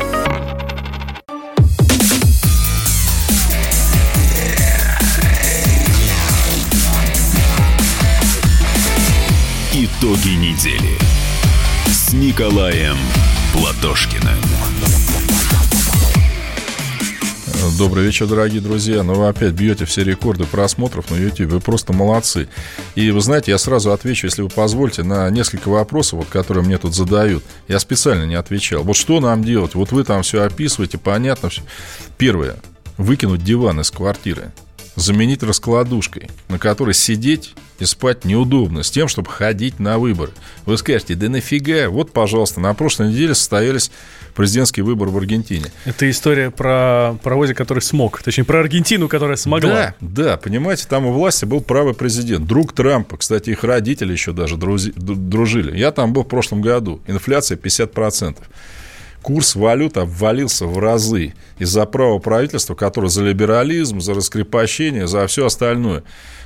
Итоги 10.01 10.29
недели 10.29 10.97
с 11.85 12.11
Николаем 12.11 12.97
Платошкиным. 13.53 14.33
Добрый 17.77 18.05
вечер, 18.05 18.25
дорогие 18.25 18.61
друзья. 18.61 19.03
Ну, 19.03 19.13
вы 19.13 19.27
опять 19.27 19.53
бьете 19.53 19.85
все 19.85 20.03
рекорды 20.03 20.45
просмотров 20.45 21.11
на 21.11 21.17
YouTube. 21.17 21.51
Вы 21.51 21.59
просто 21.59 21.93
молодцы. 21.93 22.47
И 22.95 23.11
вы 23.11 23.21
знаете, 23.21 23.51
я 23.51 23.59
сразу 23.59 23.91
отвечу, 23.91 24.25
если 24.25 24.41
вы 24.41 24.49
позволите, 24.49 25.03
на 25.03 25.29
несколько 25.29 25.69
вопросов, 25.69 26.13
вот, 26.13 26.29
которые 26.29 26.63
мне 26.63 26.79
тут 26.79 26.95
задают. 26.95 27.43
Я 27.67 27.77
специально 27.77 28.23
не 28.23 28.33
отвечал. 28.33 28.81
Вот 28.81 28.97
что 28.97 29.19
нам 29.19 29.43
делать? 29.43 29.75
Вот 29.75 29.91
вы 29.91 30.03
там 30.03 30.23
все 30.23 30.41
описываете, 30.41 30.97
понятно. 30.97 31.49
Все. 31.49 31.61
Первое. 32.17 32.55
Выкинуть 32.97 33.43
диван 33.43 33.81
из 33.81 33.91
квартиры 33.91 34.51
заменить 34.95 35.43
раскладушкой, 35.43 36.29
на 36.49 36.57
которой 36.57 36.93
сидеть 36.93 37.53
и 37.81 37.85
спать 37.85 38.25
неудобно, 38.25 38.83
с 38.83 38.91
тем, 38.91 39.07
чтобы 39.07 39.29
ходить 39.29 39.79
на 39.79 39.97
выборы. 39.97 40.31
Вы 40.65 40.77
скажете, 40.77 41.15
да 41.15 41.29
нафига? 41.29 41.89
Вот, 41.89 42.11
пожалуйста, 42.11 42.59
на 42.59 42.73
прошлой 42.73 43.09
неделе 43.09 43.33
состоялись 43.33 43.91
президентские 44.35 44.83
выборы 44.83 45.11
в 45.11 45.17
Аргентине. 45.17 45.71
Это 45.85 46.09
история 46.09 46.51
про 46.51 47.15
паровозик, 47.23 47.57
который 47.57 47.79
смог. 47.79 48.21
Точнее, 48.21 48.43
про 48.43 48.59
Аргентину, 48.59 49.07
которая 49.07 49.35
смогла. 49.35 49.95
Да, 49.99 50.23
да, 50.23 50.37
понимаете, 50.37 50.85
там 50.87 51.05
у 51.05 51.11
власти 51.11 51.45
был 51.45 51.61
правый 51.61 51.93
президент, 51.93 52.45
друг 52.45 52.73
Трампа. 52.73 53.17
Кстати, 53.17 53.49
их 53.49 53.63
родители 53.63 54.11
еще 54.11 54.31
даже 54.31 54.57
друзи, 54.57 54.93
дружили. 54.95 55.77
Я 55.77 55.91
там 55.91 56.13
был 56.13 56.23
в 56.23 56.27
прошлом 56.27 56.61
году. 56.61 57.01
Инфляция 57.07 57.57
50% 57.57 58.37
курс 59.21 59.55
валют 59.55 59.97
обвалился 59.97 60.65
в 60.65 60.79
разы 60.79 61.33
из-за 61.59 61.85
права 61.85 62.19
правительства, 62.19 62.75
которое 62.75 63.09
за 63.09 63.23
либерализм, 63.23 64.01
за 64.01 64.13
раскрепощение, 64.13 65.07
за 65.07 65.27
все 65.27 65.45
остальное. 65.45 66.03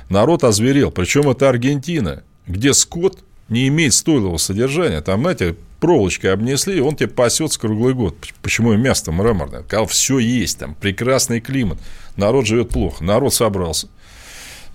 Народ 0.08 0.44
озверел. 0.44 0.90
Причем 0.90 1.28
это 1.28 1.48
Аргентина, 1.48 2.22
где 2.46 2.74
скот 2.74 3.18
не 3.48 3.68
имеет 3.68 3.94
стойлого 3.94 4.36
содержания. 4.36 5.00
Там, 5.00 5.20
знаете, 5.20 5.56
проволочкой 5.80 6.32
обнесли, 6.32 6.78
и 6.78 6.80
он 6.80 6.96
тебе 6.96 7.08
пасется 7.08 7.60
круглый 7.60 7.94
год. 7.94 8.16
Почему 8.42 8.72
и 8.72 8.76
мясо 8.76 9.12
мраморное? 9.12 9.62
Сказал, 9.62 9.86
все 9.86 10.18
есть, 10.18 10.58
там 10.58 10.74
прекрасный 10.74 11.40
климат. 11.40 11.78
Народ 12.16 12.46
живет 12.46 12.70
плохо. 12.70 13.04
Народ 13.04 13.34
собрался 13.34 13.88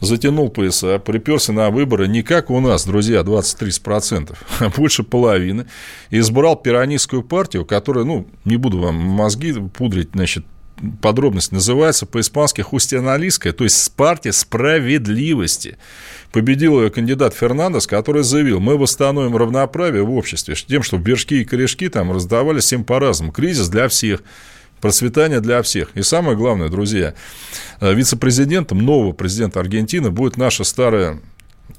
затянул 0.02 0.50
пояса, 0.50 1.00
приперся 1.00 1.54
на 1.54 1.70
выборы 1.70 2.08
не 2.08 2.24
как 2.24 2.50
у 2.50 2.60
нас, 2.60 2.86
друзья, 2.86 3.22
20-30%, 3.22 4.36
а 4.60 4.70
больше 4.70 5.04
половины, 5.04 5.68
избрал 6.10 6.56
пиранистскую 6.56 7.24
партию, 7.24 7.66
которая, 7.66 8.04
ну, 8.04 8.28
не 8.44 8.58
буду 8.58 8.80
вам 8.80 8.96
мозги 8.96 9.54
пудрить, 9.54 10.10
значит, 10.14 10.46
подробность 11.02 11.52
называется 11.52 12.06
по-испански 12.06 12.62
хустианалистская, 12.62 13.54
то 13.54 13.64
есть 13.64 13.94
партия 13.96 14.32
справедливости. 14.32 15.78
Победил 16.32 16.82
ее 16.82 16.90
кандидат 16.90 17.34
Фернандес, 17.34 17.88
который 17.88 18.24
заявил, 18.24 18.60
мы 18.60 18.78
восстановим 18.78 19.36
равноправие 19.36 20.04
в 20.04 20.12
обществе 20.12 20.56
тем, 20.56 20.84
что 20.84 20.98
бережки 20.98 21.36
и 21.36 21.46
корешки 21.46 21.90
там 21.90 22.12
раздавались 22.12 22.64
всем 22.64 22.84
по-разному. 22.84 23.32
Кризис 23.32 23.70
для 23.70 23.88
всех 23.88 24.24
процветание 24.82 25.40
для 25.40 25.62
всех. 25.62 25.92
И 25.94 26.02
самое 26.02 26.36
главное, 26.36 26.68
друзья, 26.68 27.14
э, 27.80 27.94
вице-президентом 27.94 28.80
нового 28.80 29.14
президента 29.14 29.60
Аргентины 29.60 30.10
будет 30.10 30.38
наша 30.38 30.64
старая, 30.64 31.22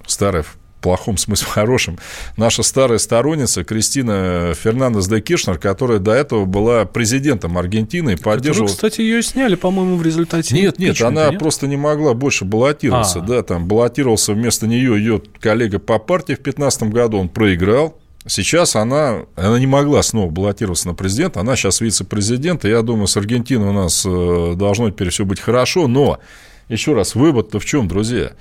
старая 0.07 0.45
плохом 0.83 1.17
смысле, 1.17 1.47
в 1.47 1.51
хорошем, 1.51 1.99
наша 2.37 2.63
старая 2.63 2.99
сторонница 2.99 3.65
Кристина 3.65 4.53
Фернандес 4.55 5.07
де 5.09 5.21
Киршнер, 5.21 5.59
которая 5.59 5.99
до 5.99 6.13
этого 6.13 6.45
была 6.45 6.85
президентом 6.85 7.57
Аргентины 7.57 8.13
и 8.13 8.17
поддерживала... 8.17 8.69
Кстати, 8.69 9.01
ее 9.01 9.23
сняли, 9.23 9.55
по-моему, 9.55 9.97
в 9.97 10.03
результате... 10.03 10.55
Нет, 10.55 10.79
нет, 10.79 11.01
она 11.01 11.31
нет? 11.31 11.39
просто 11.39 11.67
не 11.67 11.77
могла 11.77 12.15
больше 12.15 12.45
баллотироваться. 12.45 13.21
А. 13.21 13.23
Да, 13.23 13.43
там 13.43 13.67
баллотировался 13.67 14.35
вместо 14.35 14.67
нее 14.67 14.97
ее 14.97 15.23
коллега 15.41 15.79
по 15.79 15.99
партии 15.99 16.35
в 16.35 16.43
2015 16.43 16.83
году, 16.85 17.19
он 17.19 17.29
проиграл, 17.29 17.99
Сейчас 18.27 18.77
она, 18.77 19.23
она 19.35 19.59
не 19.59 19.67
могла 19.67 20.01
снова 20.03 20.31
баллотироваться 20.31 20.87
на 20.87 20.95
президента, 20.95 21.41
она 21.41 21.57
сейчас 21.57 21.81
вице-президент, 21.81 22.65
и 22.65 22.69
я 22.69 22.83
думаю, 22.83 23.09
с 23.09 23.17
Аргентиной 23.17 23.71
у 23.71 23.73
нас 23.73 24.07
э, 24.07 24.53
должно 24.55 24.91
теперь 24.91 25.09
все 25.09 25.25
быть 25.25 25.41
хорошо, 25.41 25.89
но, 25.89 26.21
еще 26.69 26.95
раз, 26.95 27.17
вывод-то 27.17 27.59
в 27.59 27.65
чем, 27.65 27.89
друзья? 27.89 28.33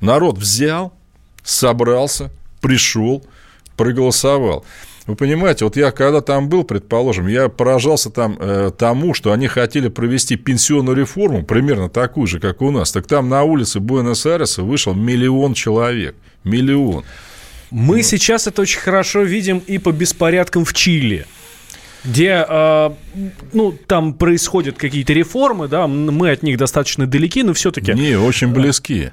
Народ 0.00 0.38
взял, 0.38 0.94
собрался, 1.46 2.30
пришел, 2.60 3.24
проголосовал. 3.76 4.64
Вы 5.06 5.14
понимаете, 5.14 5.64
вот 5.64 5.76
я 5.76 5.92
когда 5.92 6.20
там 6.20 6.48
был, 6.48 6.64
предположим, 6.64 7.28
я 7.28 7.48
поражался 7.48 8.10
там 8.10 8.36
э, 8.40 8.72
тому, 8.76 9.14
что 9.14 9.30
они 9.30 9.46
хотели 9.46 9.88
провести 9.88 10.34
пенсионную 10.34 10.96
реформу, 10.96 11.44
примерно 11.44 11.88
такую 11.88 12.26
же, 12.26 12.40
как 12.40 12.60
у 12.60 12.72
нас. 12.72 12.90
Так 12.90 13.06
там 13.06 13.28
на 13.28 13.44
улице 13.44 13.78
Буэнос-Айреса 13.78 14.62
вышел 14.64 14.94
миллион 14.94 15.54
человек. 15.54 16.16
Миллион. 16.42 17.04
Мы 17.70 17.96
вот. 17.96 18.04
сейчас 18.04 18.48
это 18.48 18.62
очень 18.62 18.80
хорошо 18.80 19.22
видим 19.22 19.58
и 19.58 19.78
по 19.78 19.92
беспорядкам 19.92 20.64
в 20.64 20.74
Чили. 20.74 21.26
Где, 22.06 22.44
э, 22.48 22.90
ну, 23.52 23.72
там 23.86 24.14
происходят 24.14 24.76
какие-то 24.78 25.12
реформы, 25.12 25.68
да, 25.68 25.86
мы 25.86 26.30
от 26.30 26.42
них 26.42 26.58
достаточно 26.58 27.06
далеки, 27.06 27.42
но 27.42 27.52
все-таки... 27.52 27.92
Не, 27.92 28.16
очень 28.16 28.48
близки. 28.48 29.10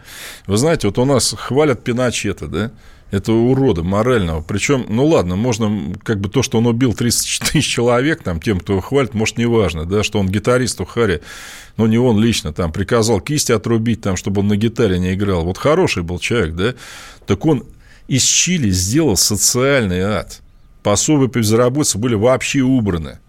Вы 0.47 0.57
знаете, 0.57 0.87
вот 0.87 0.97
у 0.97 1.05
нас 1.05 1.35
хвалят 1.37 1.83
Пиночета, 1.83 2.47
да, 2.47 2.71
этого 3.11 3.37
урода 3.37 3.83
морального. 3.83 4.41
Причем, 4.41 4.85
ну 4.89 5.05
ладно, 5.05 5.35
можно 5.35 5.93
как 6.03 6.19
бы 6.19 6.29
то, 6.29 6.41
что 6.43 6.57
он 6.57 6.67
убил 6.67 6.93
30 6.93 7.51
тысяч 7.51 7.67
человек, 7.67 8.23
там, 8.23 8.39
тем, 8.39 8.59
кто 8.59 8.73
его 8.73 8.81
хвалит, 8.81 9.13
может, 9.13 9.37
не 9.37 9.45
важно, 9.45 9.85
да, 9.85 10.03
что 10.03 10.19
он 10.19 10.29
гитаристу 10.29 10.85
Хари, 10.85 11.21
ну, 11.77 11.87
не 11.87 11.97
он 11.97 12.19
лично, 12.19 12.53
там, 12.53 12.71
приказал 12.71 13.19
кисти 13.19 13.51
отрубить, 13.51 14.01
там, 14.01 14.15
чтобы 14.15 14.41
он 14.41 14.47
на 14.47 14.55
гитаре 14.55 14.99
не 14.99 15.13
играл. 15.13 15.43
Вот 15.43 15.57
хороший 15.57 16.03
был 16.03 16.19
человек, 16.19 16.55
да, 16.55 16.73
так 17.25 17.45
он 17.45 17.63
из 18.07 18.23
Чили 18.23 18.69
сделал 18.69 19.17
социальный 19.17 20.01
ад. 20.01 20.42
Пособия 20.83 21.29
по 21.29 21.39
безработице 21.39 21.97
были 21.97 22.15
вообще 22.15 22.59
убраны. 22.59 23.19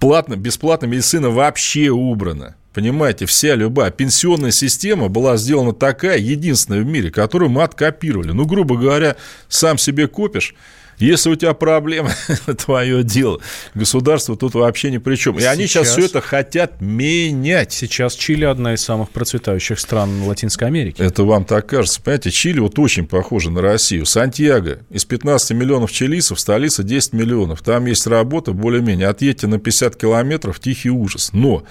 Платно, 0.00 0.34
бесплатно 0.34 0.86
медицина 0.86 1.30
вообще 1.30 1.88
убрана. 1.90 2.56
Понимаете, 2.74 3.26
вся 3.26 3.54
любая 3.54 3.90
пенсионная 3.90 4.50
система 4.50 5.08
была 5.08 5.36
сделана 5.36 5.72
такая, 5.72 6.18
единственная 6.18 6.82
в 6.82 6.86
мире, 6.86 7.10
которую 7.10 7.50
мы 7.50 7.62
откопировали. 7.62 8.32
Ну, 8.32 8.44
грубо 8.44 8.76
говоря, 8.76 9.16
сам 9.48 9.78
себе 9.78 10.06
копишь, 10.06 10.54
если 10.98 11.30
у 11.30 11.36
тебя 11.36 11.54
проблемы, 11.54 12.10
твое 12.58 13.02
дело. 13.02 13.40
Государство 13.74 14.36
тут 14.36 14.54
вообще 14.54 14.90
ни 14.90 14.98
при 14.98 15.16
чем. 15.16 15.36
И 15.36 15.40
сейчас, 15.40 15.52
они 15.52 15.66
сейчас 15.66 15.88
все 15.88 16.04
это 16.06 16.20
хотят 16.20 16.80
менять. 16.80 17.72
Сейчас 17.72 18.14
Чили 18.14 18.44
одна 18.44 18.74
из 18.74 18.80
самых 18.82 19.10
процветающих 19.10 19.78
стран 19.78 20.22
Латинской 20.24 20.68
Америки. 20.68 21.00
Это 21.00 21.24
вам 21.24 21.44
так 21.44 21.66
кажется. 21.66 22.00
Понимаете, 22.02 22.30
Чили 22.30 22.60
вот 22.60 22.78
очень 22.78 23.06
похоже 23.06 23.50
на 23.50 23.62
Россию. 23.62 24.06
Сантьяго. 24.06 24.80
Из 24.90 25.04
15 25.04 25.52
миллионов 25.52 25.92
чилийцев 25.92 26.38
столица 26.40 26.82
10 26.82 27.12
миллионов. 27.12 27.62
Там 27.62 27.86
есть 27.86 28.06
работа 28.06 28.52
более-менее. 28.52 29.08
Отъедьте 29.08 29.46
на 29.46 29.58
50 29.58 29.96
километров, 29.96 30.60
тихий 30.60 30.90
ужас. 30.90 31.30
Но 31.32 31.64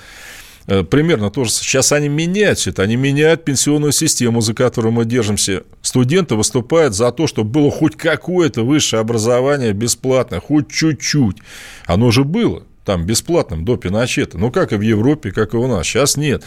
примерно 0.68 1.32
тоже. 1.32 1.52
Сейчас 1.52 1.92
они 1.92 2.10
меняют 2.10 2.68
это, 2.68 2.84
они 2.84 2.96
меняют 2.96 3.46
пенсионную 3.46 3.92
систему, 3.92 4.42
за 4.42 4.54
которую 4.54 4.92
мы 4.92 5.06
держимся. 5.06 5.64
Студенты 5.82 6.36
выступают 6.36 6.94
за 6.94 7.12
то, 7.12 7.28
чтобы 7.28 7.50
было 7.50 7.72
хоть 7.72 7.96
какое-то 7.96 8.64
высшее 8.64 9.02
образование 9.02 9.74
бесплатно, 9.74 10.40
хоть 10.40 10.70
чуть-чуть. 10.70 11.38
Оно 11.86 12.12
же 12.12 12.24
было 12.24 12.64
там 12.88 13.06
бесплатным 13.06 13.66
до 13.66 13.76
Пиночета. 13.76 14.38
Ну, 14.38 14.50
как 14.50 14.72
и 14.72 14.78
в 14.78 14.82
Европе, 14.82 15.34
как 15.34 15.54
и 15.54 15.58
у 15.58 15.68
нас. 15.68 15.86
Сейчас 15.86 16.16
нет. 16.16 16.44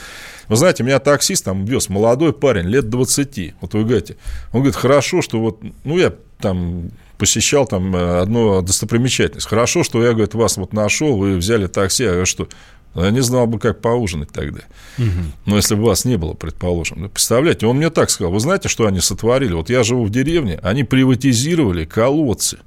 Вы 0.48 0.56
знаете, 0.56 0.82
меня 0.82 0.98
таксист 0.98 1.44
там 1.44 1.66
вез, 1.66 1.90
молодой 1.90 2.32
парень, 2.32 2.66
лет 2.66 2.88
20. 2.88 3.54
Вот 3.60 3.74
вы 3.74 3.84
говорите, 3.84 4.16
он 4.52 4.60
говорит, 4.60 4.76
хорошо, 4.76 5.20
что 5.20 5.38
вот, 5.38 5.60
ну, 5.84 5.98
я 5.98 6.14
там 6.40 6.90
посещал 7.18 7.66
там 7.66 7.94
э, 7.94 8.20
одну 8.20 8.62
достопримечательность. 8.62 9.46
Хорошо, 9.46 9.84
что 9.84 10.02
я, 10.02 10.12
говорит, 10.12 10.32
вас 10.32 10.56
вот 10.56 10.72
нашел, 10.72 11.18
вы 11.18 11.36
взяли 11.36 11.66
такси, 11.66 12.04
а 12.04 12.24
что, 12.24 12.48
я 12.95 13.11
не 13.11 13.20
знал 13.20 13.47
бы, 13.47 13.59
как 13.59 13.80
поужинать 13.80 14.30
тогда. 14.30 14.62
Угу. 14.99 15.07
Но 15.47 15.57
если 15.57 15.74
бы 15.74 15.84
вас 15.84 16.05
не 16.05 16.16
было, 16.16 16.34
предположим. 16.34 17.03
Ну, 17.03 17.09
представляете, 17.09 17.66
он 17.66 17.76
мне 17.76 17.91
так 17.91 18.11
сказал. 18.11 18.32
Вы 18.32 18.41
знаете, 18.41 18.68
что 18.68 18.86
они 18.86 19.01
сотворили? 19.01 19.53
Вот 19.53 19.70
я 19.70 19.84
живу 19.84 20.05
в 20.05 20.11
деревне, 20.11 20.59
они 20.62 20.82
приватизировали 20.82 21.84
колодцы. 21.84 22.59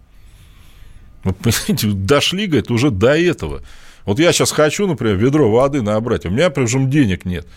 Вы 1.24 1.34
понимаете, 1.34 1.88
дошли, 1.92 2.48
говорит, 2.48 2.72
уже 2.72 2.90
до 2.90 3.18
этого. 3.18 3.62
Вот 4.06 4.20
я 4.20 4.32
сейчас 4.32 4.52
хочу, 4.52 4.88
например, 4.88 5.16
ведро 5.16 5.50
воды 5.50 5.82
набрать, 5.82 6.26
у 6.26 6.30
меня, 6.30 6.50
причем, 6.50 6.90
денег 6.90 7.26
нет. 7.26 7.48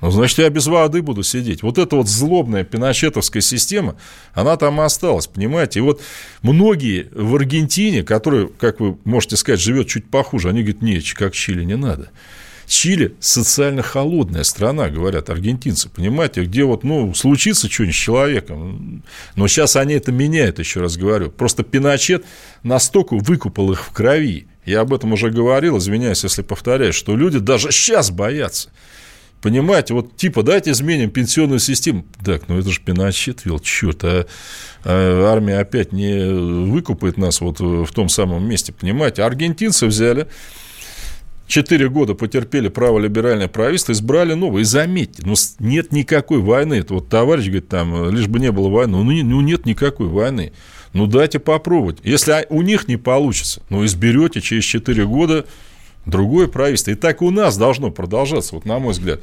Ну, 0.00 0.10
значит, 0.12 0.38
я 0.38 0.48
без 0.48 0.66
воды 0.66 1.02
буду 1.02 1.22
сидеть. 1.24 1.62
Вот 1.62 1.76
эта 1.76 1.96
вот 1.96 2.08
злобная 2.08 2.62
пиночетовская 2.62 3.42
система, 3.42 3.96
она 4.32 4.56
там 4.56 4.80
осталась, 4.80 5.26
понимаете? 5.26 5.80
И 5.80 5.82
вот 5.82 6.00
многие 6.42 7.08
в 7.12 7.34
Аргентине, 7.34 8.04
которые, 8.04 8.48
как 8.48 8.78
вы 8.78 8.96
можете 9.04 9.36
сказать, 9.36 9.60
живет 9.60 9.88
чуть 9.88 10.08
похуже, 10.08 10.50
они 10.50 10.62
говорят, 10.62 10.82
нет, 10.82 11.04
как 11.14 11.34
Чили 11.34 11.64
не 11.64 11.76
надо. 11.76 12.10
Чили 12.68 13.14
социально 13.18 13.82
холодная 13.82 14.44
страна, 14.44 14.90
говорят 14.90 15.30
аргентинцы, 15.30 15.88
понимаете, 15.88 16.44
где 16.44 16.64
вот, 16.64 16.84
ну, 16.84 17.14
случится 17.14 17.68
что-нибудь 17.68 17.96
с 17.96 17.98
человеком. 17.98 19.02
Но 19.36 19.48
сейчас 19.48 19.74
они 19.76 19.94
это 19.94 20.12
меняют, 20.12 20.58
еще 20.58 20.80
раз 20.80 20.98
говорю. 20.98 21.30
Просто 21.30 21.62
Пиночет 21.62 22.26
настолько 22.62 23.16
выкупал 23.16 23.72
их 23.72 23.82
в 23.82 23.90
крови. 23.90 24.48
Я 24.66 24.80
об 24.80 24.92
этом 24.92 25.14
уже 25.14 25.30
говорил, 25.30 25.78
извиняюсь, 25.78 26.22
если 26.24 26.42
повторяюсь, 26.42 26.94
что 26.94 27.16
люди 27.16 27.38
даже 27.38 27.72
сейчас 27.72 28.10
боятся. 28.10 28.68
Понимаете, 29.40 29.94
вот 29.94 30.16
типа 30.16 30.42
давайте 30.42 30.72
изменим 30.72 31.10
пенсионную 31.10 31.60
систему. 31.60 32.04
Так, 32.24 32.48
ну 32.48 32.58
это 32.58 32.70
же 32.70 32.80
Пиночет 32.80 33.44
вел, 33.44 33.60
черт, 33.60 34.02
а, 34.02 34.26
а 34.84 35.32
армия 35.32 35.58
опять 35.58 35.92
не 35.92 36.68
выкупает 36.70 37.18
нас 37.18 37.40
вот 37.40 37.60
в 37.60 37.92
том 37.92 38.08
самом 38.08 38.48
месте, 38.48 38.72
понимаете. 38.72 39.22
Аргентинцы 39.22 39.86
взяли, 39.86 40.26
четыре 41.46 41.88
года 41.88 42.14
потерпели 42.14 42.68
праволиберальное 42.68 43.46
правительство, 43.46 43.92
избрали 43.92 44.34
новое. 44.34 44.62
И 44.62 44.64
заметьте, 44.64 45.22
ну 45.24 45.34
нет 45.60 45.92
никакой 45.92 46.38
войны. 46.38 46.74
Это 46.74 46.94
вот 46.94 47.08
товарищ 47.08 47.44
говорит, 47.44 47.68
там, 47.68 48.10
лишь 48.10 48.26
бы 48.26 48.40
не 48.40 48.50
было 48.50 48.68
войны. 48.68 48.98
Ну, 48.98 49.04
ну 49.04 49.40
нет 49.40 49.66
никакой 49.66 50.08
войны. 50.08 50.52
Ну 50.92 51.06
дайте 51.06 51.38
попробовать. 51.38 51.98
Если 52.02 52.46
у 52.48 52.62
них 52.62 52.88
не 52.88 52.96
получится, 52.96 53.62
ну 53.70 53.84
изберете 53.84 54.40
через 54.40 54.64
четыре 54.64 55.06
года 55.06 55.46
другое 56.08 56.48
правительство. 56.48 56.90
И 56.90 56.94
так 56.94 57.22
у 57.22 57.30
нас 57.30 57.56
должно 57.56 57.90
продолжаться, 57.90 58.54
вот 58.54 58.64
на 58.64 58.78
мой 58.78 58.92
взгляд. 58.92 59.20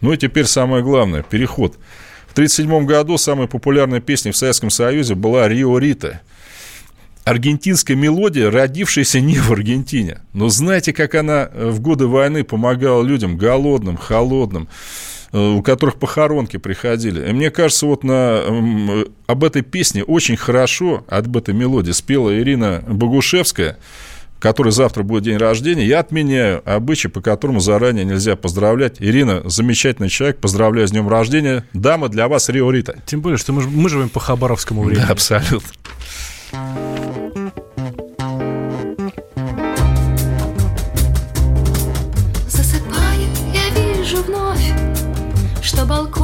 Ну 0.00 0.12
и 0.12 0.16
теперь 0.16 0.46
самое 0.46 0.82
главное, 0.82 1.22
переход. 1.22 1.74
В 2.28 2.32
1937 2.32 2.86
году 2.86 3.18
самой 3.18 3.48
популярной 3.48 4.00
песней 4.00 4.30
в 4.30 4.36
Советском 4.36 4.70
Союзе 4.70 5.14
была 5.14 5.48
«Рио 5.48 5.78
Рита». 5.78 6.20
Аргентинская 7.24 7.96
мелодия, 7.96 8.50
родившаяся 8.50 9.20
не 9.20 9.36
в 9.36 9.50
Аргентине. 9.52 10.20
Но 10.32 10.48
знаете, 10.48 10.92
как 10.92 11.14
она 11.14 11.50
в 11.52 11.80
годы 11.80 12.06
войны 12.06 12.44
помогала 12.44 13.02
людям 13.02 13.36
голодным, 13.36 13.98
холодным, 13.98 14.68
э, 15.32 15.38
у 15.38 15.62
которых 15.62 15.96
похоронки 15.96 16.56
приходили. 16.56 17.28
И 17.28 17.32
мне 17.32 17.50
кажется, 17.50 17.86
вот 17.86 18.04
на, 18.04 19.04
об 19.26 19.44
этой 19.44 19.62
песне 19.62 20.02
очень 20.02 20.36
хорошо, 20.36 21.04
об 21.08 21.36
этой 21.36 21.52
мелодии 21.52 21.92
спела 21.92 22.36
Ирина 22.36 22.82
Богушевская– 22.86 23.76
который 24.40 24.72
завтра 24.72 25.02
будет 25.02 25.24
день 25.24 25.36
рождения, 25.36 25.86
я 25.86 26.00
отменяю 26.00 26.62
обычай, 26.64 27.08
по 27.08 27.20
которому 27.20 27.60
заранее 27.60 28.04
нельзя 28.04 28.34
поздравлять. 28.34 28.96
Ирина, 28.98 29.42
замечательный 29.44 30.08
человек, 30.08 30.38
поздравляю 30.38 30.88
с 30.88 30.90
днем 30.90 31.08
рождения. 31.08 31.64
Дама, 31.74 32.08
для 32.08 32.26
вас 32.26 32.48
Рио 32.48 32.70
Рита. 32.70 32.96
Тем 33.06 33.20
более, 33.20 33.38
что 33.38 33.52
мы, 33.52 33.62
мы 33.62 33.88
живем 33.88 34.08
по 34.08 34.18
хабаровскому 34.18 34.82
времени. 34.82 35.04
Да, 35.04 35.12
абсолютно. 35.12 35.60
Засыпает, 42.48 43.28
я 43.54 43.68
вижу 43.76 44.22
вновь, 44.22 44.72
что 45.62 45.84
балконная 45.84 46.19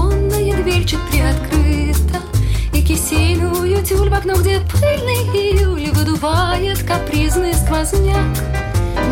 кисейную 3.08 3.84
тюль 3.84 4.08
в 4.08 4.14
окно, 4.14 4.34
где 4.34 4.58
пыльный 4.60 5.22
июль 5.32 5.90
выдувает 5.92 6.82
капризный 6.82 7.54
сквозняк, 7.54 8.36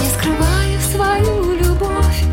не 0.00 0.08
скрывая 0.08 0.80
свою 0.92 1.54
любовь. 1.56 2.24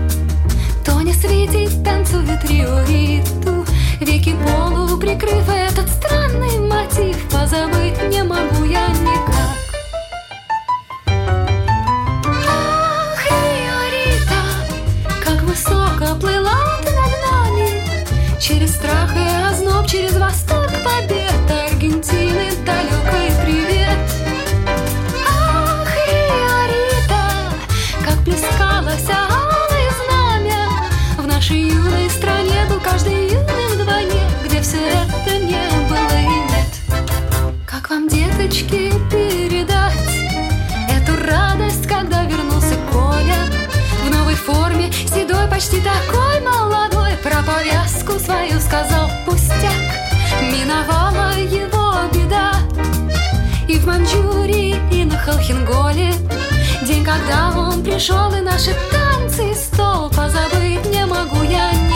Тоня 0.83 1.13
светит, 1.13 1.83
танцует 1.83 2.43
риориту, 2.49 3.65
веки 3.99 4.35
полу 4.43 4.97
прикрыв 4.97 5.47
этот 5.49 5.87
странный 5.89 6.57
мотив, 6.59 7.29
позабыть 7.29 8.01
не 8.09 8.23
могу 8.23 8.65
я 8.65 8.87
никак. 8.87 9.55
Ах, 12.25 13.25
Риорита, 13.29 14.41
как 15.23 15.43
высоко 15.43 16.19
плыла 16.19 16.57
ты 16.83 16.91
над 16.91 17.13
нами, 17.29 18.39
через 18.39 18.73
страх 18.75 19.11
и 19.15 19.51
озноб, 19.51 19.85
через 19.85 20.17
восторг 20.17 20.71
побед 20.83 21.20
каждый 32.91 33.29
юный 33.29 33.67
вдвойне 33.73 34.21
Где 34.43 34.61
все 34.61 34.77
это 34.77 35.37
не 35.37 35.69
было 35.87 36.19
и 36.19 36.39
нет. 36.51 37.55
Как 37.65 37.89
вам, 37.89 38.07
деточки, 38.07 38.91
передать 39.09 39.93
Эту 40.89 41.15
радость, 41.25 41.87
когда 41.87 42.23
вернулся 42.23 42.75
Коля 42.91 43.37
В 44.05 44.13
новой 44.13 44.35
форме, 44.35 44.91
седой, 44.91 45.47
почти 45.49 45.81
такой 45.81 46.41
молодой 46.41 47.13
Про 47.23 47.41
повязку 47.43 48.19
свою 48.19 48.59
сказал 48.59 49.09
пустяк. 49.25 49.89
Миновала 50.51 51.33
его 51.37 51.93
беда 52.13 52.53
И 53.67 53.77
в 53.77 53.85
Манчжурии, 53.85 54.75
и 54.91 55.05
на 55.05 55.17
Холхенголе. 55.17 56.13
День, 56.85 57.05
когда 57.05 57.57
он 57.57 57.83
пришел, 57.83 58.33
и 58.33 58.41
наши 58.41 58.75
танцы 58.91 59.55
стол 59.55 60.09
Позабыть 60.09 60.85
не 60.87 61.05
могу 61.05 61.43
я 61.43 61.90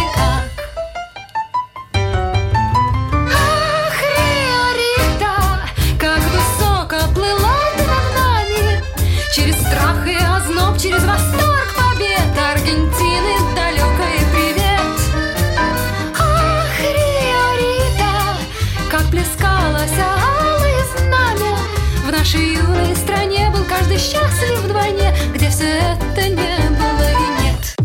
счастлив 24.05 24.59
вдвойне 24.63 25.13
Где 25.33 25.49
все 25.49 25.65
это 25.65 26.29
не 26.29 26.69
было 26.69 27.09
и 27.11 27.43
нет 27.43 27.75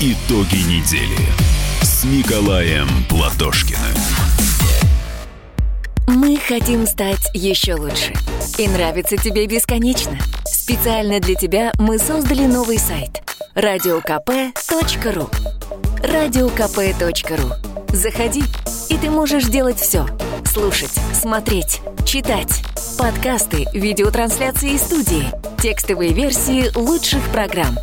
Итоги 0.00 0.62
недели 0.68 1.28
с 1.82 2.04
Николаем 2.04 2.86
Платошкиным. 3.08 3.80
Мы 6.06 6.36
хотим 6.36 6.86
стать 6.86 7.28
еще 7.34 7.74
лучше. 7.74 8.12
И 8.56 8.68
нравится 8.68 9.16
тебе 9.16 9.46
бесконечно. 9.46 10.16
Специально 10.44 11.18
для 11.18 11.34
тебя 11.34 11.72
мы 11.78 11.98
создали 11.98 12.46
новый 12.46 12.78
сайт– 12.78 13.22
радиокп.ру 13.54 15.28
радиокп.ру 16.04 17.52
Заходи, 17.92 18.44
и 18.88 18.96
ты 18.96 19.10
можешь 19.10 19.46
делать 19.46 19.80
все. 19.80 20.06
Слушать, 20.44 20.94
смотреть, 21.12 21.80
читать. 22.06 22.62
Подкасты, 22.98 23.64
видеотрансляции 23.72 24.76
студии, 24.76 25.30
текстовые 25.62 26.12
версии 26.12 26.76
лучших 26.76 27.22
программ. 27.30 27.76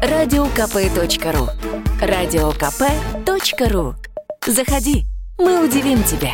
радиокп.ру 0.00 1.48
радиокп.ру 2.00 3.94
Заходи, 4.46 5.04
мы 5.38 5.62
удивим 5.62 6.02
тебя. 6.02 6.32